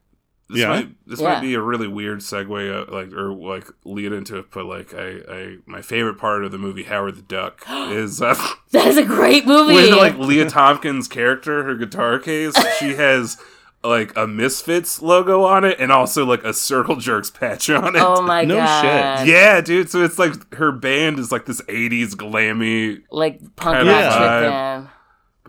[0.49, 0.69] This Yeah.
[0.69, 1.33] might this Yeah.
[1.35, 4.93] might be a really weird segue, uh, like or like lead into it, but like
[4.95, 8.33] I, I my favorite part of the movie Howard the Duck is uh,
[8.71, 9.73] That is a great movie.
[9.75, 12.55] with like Leah Tompkins' character, her guitar case.
[12.79, 13.37] She has
[13.83, 18.01] like a Misfits logo on it, and also like a Circle Jerks patch on it.
[18.05, 19.19] oh my No god!
[19.19, 19.27] shit.
[19.29, 19.89] Yeah, dude.
[19.89, 24.89] So it's like her band is like this '80s glammy, like punk Kinda rock vibe.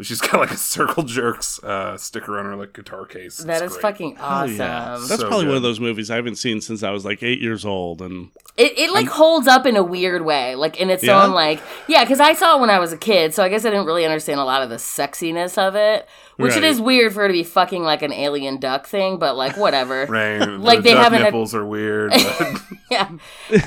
[0.05, 0.07] Chick band.
[0.07, 3.38] but she's got like a Circle Jerks uh, sticker on her like guitar case.
[3.38, 3.82] That It's is great.
[3.82, 4.57] fucking awesome.
[4.57, 4.96] yeah.
[5.09, 7.40] That's So probably one of those movies I haven't seen since I was like eight
[7.40, 8.03] years old.
[8.03, 11.24] And It, it like holds up in a weird way, like in its Yeah?
[11.24, 12.05] own like yeah.
[12.05, 14.05] Because I saw it when I was a kid, so I guess I didn't really
[14.05, 16.09] understand a lot of the sexiness of it.
[16.36, 16.64] Which it Right.
[16.70, 20.07] is weird for her to be fucking like an alien duck thing, but like whatever.
[20.09, 20.38] Right.
[20.38, 22.11] Like, the they duck haven't had- nipples are weird.
[22.12, 23.11] But yeah.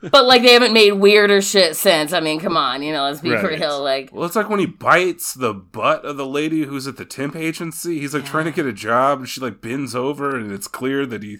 [0.00, 2.12] but like they haven't made weirder shit since.
[2.12, 3.58] I mean, come on, you know, let's be Right.
[3.60, 3.82] real.
[3.82, 7.04] Like well, it's like when he bites the butt of the lady who's at the
[7.04, 8.00] temp agency.
[8.00, 11.06] He's like trying to get a job, and she like bends over, and it's clear
[11.06, 11.38] that he.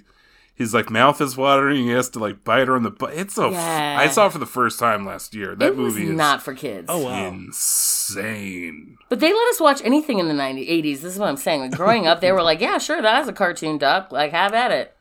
[0.55, 1.85] His like mouth is watering.
[1.85, 3.15] He has to like bite her on the butt.
[3.15, 3.49] It's a.
[3.49, 3.97] Yeah.
[4.01, 5.55] I saw it for the first time last year.
[5.55, 6.87] That it was movie is not for kids.
[6.89, 7.29] Oh, wow.
[7.29, 8.99] insane.
[9.09, 11.01] But they let us watch anything in the 90s, 80s.
[11.01, 11.61] This is what I'm saying.
[11.61, 14.11] Like growing up, they were like, yeah, sure, that's a cartoon duck.
[14.11, 14.97] Like, have at it.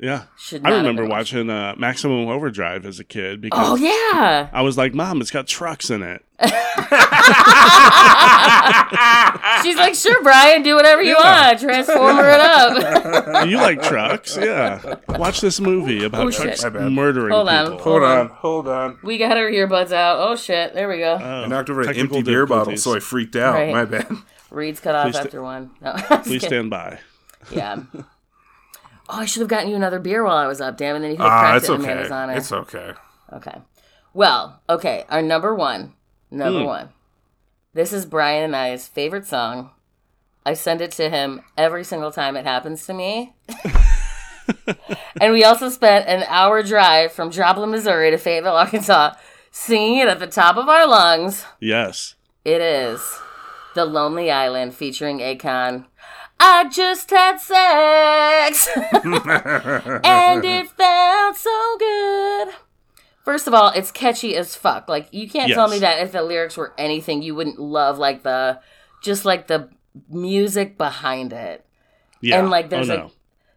[0.00, 3.68] Yeah, Should I not have remember been watching uh, Maximum Overdrive as a kid because
[3.70, 4.48] Oh yeah.
[4.52, 6.24] I was like, "Mom, it's got trucks in it."
[9.62, 11.48] She's like, sure, Brian, do whatever you Yeah.
[11.48, 11.60] want.
[11.60, 13.46] Transformer it up.
[13.48, 14.36] you like trucks?
[14.40, 14.96] Yeah.
[15.10, 16.72] Watch this movie about Oh, trucks shit.
[16.72, 16.92] My bad.
[16.92, 17.64] murdering Hold on.
[17.66, 17.78] people.
[17.84, 18.98] Hold on, hold on.
[19.02, 20.18] we got our earbuds out.
[20.18, 21.18] Oh shit, there we go.
[21.20, 22.82] Oh, I knocked over an technical empty beer bottle, difficulties.
[22.84, 23.54] so I freaked out.
[23.54, 23.72] Right.
[23.72, 24.10] My bad.
[24.50, 25.70] Reed's cut off Please sta- after one.
[25.82, 26.48] No, I'm just Please kidding.
[26.48, 26.98] stand by.
[27.52, 27.76] Yeah.
[29.12, 31.10] Oh, I should have gotten you another beer while I was up, damn, and then
[31.12, 32.08] you could have Ah, cracked it's it okay.
[32.08, 32.32] Honor.
[32.34, 32.92] It's okay.
[33.32, 33.58] Okay.
[34.14, 35.94] Well, okay, our number one.
[36.30, 36.66] Number Hmm.
[36.66, 36.88] one.
[37.74, 39.70] This is Brian and I's favorite song.
[40.46, 43.34] I send it to him every single time it happens to me.
[45.20, 49.14] and we also spent an hour drive from Joplin, Missouri to Fayetteville, Arkansas,
[49.50, 51.44] singing it at the top of our lungs.
[51.60, 52.14] Yes.
[52.44, 53.00] It is
[53.74, 55.86] The Lonely Island featuring Akon.
[56.42, 62.48] I just had sex and it felt so good.
[63.24, 64.88] First of all, it's catchy as fuck.
[64.88, 68.22] Like you can't tell me that if the lyrics were anything you wouldn't love like
[68.22, 68.60] the
[69.02, 69.68] just like the
[70.08, 71.64] music behind it.
[72.20, 72.40] Yeah.
[72.40, 73.10] And, like, there's oh, no.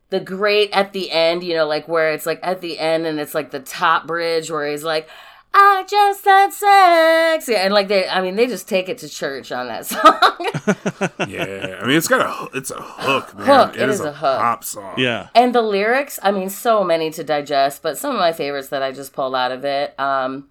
[0.10, 3.20] The great at the end, you know, like where it's like at the end and
[3.20, 5.10] it's like the top bridge where he's like
[5.56, 7.48] I just had sex.
[7.48, 11.30] Yeah, and like they I mean they just take it to church on that song.
[11.30, 12.22] Yeah, I mean it's got
[12.54, 13.46] a it's a hook, man.
[13.46, 14.40] Hook, it is, is a a hook.
[14.40, 14.96] pop song.
[14.98, 15.30] Yeah.
[15.36, 18.82] And the lyrics, I mean, so many to digest, but some of my favorites that
[18.82, 19.98] I just pulled out of it.
[20.00, 20.50] Um,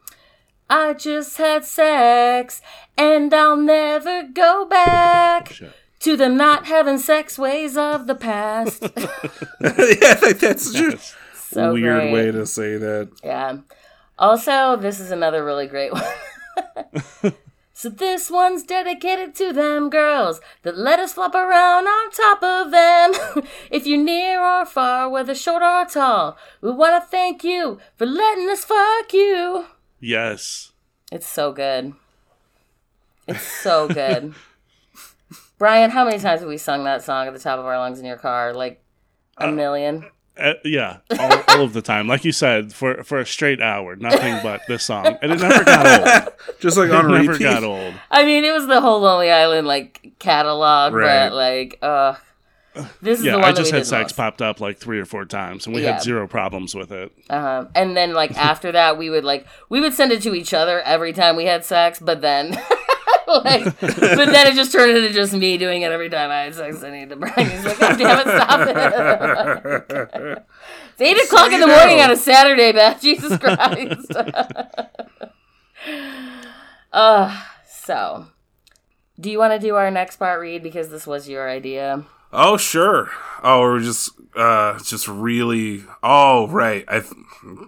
[0.71, 2.63] I just had sex,
[2.97, 5.73] and I'll never go back Shit.
[6.01, 8.83] to the not having sex ways of the past.
[9.61, 12.13] yeah, like, that's just so weird great.
[12.13, 13.11] way to say that.
[13.23, 13.59] Yeah.
[14.19, 17.33] Also, this is another really great one.
[17.73, 22.71] so this one's dedicated to them girls that let us flop around on top of
[22.71, 23.45] them.
[23.71, 28.07] if you're near or far, whether short or tall, we want to thank you for
[28.07, 29.67] letting us fuck you.
[30.01, 30.73] Yes.
[31.11, 31.95] It's so good.
[33.27, 34.35] It's so good.
[35.59, 37.99] Brian, how many times have we sung that song at the top of our lungs
[37.99, 38.53] in your car?
[38.53, 38.83] Like
[39.39, 40.07] a uh, million.
[40.39, 42.09] Uh, yeah, all, all of the time.
[42.09, 45.63] Like you said, for for a straight hour, nothing but this song, and it never
[45.65, 46.33] got old.
[46.61, 47.45] Just like It on never repeat.
[47.45, 47.95] got old.
[48.11, 51.29] I mean, it was the whole Lonely Island like catalog, Right.
[51.29, 52.15] but like, uh,
[53.03, 54.17] this is Yeah, the one I just had sex most.
[54.17, 55.93] popped up like three or four times, and we Yeah.
[55.93, 57.13] had zero problems with it.
[57.29, 60.55] Um, and then like after that, we would like we would send it to each
[60.55, 62.59] other every time we had sex, but then.
[63.27, 66.55] like, but then it just turned into just me doing it every time I had
[66.55, 66.83] sex.
[66.83, 67.51] I it to Brian.
[67.51, 70.45] He's like, "God damn it, stop it!"
[70.93, 73.01] it's eight o'clock in the morning on a Saturday, Beth.
[73.03, 74.13] Jesus Christ.
[76.93, 78.27] uh, so,
[79.19, 80.63] do you want to do our next part, Reed?
[80.63, 82.05] Because this was your idea.
[82.33, 83.11] Oh sure.
[83.43, 85.85] Oh, we're just uh just really.
[86.03, 86.85] Oh right.
[86.89, 87.13] I th-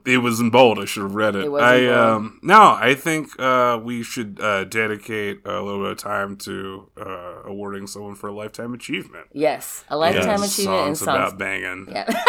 [0.06, 0.78] it was in bold.
[0.78, 1.44] I should have read it.
[1.46, 2.76] It I um no.
[2.80, 7.86] I think uh we should uh dedicate a little bit of time to uh awarding
[7.86, 9.26] someone for a lifetime achievement.
[9.32, 11.08] Yes, a lifetime Yes, achievement in songs songs.
[11.32, 11.88] about banging.
[11.90, 12.22] Yeah.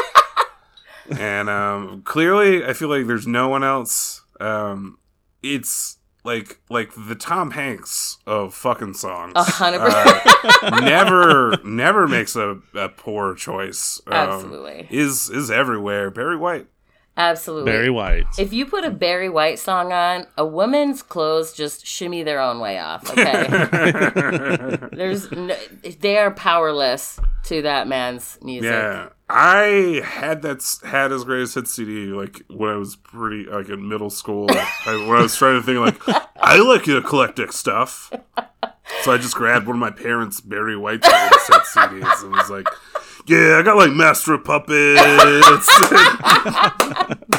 [1.20, 4.24] and um, clearly, I feel like there's no one else.
[4.42, 4.98] Um,
[5.44, 9.34] it's like like the Tom Hanks of fucking songs.
[9.36, 14.02] A hundred Uh, never never makes a, a poor choice.
[14.08, 14.88] Um, Absolutely.
[14.90, 16.10] is is everywhere.
[16.12, 16.68] Barry White.
[17.18, 17.72] Absolutely.
[17.72, 18.26] Barry White.
[18.38, 22.60] If you put a Barry White song on, a woman's clothes just shimmy their own
[22.60, 23.10] way off.
[23.10, 23.48] Okay,
[24.92, 25.56] there's no,
[26.00, 28.70] they are powerless to that man's music.
[28.70, 33.70] Yeah, I had that had his greatest hit CD like when I was pretty like
[33.70, 34.48] in middle school.
[34.50, 38.12] I, when I was trying to think like I like eclectic stuff,
[39.04, 42.50] so I just grabbed one of my parents' Barry White greatest hit CDs and was
[42.50, 42.68] like,
[43.26, 45.02] "Yeah, I got like Master of Puppets."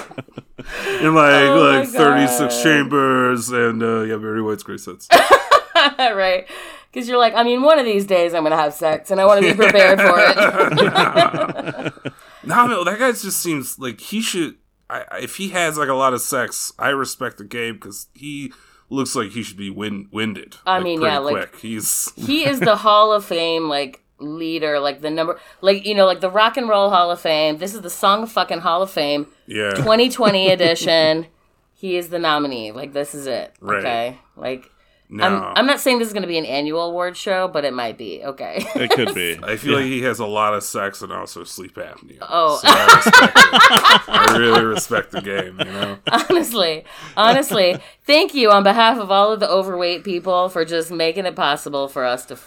[0.89, 5.09] And like Oh like thirty six chambers and uh, yeah Barry White's greatest sets.
[5.99, 6.47] right?
[6.93, 9.27] Because you're like, I mean, one of these days I'm gonna have sex, and I
[9.27, 11.93] want to be prepared for it.
[12.47, 14.55] No, no, that guy just seems like he should.
[14.89, 18.53] I, if he has like a lot of sex, I respect the game because he
[18.89, 20.55] looks like he should be win- winded.
[20.65, 25.01] I like, mean, yeah, like- he's he is the Hall of Fame like leader, like
[25.01, 27.59] the number, like you know, like the Rock and Roll Hall of Fame.
[27.59, 29.71] This is the Song of Fucking Hall of Fame, yeah.
[29.73, 31.27] 2020 edition.
[31.75, 32.73] He is the nominee.
[32.73, 33.55] Like this is it.
[33.61, 33.79] Right.
[33.79, 34.19] Okay.
[34.35, 34.71] Like
[35.11, 37.67] No, I'm, I'm not saying this is going to be an annual award show, but
[37.67, 38.25] it might be.
[38.25, 38.65] Okay.
[38.75, 39.39] It could be.
[39.43, 42.19] I feel like he has a lot of sex and also sleep apnea.
[42.23, 42.59] Oh.
[42.63, 44.33] so I.
[44.33, 45.59] I really respect the game.
[45.59, 45.99] You know,
[46.31, 46.85] honestly,
[47.17, 51.37] honestly, thank you on behalf of all of the overweight people for just making it
[51.37, 52.39] possible for us to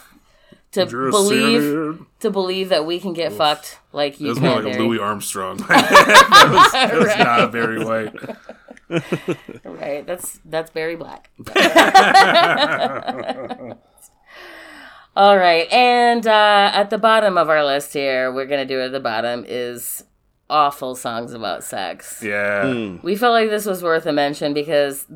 [0.72, 4.62] to You're believe to believe that we can get fucked like That you was more
[4.62, 5.56] like a Louis Armstrong.
[5.68, 8.14] that was, that was not very white.
[9.64, 10.06] Right.
[10.06, 11.30] That's that's Barry Black.
[15.16, 18.92] All right, and uh, at the bottom of our list here, we're gonna do at
[18.92, 20.04] the bottom is
[20.48, 22.22] awful songs about sex.
[22.22, 22.62] Yeah.
[22.64, 23.02] Mm.
[23.02, 25.06] We felt like this was worth a mention because,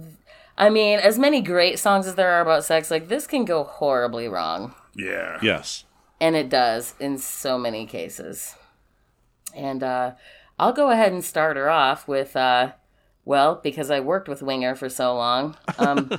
[0.58, 3.62] I mean, as many great songs as there are about sex, like this can go
[3.64, 4.74] horribly wrong.
[4.94, 5.38] Yeah.
[5.42, 5.84] Yes.
[6.20, 8.54] And it does in so many cases.
[9.54, 10.12] And uh,
[10.58, 12.72] I'll go ahead and start her off with, uh,
[13.24, 15.56] well, because I worked with Winger for so long.
[15.78, 16.10] Um,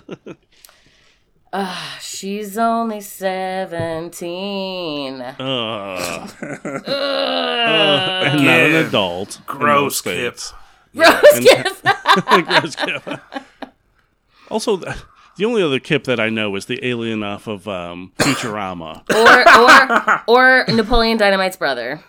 [1.54, 5.22] uh, she's only 17.
[5.22, 5.36] Uh,
[6.42, 6.84] Ugh.
[6.88, 9.40] and not an adult.
[9.46, 10.40] Gross, most Kip.
[10.40, 10.54] states.
[10.94, 13.20] Rose Gross Kip.
[14.52, 14.80] Also,
[15.36, 19.04] the, the only other Kip that I know is the alien off of um, Futurama.
[20.28, 22.02] or, or, or Napoleon Dynamite's brother,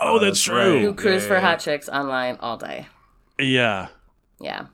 [0.00, 0.80] Oh, that's, that's true.
[0.80, 1.40] who cruised for Yeah.
[1.40, 2.86] hot chicks online all day.
[3.38, 3.88] Yeah.
[4.40, 4.66] Yeah.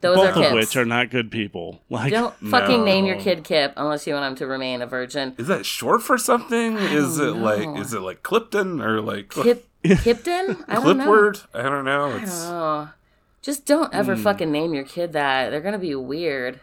[0.00, 0.54] Those Both are of kids.
[0.54, 1.80] which are not good people.
[1.88, 5.34] Like, Don't fucking name your kid Kip unless you want him to remain a virgin.
[5.38, 6.76] Is that short for something?
[6.76, 10.64] Is it don't like is it like Clipton or like Kip, Kipton?
[10.66, 11.04] I don't know.
[11.04, 11.40] Clipward?
[11.54, 12.06] I don't know.
[12.06, 12.88] I It's don't know.
[13.42, 14.22] Just don't ever Hmm.
[14.22, 15.50] fucking name your kid that.
[15.50, 16.58] They're gonna be weird.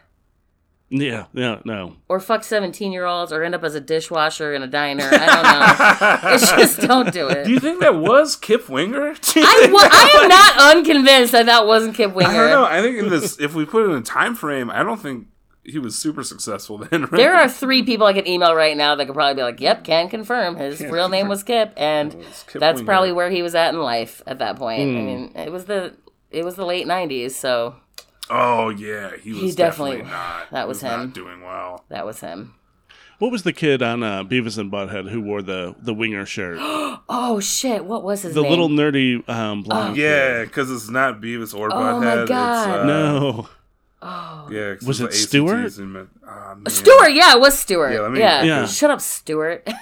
[0.89, 1.95] Yeah, yeah, no.
[2.07, 5.07] Or fuck seventeen year olds, or end up as a dishwasher in a diner.
[5.11, 6.29] I don't know.
[6.33, 7.45] it's just don't do it.
[7.45, 9.09] Do you think that was Kip Winger?
[9.11, 12.29] I, think wa- that I am not unconvinced that that wasn't Kip Winger.
[12.29, 12.65] I don't know.
[12.65, 15.27] I think in this, if we put it in a time frame, I don't think
[15.63, 17.01] he was super successful then.
[17.11, 17.17] Right?
[17.17, 19.83] There are three people I can email right now that could probably be like, "Yep,
[19.83, 22.85] can confirm his real name was Kip," and It's Kip that's Winger.
[22.85, 24.89] probably where he was at in life at that point.
[24.91, 24.97] Hmm.
[24.97, 25.93] I mean, it was the
[26.31, 27.75] it was the late '90s, so
[28.29, 30.51] Oh yeah, he was He definitely, definitely- not.
[30.51, 30.99] that was him.
[31.07, 31.83] Not doing well.
[31.89, 32.53] that was him.
[33.17, 36.59] What was the kid on uh, Beavis and Butthead who wore the, the winger shirt?
[37.11, 37.85] Oh shit!
[37.85, 38.35] What was his name?
[38.35, 38.49] the name?
[38.51, 42.27] little nerdy um, blonde Yeah, because it's not Beavis or Oh, my Butthead.
[42.27, 42.69] God.
[42.69, 43.49] It's, uh, No.
[44.51, 45.65] Yeah, 'cause Was it Stewart?
[45.65, 46.55] ACTs and, ah.
[46.67, 47.91] Stewart, yeah, it was Stewart.
[47.91, 48.65] Yeah, Yeah, let me- Yeah.
[48.67, 49.63] Shut up, Stewart.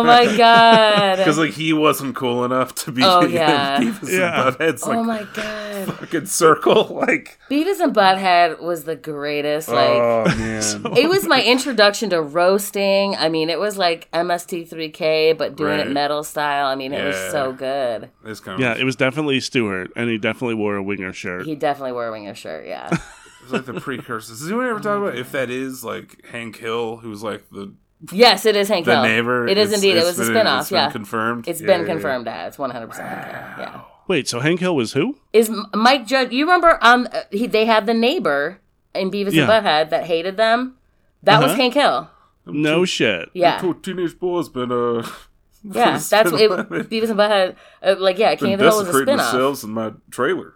[0.00, 1.16] oh my god.
[1.18, 3.80] Because like he wasn't cool enough to be Oh, yeah.
[3.80, 4.46] Beavis Yeah.
[4.48, 5.94] and Butthead's oh like oh my god.
[5.94, 6.84] fucking circle.
[7.06, 9.68] Like, Beavis and Butthead was the greatest.
[9.68, 13.14] Like oh man, it was my introduction to roasting.
[13.16, 15.86] I mean, it was like MST3K, but doing Right.
[15.86, 16.66] it metal style.
[16.66, 18.10] I mean, it was so good.
[18.24, 21.46] it's kind of Yeah, it was definitely Stewart, and he definitely wore a winger shirt.
[21.46, 22.66] He definitely wore a winger shirt.
[22.66, 22.96] Yeah.
[23.42, 24.40] It's like the precursors.
[24.40, 27.72] Does anyone ever talk about if that is like Hank Hill, who's like the
[28.12, 29.02] yes, it is Hank the Hill.
[29.02, 29.46] neighbor?
[29.48, 29.96] It is It's- indeed.
[29.96, 30.60] It it's was a been- spinoff.
[30.60, 30.90] It's been Yeah.
[30.90, 31.48] confirmed.
[31.48, 31.92] It's Yeah, been yeah, yeah.
[31.92, 32.26] confirmed.
[32.26, 33.54] Yeah, it's one hundred percent Hank Hill.
[33.58, 33.80] Yeah.
[34.08, 35.16] Wait, so Hank Hill was who?
[35.32, 36.30] Is M- Mike Judge?
[36.32, 36.78] You remember?
[36.80, 38.60] Um, uh, he they had the neighbor
[38.94, 39.42] in Beavis Yeah.
[39.50, 40.76] and Butthead that hated them.
[41.22, 41.60] That was Uh-huh.
[41.62, 42.10] Hank Hill.
[42.46, 43.30] No shit.
[43.34, 45.02] Yeah, Two teenage boys been uh
[45.64, 45.98] yeah.
[45.98, 47.56] That's what it, Beavis and Butthead.
[47.82, 49.32] Uh, like yeah, King been of the Hill was a desecrating spinoff.
[49.32, 50.54] themselves in my trailer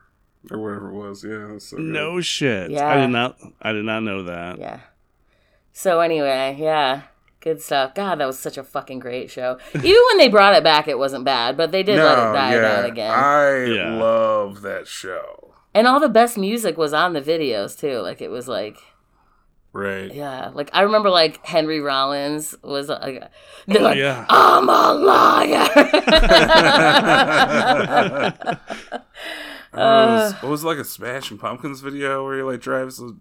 [0.53, 1.25] or whatever it was.
[1.25, 1.87] Yeah, that's so good.
[1.87, 2.71] No shit.
[2.71, 2.87] Yeah.
[2.89, 3.37] I did not.
[3.61, 4.59] I did not know that.
[4.61, 4.79] Yeah.
[5.73, 7.03] So anyway, yeah,
[7.41, 7.95] good stuff.
[7.95, 9.59] God, that was such a fucking great show.
[9.75, 12.55] Even when they brought it back, it wasn't bad, but they did let it die
[12.55, 13.11] yeah, down again.
[13.11, 13.95] I Yeah.
[13.97, 15.55] love that show.
[15.75, 17.99] and all the best music was on the videos too.
[18.01, 18.77] Like it was like.
[19.73, 20.13] Right.
[20.13, 23.23] Yeah, like I remember, like Henry Rollins was uh, like,
[23.69, 24.27] they're Oh, like yeah.
[24.29, 25.69] I'm a liar.
[29.73, 30.37] What was, uh.
[30.41, 33.17] what was it, like a Smashing Pumpkins video where he like drives the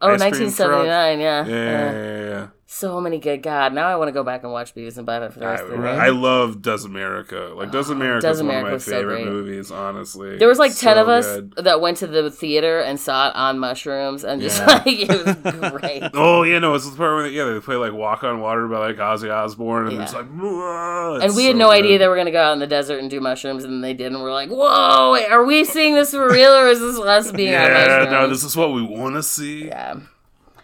[0.00, 1.44] oh, ice cream 1979, yeah.
[1.44, 1.54] yeah, yeah.
[1.54, 2.46] yeah, yeah, yeah.
[2.72, 3.42] So many good.
[3.42, 5.64] God, now I want to go back and watch Beavis and Butthead for the rest
[5.64, 7.52] I, of the I love Does America.
[7.56, 9.72] Like Does uh, America Does is one of my was so favorite movies.
[9.72, 11.56] Honestly, There was like ten so of us good.
[11.64, 14.66] that went to the theater and saw it on mushrooms, and just Yeah.
[14.86, 16.02] like it was great.
[16.14, 18.68] Oh yeah, no, it's the part where they, yeah they play like Walk on Water
[18.68, 20.02] by like Ozzy Osbourne, and Yeah.
[20.04, 22.02] it's like it's and we had so no idea good.
[22.02, 24.22] they were gonna go out in the desert and do mushrooms, and they did, and
[24.22, 27.52] we're like, "Whoa, wait, are we seeing this for real, or is this us being
[27.52, 29.66] on Yeah, mushrooms?" no, this is what we want to see.
[29.66, 29.96] Yeah.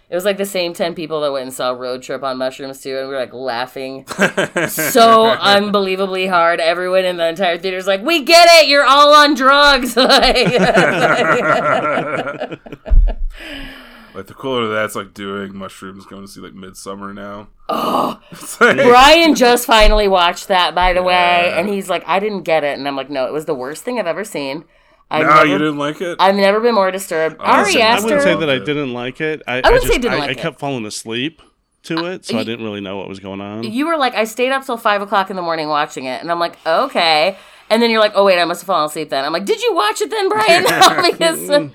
[0.08, 2.80] It was like the same 10 people that went and saw Road Trip on mushrooms
[2.80, 4.06] too, and we were like laughing
[4.68, 6.60] so unbelievably hard.
[6.60, 9.96] Everyone in the entire theater is like, We get it, you're all on drugs.
[9.96, 10.36] like,
[14.14, 17.48] Like the cooler that's like doing mushrooms, going to see like Midsummer now.
[17.68, 18.18] oh,
[18.60, 22.64] like- Brian just finally watched that, by the way, and he's like, I didn't get
[22.64, 22.78] it.
[22.78, 24.64] And I'm like, No, it was the worst thing I've ever seen.
[25.10, 26.16] I've, no, never, you didn't like it.
[26.18, 27.36] I've never been more disturbed.
[27.40, 29.42] Ari so I I wouldn't say that I didn't like it.
[29.46, 30.38] I, wouldn't just, say didn't I, like I it.
[30.38, 31.40] kept falling asleep
[31.84, 33.62] to it, so I didn't really know what was going on.
[33.62, 36.30] you were like, I stayed up till five o'clock in the morning watching it, and
[36.30, 37.38] I'm like, okay.
[37.70, 39.24] And then you're like, oh wait, I must have fallen asleep then.
[39.24, 40.64] I'm like, did you watch it then, Brian?
[40.64, 41.68] No, because uh,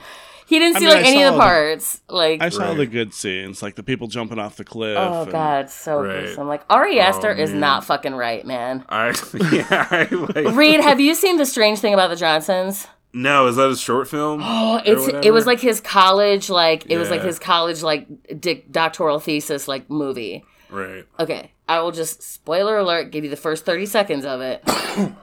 [0.48, 2.02] he didn't I see mean, like I any of the saw the- parts.
[2.10, 2.78] Like, I saw Right.
[2.78, 4.98] the good scenes, like the people jumping off the cliff.
[5.00, 6.20] oh and- god, so Right.
[6.26, 6.48] gruesome.
[6.50, 8.84] Like Ari Aster is not fucking right, man.
[8.90, 9.10] I
[9.54, 10.56] yeah, I like.
[10.56, 12.88] Reed, have you seen the strange thing about the Johnsons?
[13.14, 14.42] No, is that a short film?
[14.44, 18.08] Oh, it's it was like his college, like it was like his college, like
[18.40, 20.46] dic- doctoral thesis, like movie.
[20.70, 21.06] right.
[21.20, 24.64] Okay, I will just spoiler alert, give you the first 30 seconds of it.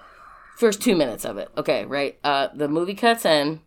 [0.59, 1.49] first 2 minutes of it.
[1.57, 2.19] Okay, right.
[2.25, 3.61] Uh the movie cuts in.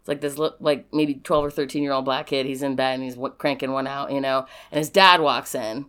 [0.00, 2.44] It's like this, li- like maybe twelve or thirteen year old black kid.
[2.44, 4.44] He's in bed and he's cranking one out, you know.
[4.70, 5.86] And his dad walks in,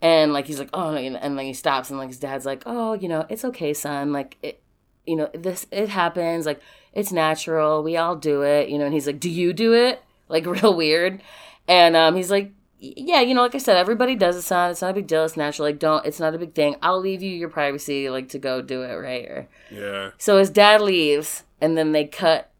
[0.00, 2.64] and like he's like, oh, no, and then he stops, and like his dad's like,
[2.66, 4.12] oh, you know, it's okay, son.
[4.12, 4.61] Like it,
[5.06, 6.46] you know, this it happens.
[6.46, 6.60] Like
[6.92, 7.82] it's natural.
[7.82, 8.84] We all do it, you know.
[8.84, 10.02] And he's like, do you do it?
[10.28, 11.22] Like real weird.
[11.68, 14.70] And um, he's like, yeah, you know, like I said, everybody does it, son.
[14.72, 15.24] It's not a big deal.
[15.24, 15.68] It's natural.
[15.68, 16.04] Like, don't.
[16.04, 16.74] It's not a big thing.
[16.82, 19.24] I'll leave you your privacy, like to go do it, right?
[19.26, 20.10] Or Yeah.
[20.18, 22.50] so his dad leaves, and then they cut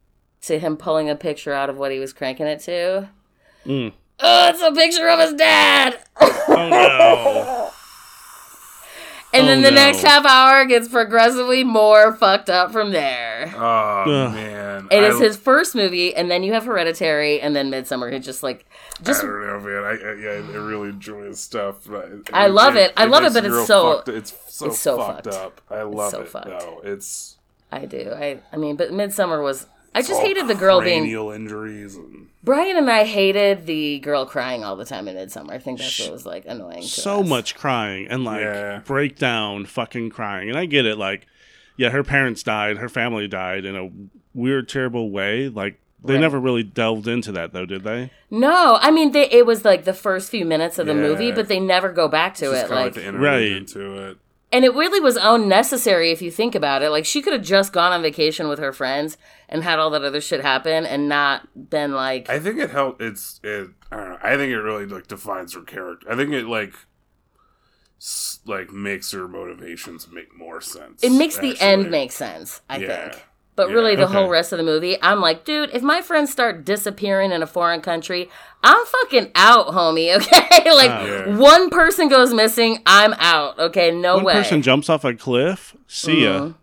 [0.42, 3.08] to him pulling a picture out of what he was cranking it to.
[3.66, 3.92] Mm.
[4.20, 5.98] Oh, it's a picture of his dad.
[6.20, 7.58] Oh no!
[9.34, 9.76] And Oh, then the no.
[9.76, 13.50] next half hour gets progressively more fucked up from there.
[13.56, 14.34] Oh Ugh.
[14.34, 14.88] man.
[14.90, 18.12] It is I- his first movie, and then you have Hereditary, and then Midsommar.
[18.12, 18.66] It's just like,
[19.02, 19.84] just I don't know, man.
[19.84, 21.76] I, I yeah, I really enjoy his stuff.
[21.88, 22.92] but I love it.
[22.96, 25.36] I love it, but it's so- fucked- it's so it's so fucked fucked.
[25.36, 25.60] up.
[25.70, 26.46] I love so it fucked.
[26.48, 26.80] though.
[26.84, 27.38] It's
[27.70, 28.12] I do.
[28.14, 29.66] I, I mean, but Midsommar was.
[29.94, 31.00] I just hated the girl being.
[31.02, 35.52] cranial injuries and Brian and I hated the girl crying all the time in Midsommar.
[35.52, 36.82] I think that's what was like annoying.
[36.82, 37.28] To so us.
[37.28, 38.80] much crying and like Yeah.
[38.84, 40.48] breakdown, fucking crying.
[40.48, 40.96] And I get it.
[40.98, 41.26] Like,
[41.76, 43.90] yeah, her parents died, her family died in a
[44.34, 45.48] weird, terrible way.
[45.48, 46.20] Like, they Right.
[46.20, 48.10] never really delved into that, though, did they?
[48.28, 51.00] No, I mean they, it was like the first few minutes of the Yeah.
[51.00, 52.70] movie, but they never go back to just it.
[52.74, 53.42] Like, like the Right.
[53.42, 54.16] interlude into it.
[54.52, 56.90] And it really was unnecessary if you think about it.
[56.90, 59.16] Like she could have just gone on vacation with her friends
[59.48, 63.00] and had all that other shit happen, and not been like, I think it helped.
[63.02, 63.70] It's it.
[63.90, 64.18] I don't know.
[64.22, 66.10] I think it really like defines her character.
[66.10, 66.74] I think it like
[68.00, 71.02] s- like makes her motivations make more sense.
[71.02, 72.60] it makes the end make sense.
[72.68, 73.10] I Yeah.
[73.10, 73.24] think.
[73.54, 73.74] But Yeah.
[73.74, 77.32] really, the whole rest of the movie, I'm like, dude, if my friends start disappearing
[77.32, 78.30] in a foreign country,
[78.64, 80.14] I'm fucking out, homie.
[80.16, 81.04] Okay, like Oh.
[81.28, 81.36] Yeah.
[81.36, 83.58] one person goes missing, I'm out.
[83.58, 84.32] Okay, no One way.
[84.34, 85.76] person jumps off a cliff.
[85.86, 86.30] See ya.
[86.40, 86.54] Mhm.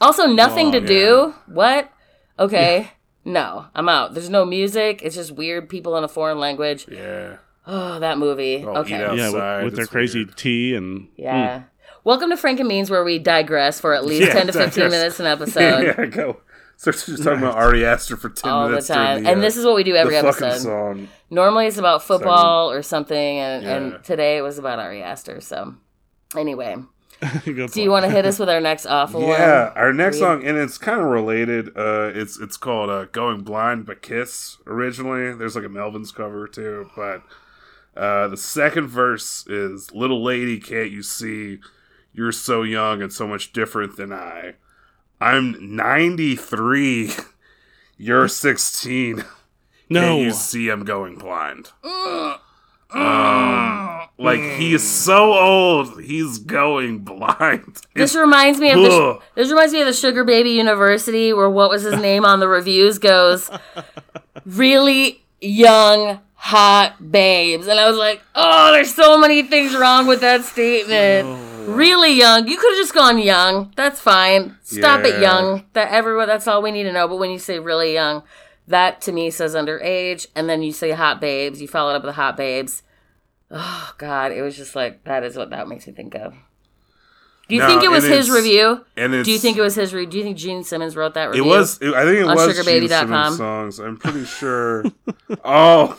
[0.00, 1.34] Also, nothing to Oh, do.
[1.46, 1.90] What?
[2.38, 2.92] Okay.
[3.24, 4.14] No, I'm out.
[4.14, 5.02] There's no music.
[5.02, 6.86] It's just weird people in a foreign language.
[6.90, 7.36] Yeah.
[7.66, 8.64] Oh, that movie.
[8.66, 8.94] Oh, okay.
[8.94, 9.18] eat.
[9.18, 10.36] Yeah, with, with their it's crazy weird.
[10.38, 11.64] tea and Yeah.
[12.04, 14.84] Welcome to Frank and Means, where we digress for at least Yeah, 10 to 15
[14.84, 14.90] digress.
[14.90, 15.82] minutes an episode.
[15.98, 16.40] yeah, go.
[16.76, 19.22] So just talking about Ari Aster for ten All the minutes during time.
[19.24, 20.62] the, and uh, this is what we do every the fucking episode.
[20.62, 21.08] song.
[21.28, 23.76] Normally it's about football or something, and, Yeah.
[23.76, 25.40] and today it was about Ari Aster.
[25.40, 25.74] So,
[26.36, 26.76] anyway,
[27.44, 29.30] do you want to hit us with our next awful one?
[29.30, 31.76] Yeah, our next We- song, and it's kind of related.
[31.76, 34.58] Uh, it's it's called uh, "Going Blind" by Kiss.
[34.64, 37.22] Originally, there's like a Melvins cover too, but
[37.96, 41.58] uh, the second verse is "Little lady, can't you see?
[42.18, 44.54] You're so young and so much different than I.
[45.20, 47.12] I'm 93.
[47.96, 49.24] You're 16.
[49.90, 50.00] No.
[50.02, 51.70] Can't you see I'm going blind?"
[52.90, 57.82] Um, like he's so old, he's going blind.
[57.94, 61.68] This reminds me of the, this reminds me of the Sugar Baby University, where what
[61.68, 63.50] was his name on the reviews goes,
[64.46, 70.20] really young, hot babes, and I was like, oh, there's so many things wrong with
[70.20, 71.46] that statement.
[71.68, 73.72] Really young, you could have just gone young.
[73.76, 74.56] That's fine.
[74.62, 75.08] Stop Yeah.
[75.16, 75.64] it, young.
[75.74, 76.26] That everyone.
[76.28, 77.06] That's all we need to know.
[77.08, 78.22] But when you say really young,
[78.66, 81.60] that to me says underage, and then you say hot babes.
[81.60, 82.82] You follow it up with hot babes.
[83.50, 86.34] Oh God, it was just like that is what that makes me think of.
[87.48, 88.84] Do you No, think it was his review?
[88.96, 90.10] And it's, Do you think it was his review?
[90.10, 91.44] Do you think Gene Simmons wrote that review?
[91.44, 91.80] It was.
[91.82, 92.88] I think it on was sugarbaby.com?
[92.88, 93.78] Gene Simmons songs.
[93.78, 94.84] I'm pretty sure.
[95.44, 95.98] oh,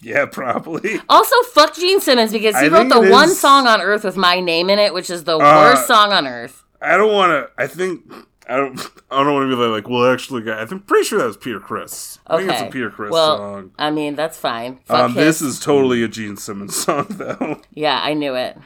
[0.00, 0.98] yeah, probably.
[1.08, 4.16] Also, fuck Gene Simmons because he I wrote the one is- song on earth with
[4.16, 6.64] my name in it, which is the Uh, worst song on earth.
[6.80, 7.50] I don't want to.
[7.62, 8.12] I think
[8.48, 8.80] I don't.
[9.12, 10.60] I don't want to be like, well, actually, guy.
[10.60, 12.18] I'm pretty sure that was Peter Criss.
[12.26, 12.42] I Okay.
[12.46, 13.70] think it's a Peter Criss well, song.
[13.78, 14.80] I mean, that's fine.
[14.86, 17.60] Fuck Um, his- this is totally a Gene Simmons song, though.
[17.72, 18.58] yeah, I knew it.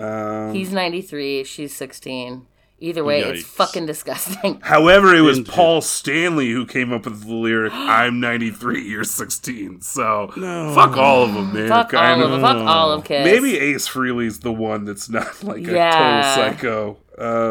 [0.00, 2.46] Um, He's 93, she's 16.
[2.82, 4.58] Either way, it's fucking disgusting.
[4.62, 9.04] however, it was Into- Paul Stanley who came up with the lyric, "I'm 93, you're
[9.04, 10.72] 16." So No.
[10.74, 11.68] fuck all of them, man.
[11.68, 12.40] fuck all Kind of them.
[12.40, 13.24] Fuck all of kids.
[13.30, 16.22] Maybe Ace Frehley's the one that's not like a Yeah.
[16.32, 16.96] total psycho.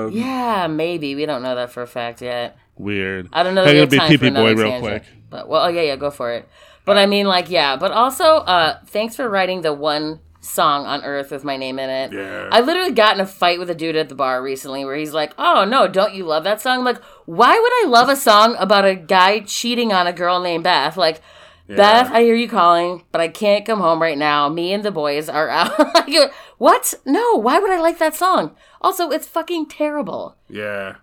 [0.07, 1.13] Um, Yeah, maybe.
[1.13, 2.57] We don't know that for a fact yet.
[2.75, 3.29] Weird.
[3.31, 3.65] I don't know.
[3.65, 4.81] Hey, That we it'll have be time pee-pee boy real tangent.
[4.81, 5.03] quick.
[5.29, 6.49] But well, oh yeah, yeah, go for it.
[6.85, 7.75] But I mean, like, yeah.
[7.75, 11.89] But also, uh, thanks for writing the one song on Earth with my name in
[11.89, 12.13] it.
[12.13, 12.49] Yeah.
[12.51, 15.13] I literally got in a fight with a dude at the bar recently where he's
[15.13, 18.15] like, "Oh no, don't you love that song?" I'm like, why would I love a
[18.15, 20.97] song about a guy cheating on a girl named Beth?
[20.97, 21.21] Like.
[21.67, 24.49] Beth, I hear you calling, but I can't come home right now.
[24.49, 25.77] Me and the boys are out.
[25.93, 26.95] like, what?
[27.05, 28.55] No, why would I like that song?
[28.81, 30.35] Also, it's fucking terrible.
[30.49, 30.95] Yeah.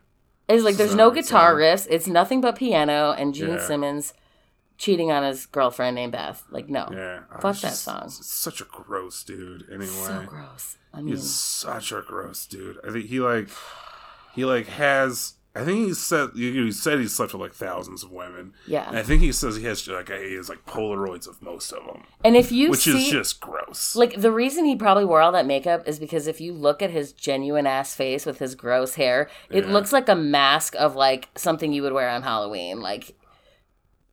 [0.49, 1.57] It's like there's no guitar sad.
[1.61, 1.87] riffs.
[1.89, 3.64] It's nothing but piano and Gene Yeah.
[3.64, 4.12] Simmons
[4.79, 6.43] cheating on his girlfriend named Beth.
[6.51, 7.20] Like no, Yeah.
[7.41, 8.09] Fuck that song.
[8.09, 9.64] Such a gross dude.
[9.70, 9.87] Anyway.
[9.87, 10.77] So gross.
[10.93, 12.79] I mean, He's such a gross dude.
[12.87, 13.49] I think he like
[14.35, 18.11] he like has I think he said he said he slept with like thousands of
[18.12, 18.53] women.
[18.66, 18.87] Yeah.
[18.89, 21.83] And I think he says he has like he has like Polaroids of most of
[21.87, 23.97] them, And if you which see, is just gross.
[23.97, 26.91] like the reason he probably wore all that makeup is because if you look at
[26.91, 29.72] his genuine ass face with his gross hair, it Yeah.
[29.72, 32.81] looks like a mask of like something you would wear on Halloween.
[32.81, 33.14] Like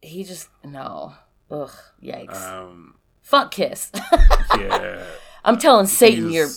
[0.03, 1.13] he just no.
[1.51, 2.41] Ugh, yikes.
[2.41, 3.91] um, Fuck Kiss.
[4.57, 5.03] yeah.
[5.45, 6.49] I'm telling Satan you're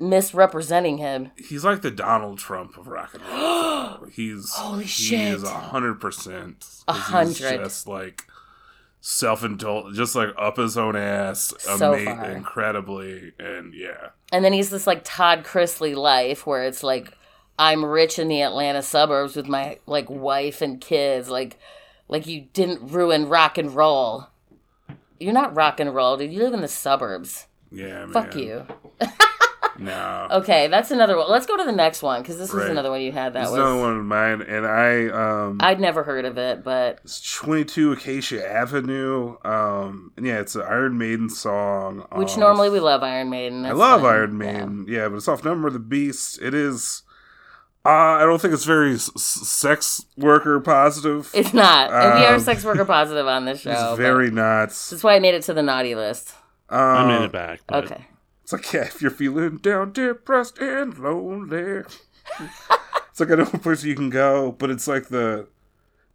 [0.00, 1.30] misrepresenting him.
[1.36, 4.08] He's like the Donald Trump of rock and roll.
[4.12, 5.20] he's Holy shit.
[5.20, 6.66] he is a hundred percent.
[6.88, 7.62] A hundred.
[7.62, 8.24] Just like
[9.00, 14.52] self indulgent, just like up his own ass, So ama- incredibly, and yeah, And then
[14.52, 17.12] he's this like Todd Chrisley life where it's like
[17.58, 21.28] I'm rich in the Atlanta suburbs with my like wife and kids.
[21.28, 21.58] Like
[22.12, 24.28] like you didn't ruin rock and roll.
[25.18, 26.32] You're not rock and roll, dude.
[26.32, 27.46] You live in the suburbs.
[27.72, 28.04] yeah.
[28.06, 28.12] Man.
[28.12, 28.66] Fuck you.
[29.78, 30.28] No.
[30.30, 31.30] Okay, that's another one.
[31.30, 32.70] Let's go to the next one because this was Right.
[32.70, 33.58] another one you had that There's was.
[33.58, 37.92] another one of mine, and I um, I'd never heard of it, but it's 22
[37.92, 39.36] Acacia Avenue.
[39.46, 42.06] Um, and yeah, it's an Iron Maiden song.
[42.12, 43.64] which off- normally we love Iron Maiden.
[43.64, 44.10] I love fine.
[44.12, 44.36] Iron Yeah.
[44.52, 44.86] Maiden.
[44.88, 45.08] Yeah.
[45.08, 46.38] but it's off Number of the Beast.
[46.42, 47.02] It is.
[47.84, 51.30] Uh, I don't think it's very s- s- sex worker positive.
[51.34, 51.90] It's not.
[51.90, 53.70] and we are Um, sex worker positive on this show.
[53.72, 54.68] It's very not.
[54.68, 56.34] That's why I made it to the naughty list.
[56.68, 57.60] Um, I made it back.
[57.66, 58.06] But Okay.
[58.44, 61.82] It's like, yeah, if you're feeling down, depressed, and lonely.
[63.10, 65.48] it's like I know a place you can go, but it's like the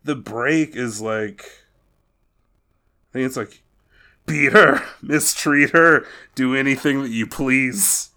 [0.04, 1.42] the break is like
[3.10, 3.62] I think it's like
[4.26, 6.06] beat her, mistreat her,
[6.36, 8.10] do anything that you please.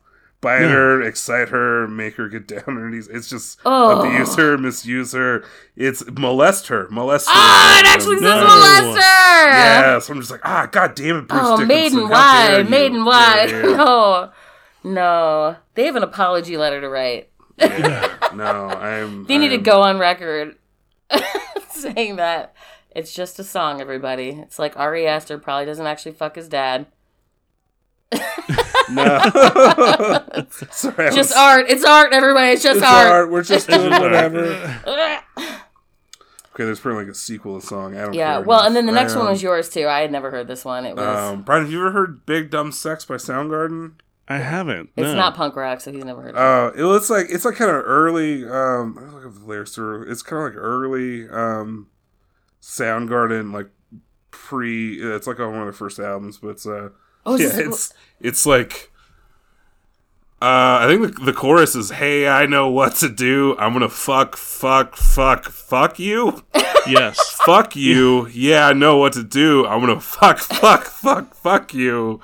[0.42, 3.08] Bite her, excite her, make her get down on her knees.
[3.08, 4.00] It's just Oh.
[4.00, 5.44] abuse her, misuse her.
[5.76, 7.32] It's molest her, molest her.
[7.36, 8.46] Ah, it actually says No.
[8.46, 8.96] molester.
[9.00, 11.68] Yeah, so I'm just like, ah, god damn it, Bruce Oh, Dickinson.
[11.68, 12.62] maiden, why?
[12.62, 13.44] Maiden, why?
[13.50, 14.30] Yeah, yeah, No,
[14.82, 15.56] no.
[15.74, 17.28] They have an apology letter to write.
[17.58, 18.14] yeah.
[18.34, 19.26] no, I'm.
[19.26, 20.56] They need to I'm- go on record
[21.68, 22.54] saying that
[22.96, 23.82] it's just a song.
[23.82, 26.86] Everybody, it's like Ari Aster probably doesn't actually fuck his dad.
[28.92, 30.44] No.
[30.70, 31.66] Sorry, Just was- art.
[31.68, 32.12] It's art.
[32.12, 33.10] Everybody, it's just It's art.
[33.10, 33.30] art.
[33.30, 34.80] We're just doing whatever.
[36.52, 37.96] Okay, there's probably like a sequel to song.
[37.96, 38.34] I don't yeah.
[38.36, 39.02] care Well, and then the enough.
[39.04, 39.86] next one was yours too.
[39.86, 40.84] I had never heard this one.
[40.84, 41.32] It was.
[41.32, 43.92] Um, Brian, have you ever heard "Big Dumb Sex" by Soundgarden?
[44.28, 44.90] I haven't.
[44.96, 45.14] it's no.
[45.14, 46.34] not punk rock, so he's never heard.
[46.34, 46.78] of it.
[46.78, 48.44] Uh, it looks like it's like kind of early.
[48.44, 50.10] Um, I don't look at the lyrics through.
[50.10, 51.28] It's kind of like early.
[51.28, 51.86] Um,
[52.60, 53.70] Soundgarden, like
[54.30, 55.00] pre.
[55.00, 56.90] It's like on one of their first albums, but it's uh,
[57.26, 58.86] Oh, yeah, this- it's it's like.
[60.42, 63.54] Uh, I think the, the chorus is, "Hey, I know what to do.
[63.58, 66.42] I'm gonna fuck, fuck, fuck, fuck you."
[66.88, 67.18] Yes.
[67.44, 68.26] fuck you.
[68.28, 69.66] Yeah, I know what to do.
[69.66, 72.20] I'm gonna fuck, fuck, fuck, fuck you.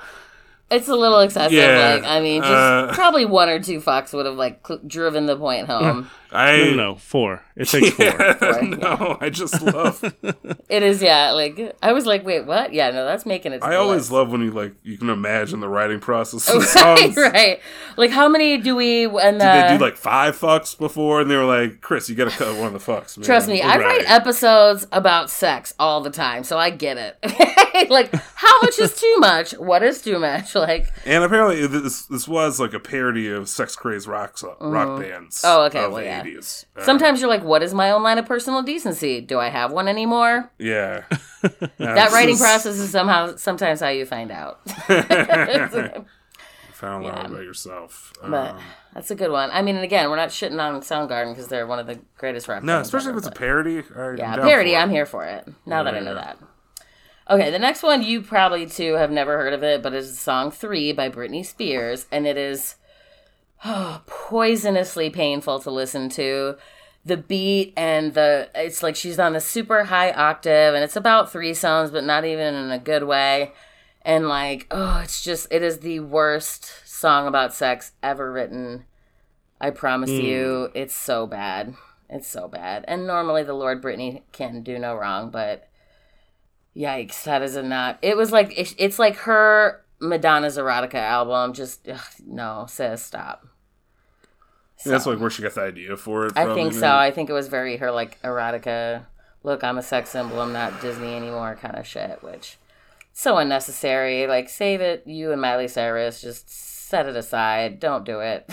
[0.70, 1.53] It's a little excessive.
[1.53, 4.80] Yeah, like, I mean, just uh, probably one or two fucks would have like cl-
[4.86, 6.11] driven the point home.
[6.37, 6.95] I No, no, no.
[6.97, 7.43] Four.
[7.57, 8.05] It takes four.
[8.05, 10.03] Yeah, no, I just love.
[10.68, 11.30] it is, yeah.
[11.32, 12.72] Like I was like, wait, what?
[12.74, 13.62] Yeah, no, that's making it.
[13.62, 14.12] I the always list.
[14.12, 17.16] love when you like you can imagine the writing process of Right, songs.
[17.16, 17.61] right.
[17.97, 19.05] Like how many do we?
[19.07, 21.22] And Did uh, they do like five fucks before?
[21.22, 23.24] And they were like, "Chris, you got to cut one of the fucks." Man.
[23.24, 27.91] Trust me, We're I write episodes about sex all the time, so I get it.
[27.91, 29.53] like, how much is too much?
[29.53, 30.55] What is too much?
[30.55, 35.01] Like, And apparently, this this was like a parody of sex craze rock so- rock
[35.01, 35.43] bands.
[35.45, 36.22] Oh, okay, of well, the yeah.
[36.26, 36.64] 80s.
[36.76, 39.20] Uh, sometimes you're like, what is my own line of personal decency?
[39.20, 40.50] Do I have one anymore?
[40.58, 41.04] yeah,
[41.78, 44.60] That writing process is somehow sometimes how you find out.
[46.74, 47.26] Found out Yeah.
[47.26, 48.12] about yourself.
[48.22, 48.60] But Um,
[48.94, 49.50] that's a good one.
[49.50, 52.48] I mean, and again, we're not shitting on Soundgarden because they're one of the greatest
[52.48, 53.78] rock no, bands especially if ever, it's a parody.
[53.96, 54.76] All right, Yeah, I'm down parody.
[54.76, 55.48] I'm here for it.
[55.64, 56.20] Now that I know Yeah.
[56.20, 56.38] that.
[57.28, 60.50] Okay, the next one you probably too have never heard of it, but it's song
[60.50, 62.76] three by Britney Spears, and it is
[63.64, 66.57] oh, poisonously painful to listen to.
[67.04, 71.33] The beat and the it's like she's on a super high octave, and it's about
[71.33, 73.53] threesomes, but not even in a good way.
[74.03, 78.87] And like, oh, it's just it is the worst song about sex ever written.
[79.61, 80.20] I promise hmm.
[80.20, 81.74] you, it's so bad.
[82.08, 82.84] It's so bad.
[82.88, 85.68] And normally the Lord Britney can do no wrong, but
[86.76, 87.99] yikes, that is a not.
[88.03, 91.52] It was like it's like her Madonna's erotica album.
[91.52, 93.46] Just ugh, no, says stop.
[94.84, 96.36] Yeah, That's like where she got the idea for it.
[96.36, 96.94] I think so.
[96.94, 99.06] I think it was very her like erotica.
[99.42, 100.40] Look, I'm a sex symbol.
[100.40, 102.22] I'm not Disney anymore, kind of shit.
[102.22, 102.58] Which
[103.12, 104.26] so unnecessary.
[104.26, 106.20] Like save it, you and Miley Cyrus.
[106.20, 107.80] Just set it aside.
[107.80, 108.50] Don't do it.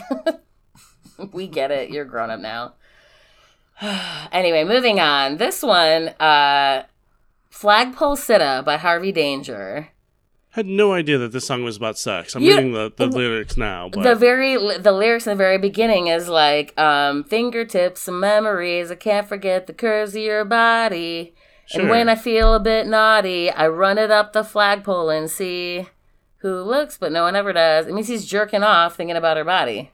[1.33, 1.89] we get it.
[1.89, 2.73] You're grown up now.
[4.31, 5.37] anyway, moving on.
[5.37, 6.83] This one, uh,
[7.49, 9.89] Flagpole Sitta by Harvey Danger.
[10.53, 12.35] Had no idea that this song was about sex.
[12.35, 15.57] I'm You- reading the, the lyrics now, but the very the lyrics in the very
[15.57, 21.33] beginning is like um fingertips and memories i can't forget the curves of your body
[21.73, 25.87] and when i feel a bit naughty i run it up the flagpole and see
[26.37, 29.43] who looks but no one ever does it means he's jerking off thinking about her
[29.45, 29.91] body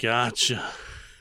[0.00, 0.64] gotcha.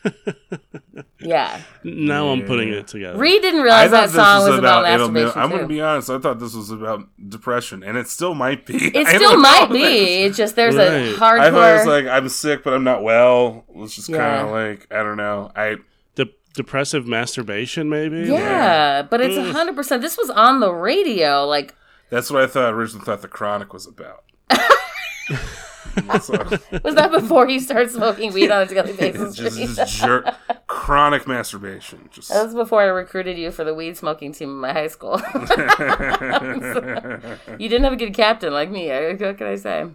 [1.23, 3.17] yeah Now I'm putting it together.
[3.17, 6.09] reed didn't realize that song was about, it'll be- masturbation I'm gonna be honest.
[6.09, 8.75] I thought this was about depression, and it still might be.
[8.95, 9.75] it I still don't might know.
[9.75, 10.87] be it's just there's Right.
[10.87, 13.65] a hardcore I thought it was like I'm sick, but I'm not well.
[13.75, 14.43] It's just kind Yeah.
[14.45, 15.51] of like I don't know.
[15.55, 15.77] I
[16.15, 18.21] De- depressive masturbation, maybe.
[18.27, 19.53] yeah, but it's Ugh.
[19.53, 20.01] hundred percent.
[20.01, 21.45] This was on the radio.
[21.45, 21.73] Like,
[22.09, 22.73] that's what I thought.
[22.73, 24.23] Originally thought the chronic was about.
[26.21, 26.33] so,
[26.83, 29.35] was that before he started smoking weed on a daily basis?
[29.35, 30.25] just, just jerk,
[30.67, 32.09] chronic masturbation.
[32.11, 34.87] Just That was before I recruited you for the weed smoking team in my high
[34.87, 35.21] school.
[37.59, 38.89] you didn't have a good captain like me.
[38.89, 39.85] What can I say?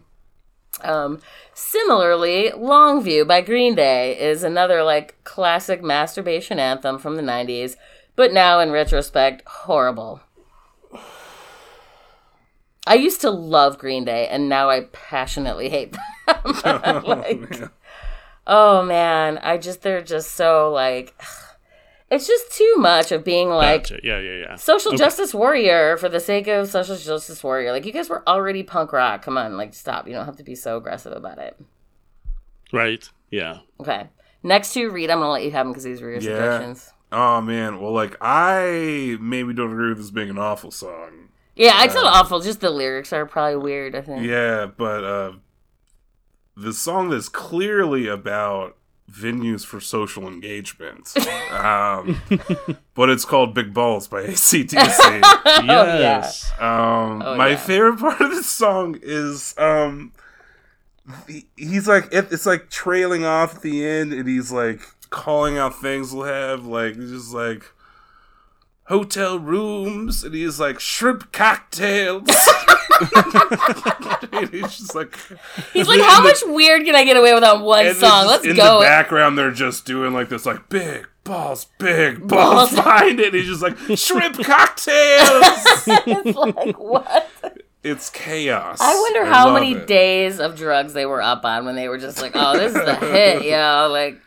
[0.83, 1.21] Um,
[1.55, 7.77] similarly, Longview by Green Day is another like classic masturbation anthem from the 90s,
[8.15, 10.21] but now in retrospect, horrible.
[12.87, 16.01] I used to love Green Day, and now I passionately hate them.
[16.29, 17.71] Oh, like,
[18.47, 21.15] oh man, I just they're just so like,
[22.11, 24.01] it's just too much of being like Gotcha.
[24.03, 24.55] Yeah, yeah, yeah.
[24.57, 24.99] social Okay.
[24.99, 27.73] justice warrior for the sake of social justice warrior.
[27.73, 29.23] Like you guys were already punk rock.
[29.23, 30.07] Come on, like stop.
[30.07, 31.57] You don't have to be so aggressive about it.
[32.73, 33.09] Right.
[33.31, 33.59] Yeah.
[33.81, 34.09] Okay.
[34.43, 35.11] Next two, Reed.
[35.11, 36.37] I'm gonna let you have them because these were your Yeah.
[36.61, 36.93] suggestions.
[37.13, 37.81] oh man.
[37.81, 41.26] Well, like I maybe don't agree with this being an awful song.
[41.57, 42.41] Yeah, it's not awful.
[42.41, 43.95] Just the lyrics are probably weird.
[43.97, 44.25] I think.
[44.27, 45.33] Yeah, but uh,
[46.57, 48.77] the song is clearly about
[49.11, 51.15] venues for social engagement.
[51.53, 52.21] um,
[52.95, 55.23] but it's called Big Balls by ACDC.
[55.67, 56.51] Yes.
[56.61, 57.57] Um, Oh, my yeah.
[57.57, 60.13] favorite part of this song is um,
[61.29, 64.81] he- he's like it, it's like trailing off at the end, and he's like
[65.11, 67.65] calling out things we'll have like just like
[68.89, 72.29] hotel rooms, and he's like shrimp cocktails.
[74.33, 75.19] And he's just like
[75.73, 78.27] He's like, how much weird can I get away with on one song?
[78.27, 78.81] Let's in go.
[78.81, 82.75] the background, they're just doing like this, like big balls, big balls.
[82.75, 82.85] Balls.
[82.85, 83.35] Find it.
[83.35, 85.45] He's just like shrimp cocktails.
[86.07, 87.31] it's like what?
[87.83, 88.79] it's chaos.
[88.81, 89.87] I wonder how many it.
[89.87, 92.85] days of drugs they were up on when they were just like, "Oh, this is
[92.85, 94.21] the hit, yo!" Like,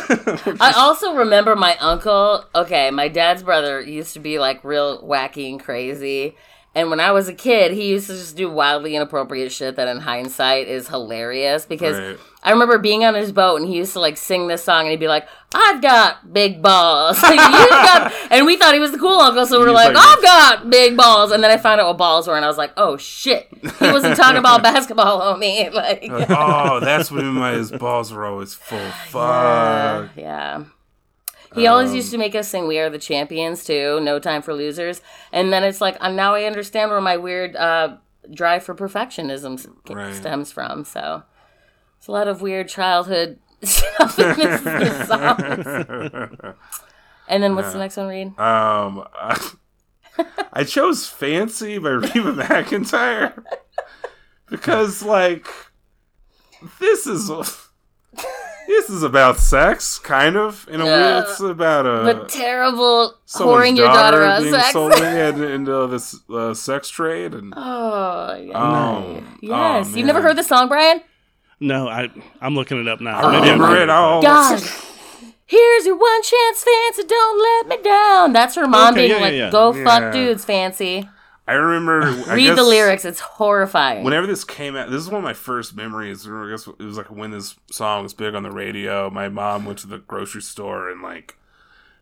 [0.60, 2.44] I also remember my uncle.
[2.54, 6.36] Okay, my dad's brother used to be like real wacky and crazy.
[6.76, 9.88] And when I was a kid, he used to just do wildly inappropriate shit that
[9.88, 12.18] in hindsight is hilarious because Right.
[12.42, 14.90] I remember being on his boat and he used to like sing this song and
[14.90, 17.20] he'd be like, I've got big balls.
[17.22, 19.94] Like, "You've got-" and we thought he was the cool uncle, so we were like,
[19.94, 21.32] like- I've got big balls.
[21.32, 23.48] And then I found out what balls were and I was like, oh shit.
[23.80, 25.72] He wasn't talking about basketball, homie.
[25.72, 28.90] Like, Like, oh, that's when my his balls were always full.
[29.08, 30.10] Fuck.
[30.14, 30.64] yeah.
[31.54, 34.00] He always Um, used to make us sing "We Are the Champions" too.
[34.00, 35.00] No time for losers,
[35.32, 37.96] and then it's like now I understand where my weird uh,
[38.32, 40.14] drive for perfectionism Right.
[40.14, 40.84] stems from.
[40.84, 41.22] So
[41.98, 46.54] it's a lot of weird childhood stuff in this, this song.
[47.28, 48.28] And then what's the next one, Reed?
[48.38, 49.50] Um, I,
[50.52, 53.42] I chose "Fancy" by Reba McEntire
[54.48, 55.48] because, like,
[56.78, 57.28] this is
[58.66, 61.18] this is about sex, kind of in a way.
[61.18, 64.72] It's about the a terrible someone's whoring your daughter out of being sex.
[64.72, 68.52] sold in- into this uh, sex trade, and oh, yeah.
[68.58, 69.90] oh, yes.
[69.92, 71.00] oh, You've never heard the song, Brian?
[71.60, 72.10] No, I
[72.40, 73.18] I'm looking it up now.
[73.18, 74.22] I Maybe remember it all.
[74.22, 74.62] God.
[75.48, 77.04] Here's your one chance, fancy.
[77.04, 78.32] Don't let me down.
[78.32, 79.50] That's her mom Okay, being yeah, like, yeah, yeah.
[79.50, 79.84] "Go Yeah.
[79.84, 81.08] fuck dudes, fancy."
[81.48, 82.02] I remember.
[82.30, 83.04] I Read the lyrics.
[83.04, 84.02] It's horrifying.
[84.04, 86.26] Whenever this came out, this is one of my first memories.
[86.26, 89.10] I guess it was like when this song was big on the radio.
[89.10, 91.36] My mom went to the grocery store and like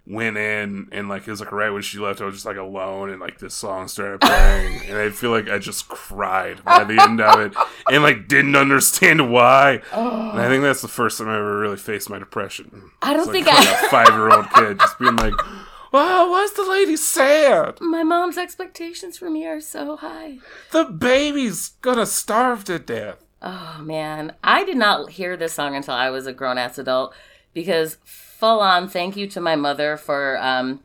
[0.06, 2.56] went in and like it was like right when she left, I was just like
[2.58, 6.84] alone and like this song started playing and I feel like I just cried by
[6.84, 7.52] the end of it
[7.90, 9.80] and like didn't understand why.
[9.92, 12.90] And I think that's the first time I ever really faced my depression.
[13.00, 13.86] I don't It's think like I.
[13.86, 15.32] a five year old kid just being like,
[15.94, 17.80] "Wow, why's the lady sad?
[17.80, 20.38] My mom's expectations for me are so high.
[20.72, 25.94] The baby's gonna starve to death." Oh man, I did not hear this song until
[25.94, 27.14] I was a grown ass adult
[27.52, 30.80] because full on thank you to my mother for um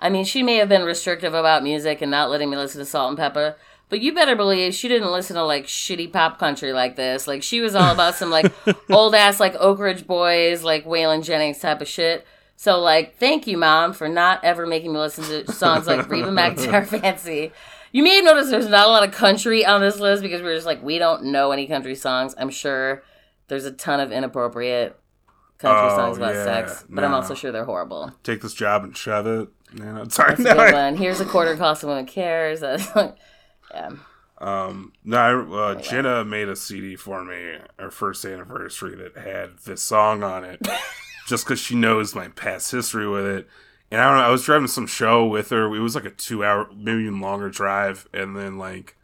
[0.00, 2.86] I mean she may have been restrictive about music and not letting me listen to
[2.86, 3.56] Salt-N-Pepa,
[3.90, 7.26] but you better believe she didn't listen to like shitty pop country like this.
[7.26, 8.50] Like she was all about some like
[8.90, 12.26] old ass like Oak Ridge Boys, like Waylon Jennings type of shit.
[12.56, 16.28] So like thank you mom for not ever making me listen to songs like Reba
[16.30, 17.52] McEntire Fancy.
[17.92, 20.54] You may have noticed there's not a lot of country on this list because we're
[20.54, 22.34] just like, we don't know any country songs.
[22.36, 23.02] I'm sure
[23.48, 24.98] there's a ton of inappropriate
[25.58, 28.12] country Oh, songs about yeah, sex, but I'm also sure they're horrible.
[28.22, 29.48] Take this job and shove it.
[29.72, 30.34] You know, sorry.
[30.34, 30.96] That's a no, good I- one.
[30.96, 32.60] Here's a quarter cost of women cares.
[33.72, 33.90] yeah.
[34.38, 35.32] Um, no, I,
[35.72, 40.44] uh, Jenna made a CD for me, our first anniversary, that had this song on
[40.44, 40.60] it,
[41.26, 43.48] just because she knows my past history with it.
[43.90, 45.72] And I don't know, I was driving some show with her.
[45.74, 48.08] It was like a two hour, maybe even longer drive.
[48.12, 48.96] And then, like,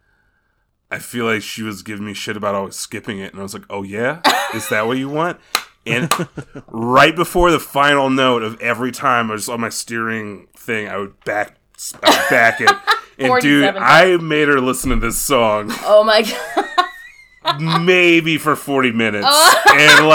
[0.91, 3.33] I feel like she was giving me shit about always skipping it.
[3.33, 4.23] And I was like, oh, yeah?
[4.55, 5.39] Is that what you want?
[5.85, 6.11] And
[6.69, 10.97] right before the final note of every time I was on my steering thing, I
[10.99, 11.57] would back,
[12.03, 12.71] I would back it.
[13.19, 16.23] And dude, 47 I made her listen to this song Oh my
[16.57, 16.82] god.
[17.61, 19.27] Maybe for 40 minutes.
[19.29, 19.63] Oh.
[19.75, 20.07] And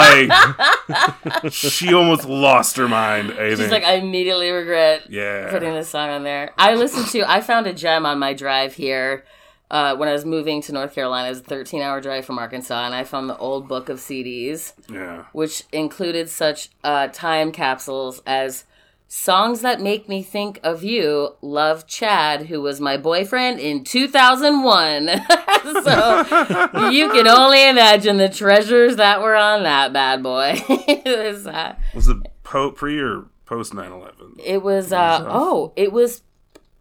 [1.42, 3.32] like, she almost lost her mind.
[3.32, 3.72] I She's think.
[3.72, 5.50] like, I immediately regret yeah.
[5.50, 6.52] putting this song on there.
[6.56, 7.28] I listened to.
[7.30, 9.24] I found a gem on my drive here.
[9.70, 12.38] Uh, when I was moving to North Carolina, it was a 13 hour drive from
[12.38, 14.72] Arkansas, and I found the old book of CDs.
[14.90, 15.24] yeah.
[15.32, 18.64] which included such uh, time capsules as
[19.10, 25.06] songs that make me think of you love chad who was my boyfriend in 2001
[25.82, 30.60] so you can only imagine the treasures that were on that bad boy
[31.06, 34.34] was, uh, Was it po- pre or post 9 11?
[34.44, 36.22] it was uh, oh it was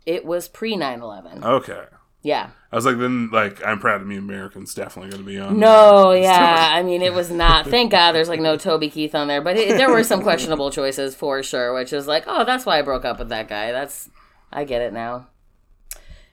[0.05, 1.83] it was pre 9-11 Okay.
[2.21, 5.39] Yeah I was like, then, like, I'm proud of me, Americans definitely going to be
[5.39, 5.57] on.
[5.57, 6.23] No, there.
[6.23, 6.69] yeah.
[6.73, 7.65] I mean, it was not.
[7.65, 10.69] Thank God there's like no Toby Keith on there, but it, there were some questionable
[10.69, 13.71] choices for sure, which is like, oh, that's why I broke up with that guy.
[13.71, 14.09] That's,
[14.51, 15.27] I get it now.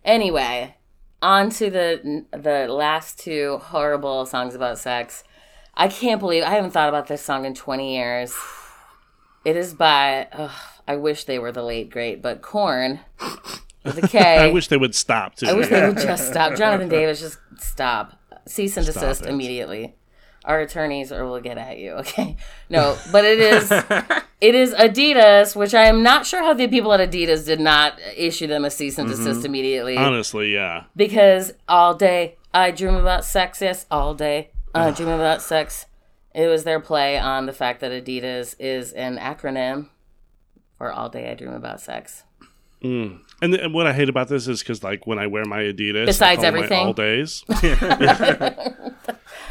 [0.05, 0.77] Anyway,
[1.23, 5.23] on to the the last two horrible songs about sex.
[5.75, 8.35] I can't believe I haven't thought about this song in 20 years.
[9.45, 10.53] It is by, ugh,
[10.87, 13.01] I wish they were the late great, but Korn
[13.85, 14.19] with a K.
[14.39, 15.47] I wish they would stop too.
[15.47, 16.55] I wish they would just stop.
[16.57, 18.19] Jonathan Davis, just stop.
[18.47, 19.29] Cease and desist it.
[19.29, 19.95] immediately.
[20.45, 21.93] Our attorneys or will get at you.
[22.05, 22.37] Okay.
[22.69, 23.71] No, but it is
[24.41, 27.99] it is Adidas, which I am not sure how the people at Adidas did not
[28.17, 29.47] issue them a cease and desist mm-hmm.
[29.47, 29.97] immediately.
[29.97, 30.85] Honestly, yeah.
[30.95, 35.87] because all day I dream about sex, yes, all day I dream about sex.
[36.35, 39.89] It was their play on the fact that Adidas is an acronym
[40.77, 42.25] for all day I dream about sex.
[42.83, 43.21] Mm.
[43.45, 45.61] And, th- and what I hate about this is because, like, when I wear my
[45.61, 46.87] Adidas, I Besides call 'em my everything?
[46.87, 47.45] all days.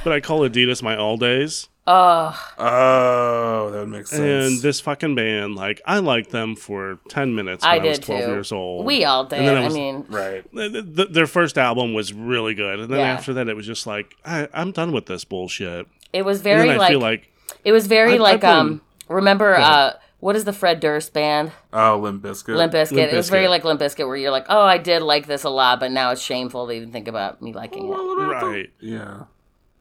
[0.03, 1.69] but I call Adidas my all days.
[1.85, 4.53] Oh, Oh, that would make sense.
[4.53, 7.99] And this fucking band, like, I liked them for 10 minutes when I I, was
[7.99, 8.27] 12 too.
[8.31, 8.85] years old.
[8.85, 9.39] We all And did.
[9.39, 10.43] then I I, mean, right.
[10.55, 12.79] Th- th- their first album was really good.
[12.79, 13.13] And then Yeah.
[13.13, 15.87] after that, it was just like, I, I'm done with this bullshit.
[16.13, 17.29] it was And very then I like, feel like,
[17.65, 18.81] it was very I- I like blame- um.
[19.09, 19.91] Remember uh,
[20.23, 21.51] what is the Fred Durst band?
[21.73, 22.55] Oh, Limp Bizkit.
[22.55, 22.93] Limp Bizkit.
[22.93, 25.43] Limp It was very like Limp Bizkit, where you're like, oh, I did like this
[25.43, 27.95] a lot, but now it's shameful to even think about me liking it.
[27.97, 28.69] right.
[28.79, 29.23] Yeah.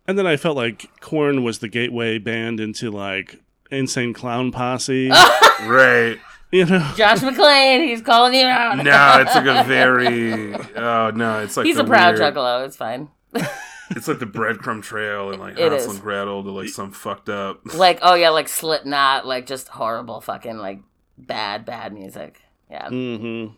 [0.09, 3.41] And then I felt like Korn was the gateway band into, like,
[3.71, 5.11] Insane Clown Posse.
[5.65, 6.19] Right.
[6.51, 6.91] you know?
[6.97, 8.79] Josh McClain, he's calling you out.
[8.79, 10.55] No, it's like a very.
[10.75, 12.67] Oh no, it's like he's a proud weird- juggalo.
[12.67, 13.11] It's fine.
[13.97, 17.61] It's like the breadcrumb trail and like Hansel and Gretel to like some fucked up.
[17.75, 20.81] Like, oh yeah, like Slipknot, like just horrible, fucking like
[21.19, 22.41] bad, bad music.
[22.71, 22.89] Yeah.
[22.89, 23.55] Mm-hmm.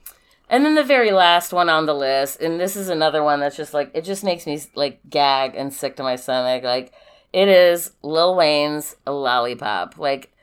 [0.50, 3.56] And then the very last one on the list, and this is another one that's
[3.56, 6.62] just like it just makes me like gag and sick to my stomach.
[6.64, 6.92] Like
[7.32, 9.98] it is Lil Wayne's Lollipop.
[9.98, 10.33] Like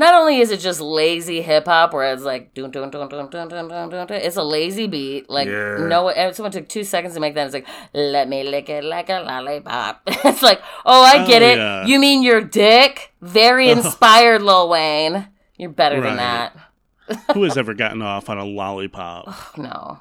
[0.00, 3.28] not only is it just lazy hip hop where it's like dun dun dun dun
[3.30, 5.28] dun dun dun dun, dun it's a lazy beat.
[5.30, 5.76] Like Yeah.
[5.92, 7.44] no, someone took two seconds to make that.
[7.46, 10.02] It's like let me lick it like a lollipop.
[10.06, 11.58] it's like oh I get Oh, it.
[11.58, 11.86] yeah.
[11.86, 13.12] You mean your dick?
[13.20, 13.72] Very oh.
[13.78, 15.28] inspired, Lil Wayne.
[15.58, 16.50] You're better than Right.
[16.56, 16.56] that.
[17.34, 19.58] Who has ever gotten off on a lollipop?
[19.58, 20.00] No.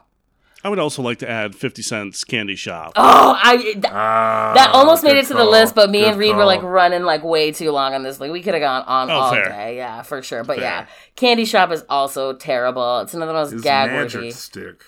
[0.63, 2.91] I would also like to add 50 Cent's Candy Shop.
[2.97, 6.17] Oh, I th- Ah, that almost made it to the list, but me Good and
[6.17, 8.19] Reed were like running like way too long on this.
[8.19, 9.47] Like we could have gone on Oh, all fair.
[9.49, 10.43] day, yeah, for sure.
[10.43, 10.65] But Fair.
[10.65, 12.99] yeah, Candy Shop is also terrible.
[12.99, 14.31] It's another one of those His gag magic worthy.
[14.31, 14.81] stick.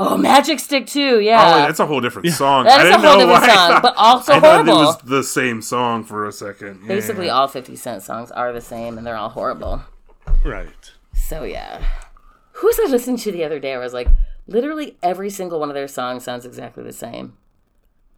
[0.00, 1.66] Oh, Magic Stick too, Oh, yeah.
[1.66, 2.66] that's a whole different song.
[2.66, 4.68] That I a didn't whole know different why I song, thought- but also I thought
[4.68, 6.82] it was the same song for a second.
[6.82, 6.86] Yeah.
[6.86, 9.82] Basically, all Fifty Cent songs are the same, and they're all horrible.
[10.44, 10.92] Right.
[11.14, 11.82] So yeah,
[12.52, 13.74] who was I listening to the other day?
[13.74, 14.06] I was like,
[14.48, 17.36] literally every single one of their songs sounds exactly the same.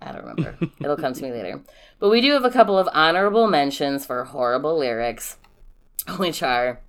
[0.01, 0.57] I don't remember.
[0.81, 1.61] It'll come to me later.
[1.99, 5.37] But we do have a couple of honorable mentions for horrible lyrics,
[6.17, 6.81] which are.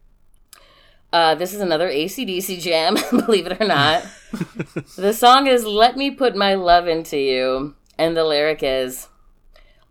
[1.12, 4.06] Uh, this is another ACDC jam, believe it or not.
[4.96, 9.10] the song is Let Me Put My Love Into You, and the lyric is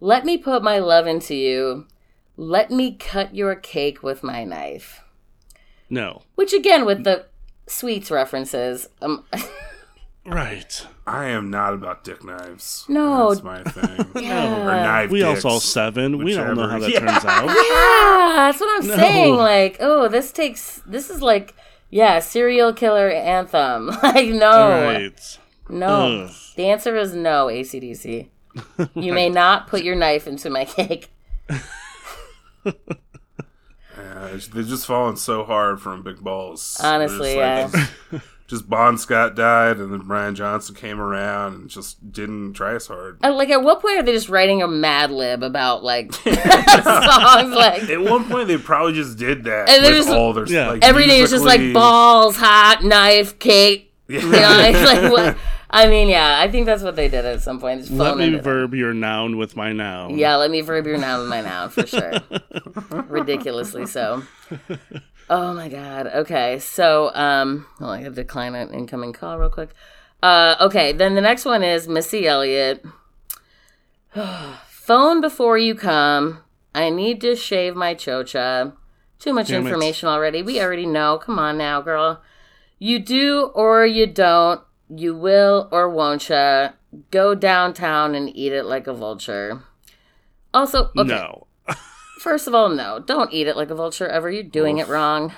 [0.00, 1.86] Let me put my love into you.
[2.38, 5.02] Let me cut your cake with my knife.
[5.90, 6.22] No.
[6.36, 7.26] Which again, with the
[7.70, 9.24] sweets references, um,
[10.26, 10.86] Right.
[11.06, 12.84] I am not about dick knives.
[12.88, 13.30] No.
[13.32, 14.06] That's my thing.
[14.22, 14.60] Yeah.
[14.68, 16.18] Or knife We all saw seven.
[16.18, 17.00] We don't know how that Yeah.
[17.00, 17.46] turns out.
[17.48, 18.96] Yeah, that's what I'm No.
[18.96, 19.34] saying.
[19.34, 20.82] Like, oh, this takes.
[20.86, 21.54] This is like,
[21.88, 23.86] yeah, serial killer anthem.
[24.02, 25.38] like, no, Right.
[25.70, 26.24] no.
[26.26, 26.30] Ugh.
[26.56, 27.46] The answer is no.
[27.46, 28.28] ACDC.
[28.94, 31.08] You may not put your knife into my cake.
[34.20, 36.78] Yeah, it's- they're just falling so hard from big balls.
[36.82, 37.74] Honestly, They're just
[38.12, 42.74] like- Just Bon Scott died, and then Brian Johnson came around and just didn't try
[42.74, 43.18] as hard.
[43.22, 46.34] Uh, Like, at what point are they just writing a Mad Lib about like songs?
[47.54, 49.68] Like, At one point, they probably just did that.
[49.68, 50.70] And they're with just- all their Yeah.
[50.70, 53.94] like, every day is just like balls, hot, knife, cake.
[54.08, 54.20] Yeah.
[54.22, 55.36] You know, it's like what?
[55.72, 57.88] I mean, yeah, I think that's what they did at some point.
[57.90, 60.18] Let me verb your noun with my noun.
[60.18, 62.12] Yeah, let me verb your noun with my noun for sure.
[63.08, 64.24] Ridiculously so.
[65.28, 66.08] Oh my god.
[66.08, 69.70] Okay, so um, well, I gotta decline an incoming call real quick.
[70.22, 72.84] Uh, okay, then the next one is Missy Elliott.
[74.66, 76.40] Phone before you come.
[76.74, 78.72] I need to shave my chocha.
[79.20, 79.66] Too much Damn it.
[79.66, 80.42] information already.
[80.42, 81.18] We already know.
[81.18, 82.22] Come on now, girl.
[82.80, 84.62] You do or you don't.
[84.94, 86.70] You will or won't ya.
[87.10, 89.62] Go downtown and eat it like a vulture.
[90.52, 91.08] Also, okay.
[91.08, 91.46] No.
[92.20, 92.98] First of all, no.
[92.98, 94.30] Don't eat it like a vulture ever.
[94.30, 95.32] You're doing it wrong.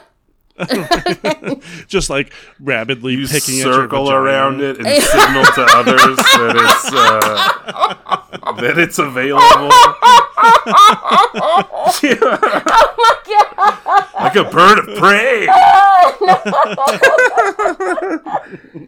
[1.89, 6.57] Just like rapidly You picking at your circle around it and signal to others that
[6.57, 9.71] it's uh, that it's available.
[11.35, 11.99] oh
[14.21, 15.47] like a bird of prey.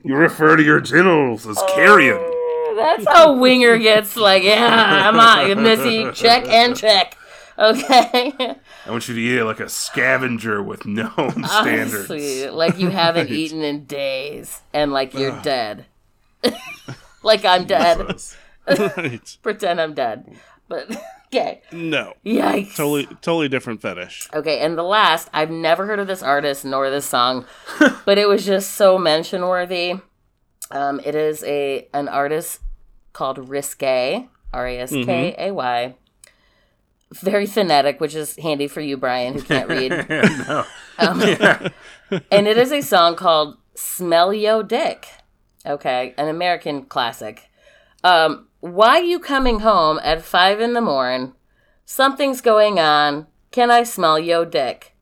[0.05, 2.19] you refer to your genitals as carrion.
[2.77, 5.63] That's how Winger gets like, yeah, I'm on.
[5.63, 7.17] Missy, check and check.
[7.59, 8.57] Okay.
[8.87, 12.11] I want you to eat it like a scavenger with no standards.
[12.11, 15.87] Honestly, like you haven't eaten in days and like you're dead.
[17.23, 18.23] like I'm dead.
[18.69, 19.39] Right.
[19.43, 20.37] Pretend I'm dead.
[20.69, 20.91] But
[21.29, 21.63] okay.
[21.73, 22.15] No.
[22.25, 22.77] Yikes.
[22.77, 24.29] Totally totally different fetish.
[24.35, 27.47] Okay, and the last, I've never heard of this artist nor this song,
[28.05, 29.95] but it was just so mention worthy.
[30.71, 32.61] Um, it is a an artist
[33.13, 35.95] called Riskay, R A S K A Y.
[37.13, 39.91] Very phonetic, which is handy for you, Brian, who can't read.
[40.09, 40.65] no.
[40.99, 41.23] Um,
[42.31, 45.07] and it is a song called Smell Yo Dick.
[45.67, 47.51] Okay, an American classic.
[48.03, 51.35] Um, why you coming home at five in the morn?
[51.87, 53.27] Something's going on.
[53.51, 54.95] Can I smell yo dick?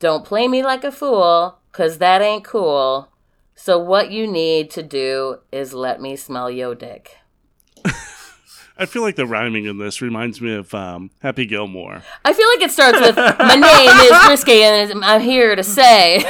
[0.00, 3.08] Don't play me like a fool, cause that ain't cool.
[3.54, 7.16] So what you need to do is let me smell yo dick.
[8.78, 12.02] I feel like the rhyming in this reminds me of um, Happy Gilmore.
[12.24, 16.20] I feel like it starts with my name is Risky and I'm here to say.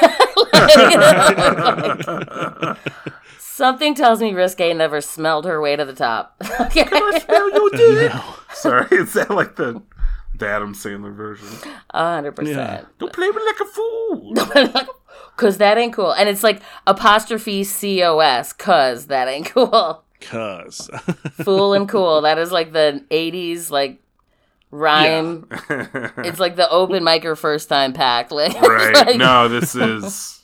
[3.38, 6.36] Something tells me Riskay never smelled her way to the top.
[6.60, 6.84] okay.
[8.54, 9.82] Sorry, is that like the,
[10.34, 11.48] the Adam Sandler version?
[11.90, 12.54] A hundred Yeah.
[12.54, 12.86] percent.
[12.98, 14.34] Don't play me like a fool.
[15.36, 16.12] Cause that ain't cool.
[16.12, 20.02] And it's like apostrophe C O S, cause that ain't cool.
[20.28, 20.88] Cuz.
[21.44, 22.22] Fool and cool.
[22.22, 24.00] That is like the eighties like
[24.70, 25.46] rhyme.
[26.18, 28.30] It's like the open micer first time pack.
[28.36, 28.94] Like, right.
[29.06, 30.42] like- no, this is.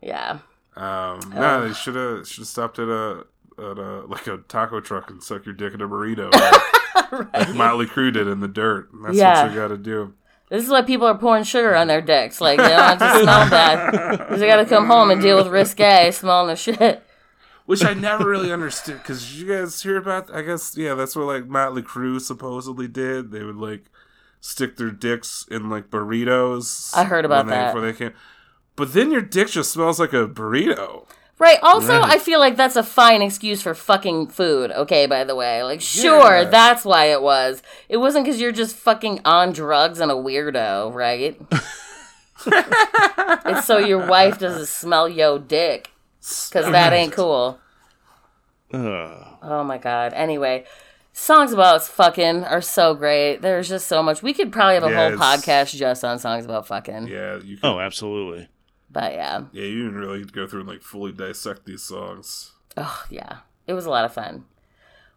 [0.00, 0.38] Yeah.
[0.76, 1.20] Um, Oh.
[1.34, 3.24] no, they should have should have stopped at a
[3.58, 6.32] at a like a taco truck and suck your dick in a burrito.
[6.32, 8.88] Like, like Motley Crue did in the dirt.
[9.04, 9.42] That's Yeah.
[9.44, 10.14] what you got to do.
[10.48, 12.40] This is why people are pouring sugar on their dicks.
[12.40, 14.18] Like they don't want to smell bad.
[14.18, 17.02] Because they gotta come home and deal with Riskay smelling the shit.
[17.66, 20.34] Which I never really understood because you guys hear about.
[20.34, 23.30] I guess yeah, that's what like Motley Crue supposedly did.
[23.30, 23.84] They would like
[24.40, 26.94] stick their dicks in like burritos.
[26.96, 27.72] I heard about they- that.
[27.72, 28.12] before they came.
[28.74, 31.06] But then your dick just smells like a burrito.
[31.38, 31.58] Right.
[31.62, 32.12] Also, Right.
[32.14, 34.70] I feel like that's a fine excuse for fucking food.
[34.70, 36.44] Okay, by the way, like sure, Yeah.
[36.44, 37.62] that's why it was.
[37.88, 41.40] It wasn't because you're just fucking on drugs and a weirdo, right?
[42.46, 45.90] it's so your wife doesn't smell yo dick
[46.48, 47.58] because that ain't cool.
[48.72, 49.26] Ugh.
[49.42, 50.12] Oh my god.
[50.14, 50.64] Anyway,
[51.12, 53.42] songs about fucking are so great.
[53.42, 54.22] There's just so much.
[54.22, 57.08] We could probably have a whole podcast just on songs about fucking.
[57.08, 57.58] Yeah, you.
[57.58, 58.48] Can, Oh, absolutely.
[58.90, 59.44] But yeah.
[59.52, 62.52] yeah, you didn't really go through and like fully dissect these songs.
[62.76, 63.38] Oh, yeah.
[63.66, 64.44] It was a lot of fun.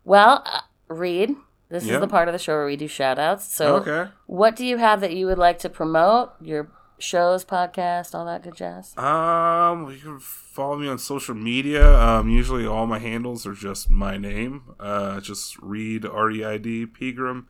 [0.03, 1.36] Well, uh, Reed,
[1.69, 1.95] this Yeah.
[1.95, 3.45] is the part of the show where we do shout outs.
[3.45, 4.11] So, Okay.
[4.27, 6.34] what do you have that you would like to promote?
[6.41, 8.97] Your shows, podcast, all that good jazz?
[8.97, 11.97] Um, you can follow me on social media.
[11.97, 14.63] Um, usually all my handles are just my name.
[14.80, 17.47] Uh, just Reid R E I D Pegram,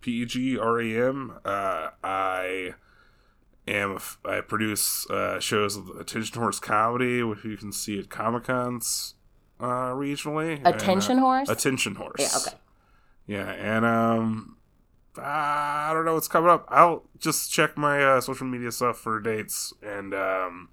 [0.00, 1.38] P E G R A M.
[1.44, 2.74] Uh, I
[3.68, 7.98] am a f- I produce uh, shows of Attention Horse Comedy, which you can see
[7.98, 9.14] at Comic Cons
[9.60, 10.60] uh, regionally.
[10.64, 11.48] Attention and, uh, horse?
[11.48, 12.20] Attention horse.
[12.20, 12.56] Yeah, okay.
[13.26, 14.56] Yeah, and um,
[15.18, 16.66] I don't know what's coming up.
[16.68, 19.72] I'll just check my uh, social media stuff for dates.
[19.82, 20.68] And um,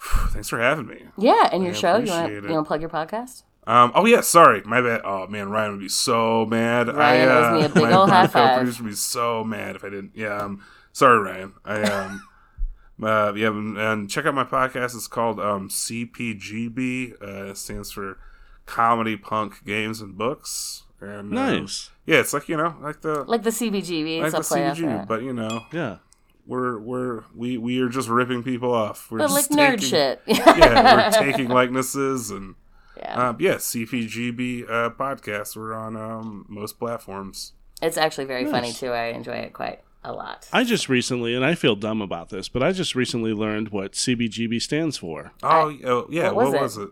[0.30, 1.06] thanks for having me.
[1.16, 1.96] Yeah, and your I show.
[1.96, 3.44] You want to you want to plug your podcast?
[3.66, 5.00] Um, oh yeah, sorry, my bad.
[5.04, 6.88] Oh man, Ryan would be so mad.
[6.88, 8.50] Ryan I, uh, me a big my, ol' my high five.
[8.56, 10.12] co-producer would be so mad if I didn't.
[10.14, 10.62] Yeah, um,
[10.92, 11.54] sorry, Ryan.
[11.64, 12.22] I um,
[13.02, 14.94] uh, yeah, and, and check out my podcast.
[14.94, 17.22] It's called um CPGB.
[17.22, 18.18] Uh, it stands for
[18.66, 20.83] Comedy Punk Games and Books.
[21.00, 21.90] And um, Nice.
[22.06, 24.22] yeah, it's like you know, like the Like the CBGB.
[24.22, 25.98] like the play off but you know, Yeah.
[26.46, 29.10] we're we're we we are just ripping people off.
[29.10, 30.22] We're But like just nerd shit.
[30.26, 32.54] yeah, we're taking likenesses and
[32.96, 33.28] yeah.
[33.30, 35.56] um, yeah, CPGB uh, podcast.
[35.56, 37.52] We're on um, most platforms.
[37.82, 38.90] It's actually very funny too.
[38.90, 40.48] I enjoy it quite a lot.
[40.52, 43.92] I just recently, and I feel dumb about this, but I just recently learned what
[43.92, 46.82] CBGB stands for Oh, oh yeah, what what was was, it?
[46.82, 46.90] it?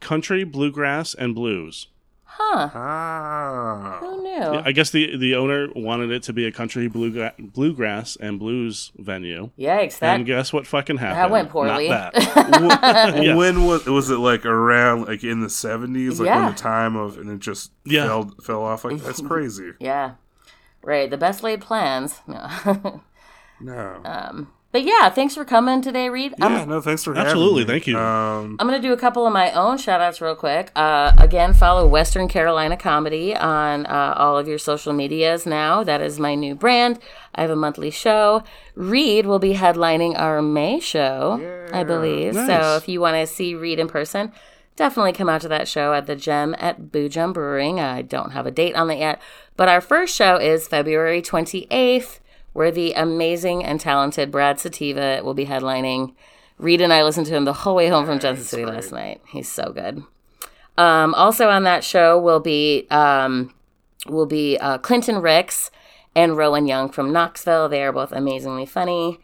[0.00, 1.88] Country, Bluegrass, and Blues.
[2.28, 2.68] Huh.
[2.74, 4.42] Ah, Who knew?
[4.64, 8.92] I guess the, the owner wanted it to be a country, bluegra- bluegrass, and blues
[8.98, 9.50] venue.
[9.58, 10.00] Yikes!
[10.00, 11.18] That and guess what fucking happened?
[11.20, 11.88] That went poorly.
[11.88, 13.14] Not that.
[13.22, 13.36] Yeah.
[13.36, 16.44] when was was it like around like in the seventies, like Yeah.
[16.44, 18.06] when the time of and it just Yeah.
[18.06, 19.72] fell fell off like that's crazy.
[19.80, 20.14] yeah.
[20.82, 21.08] Right.
[21.10, 22.20] The best laid plans.
[22.26, 23.00] No.
[23.58, 24.52] No, um.
[24.76, 26.34] But yeah, thanks for coming today, Reed.
[26.38, 27.72] yeah, I'm, no, thanks for Absolutely, having me.
[27.72, 27.96] thank you.
[27.96, 30.70] Um, I'm gonna do a couple of my own shout outs real quick.
[30.76, 35.82] Uh, again, follow Western Carolina Comedy on uh, all of your social medias now.
[35.82, 36.98] That is my new brand.
[37.34, 38.42] I have a monthly show.
[38.74, 42.34] Reed will be headlining our May show, I believe.
[42.34, 44.30] So if you want to see Reed in person,
[44.76, 47.80] definitely come out to that show at the Gem at Boojum Brewing.
[47.80, 49.22] I don't have a date on that yet,
[49.56, 52.18] but our first show is February 28th,
[52.56, 56.14] where the amazing and talented Brad Sativa will be headlining.
[56.56, 59.20] Reed and I listened to him the whole way home from Johnson City last night.
[59.28, 60.02] He's so good.
[60.78, 63.52] Um, also on that show will be um,
[64.06, 65.70] will be uh, Clinton Ricks
[66.14, 67.68] and Rowan Young from Knoxville.
[67.68, 69.20] They are both amazingly funny.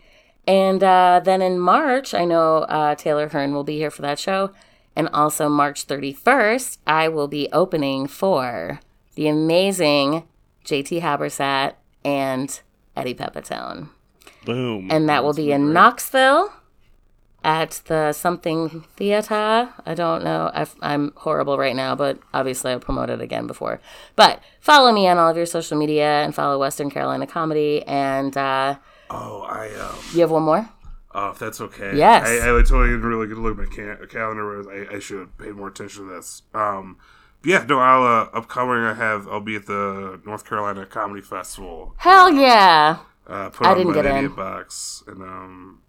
[0.46, 4.18] And uh, then in March, I know uh, Taylor Hearn will be here for that
[4.18, 4.50] show.
[4.94, 8.80] And also March 31st, I will be opening for
[9.14, 10.24] the amazing
[10.66, 12.60] JT Habersaat and
[12.96, 13.88] Eddie Pepitone.
[14.44, 14.88] Boom.
[14.90, 16.52] And that will be in Knoxville
[17.44, 19.70] at the something theater.
[19.84, 20.50] I don't know.
[20.54, 23.80] i I'm horrible right now, but obviously I promoted again before.
[24.16, 27.82] But follow me on all of your social media and follow Western Carolina Comedy.
[27.86, 28.76] And uh,
[29.10, 30.68] oh, I um, you have one more?
[31.14, 31.96] oh, if that's okay.
[31.96, 32.26] Yes.
[32.26, 34.46] I, I totally didn't really get to look at my ca- calendar.
[34.46, 36.42] whereas I, I should have paid more attention to this.
[36.54, 38.84] Um, but yeah, no, I'll uh, upcoming.
[38.84, 39.26] I have.
[39.28, 41.94] I'll be at the North Carolina Comedy Festival.
[41.98, 42.98] Hell yeah!
[43.26, 44.34] uh, put I on didn't get in.
[44.34, 45.80] box, and um,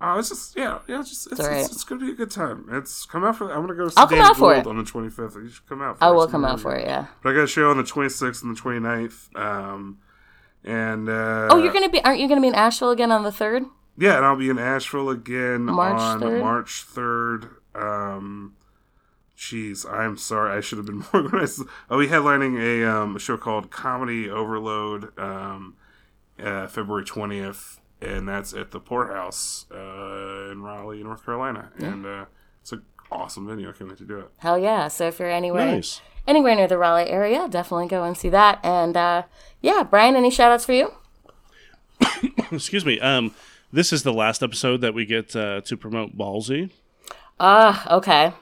[0.00, 1.58] oh, it's just yeah, yeah, it's just it's, right.
[1.58, 2.66] it's, it's gonna be a good time.
[2.70, 3.50] It's come out for.
[3.52, 4.66] I'm gonna go see I'll come out for it.
[4.66, 5.34] on the 25th.
[5.42, 5.98] You should come out.
[5.98, 7.06] For I will come out for it, yeah.
[7.22, 9.36] But I got a show on the 26th and the 29th.
[9.36, 9.98] Um,
[10.64, 12.02] and uh, Oh, you're gonna be?
[12.04, 13.64] Aren't you gonna be in Asheville again on the third?
[13.98, 16.40] yeah, and I'll be in Asheville again March on 3rd?
[16.40, 17.48] March 3rd.
[17.74, 18.54] Um,
[19.42, 20.56] jeez, I'm sorry.
[20.56, 21.62] I should have been more organized.
[21.90, 25.74] I'll be headlining a, um, a show called Comedy Overload um,
[26.40, 31.70] uh, February 20th, and that's at the Poorhouse uh, in Raleigh, North Carolina.
[31.78, 31.86] Yeah.
[31.88, 32.24] And uh,
[32.60, 33.68] it's an awesome venue.
[33.68, 34.30] I can't wait to do it.
[34.38, 34.88] Hell yeah!
[34.88, 36.00] So if you're anywhere nice.
[36.26, 38.60] anywhere near the Raleigh area, definitely go and see that.
[38.62, 39.24] And uh,
[39.60, 40.92] yeah, Brian, any shout outs for you?
[42.52, 43.00] Excuse me.
[43.00, 43.34] Um,
[43.72, 46.70] this is the last episode that we get uh, to promote Ballsy.
[47.40, 48.32] Ah, okay.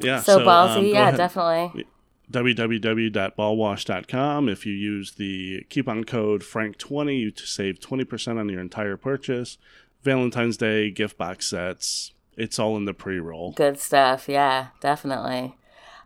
[0.00, 0.20] Yeah.
[0.20, 1.16] So, um, ballsy, go yeah, ahead.
[1.16, 1.86] definitely.
[2.30, 4.48] www.ballwash.com.
[4.48, 9.58] If you use the coupon code Frank20, you save 20% on your entire purchase.
[10.02, 12.12] Valentine's Day gift box sets.
[12.36, 13.52] It's all in the pre-roll.
[13.52, 14.28] Good stuff.
[14.28, 15.54] Yeah, definitely.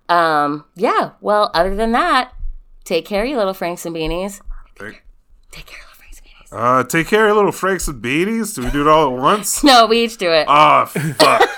[0.08, 1.12] Um, yeah.
[1.20, 2.32] Well, other than that,
[2.84, 4.40] take care, you little Franks and beanies.
[4.78, 5.02] Take,
[5.52, 6.80] Take care, little Franks and beanies.
[6.80, 8.54] uh, take care, little Franks and Beanies.
[8.54, 9.62] Do we do it all at once?
[9.76, 10.46] No, we each do it.
[10.48, 11.48] Ah, fuck.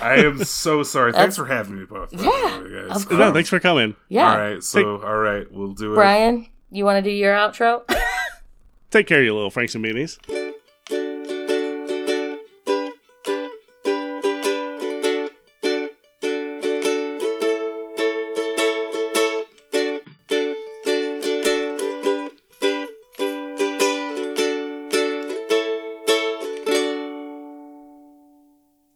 [0.00, 1.12] I am so sorry.
[1.12, 2.10] Thanks for having me both.
[2.12, 3.04] by the Yeah, way, guys.
[3.04, 3.96] of No, thanks for coming.
[4.08, 4.30] yeah.
[4.30, 5.96] All right, so all right, we'll do it.
[5.96, 7.82] Brian, you want to do your outro?
[8.90, 10.18] Take care, you little Franks and Beanies.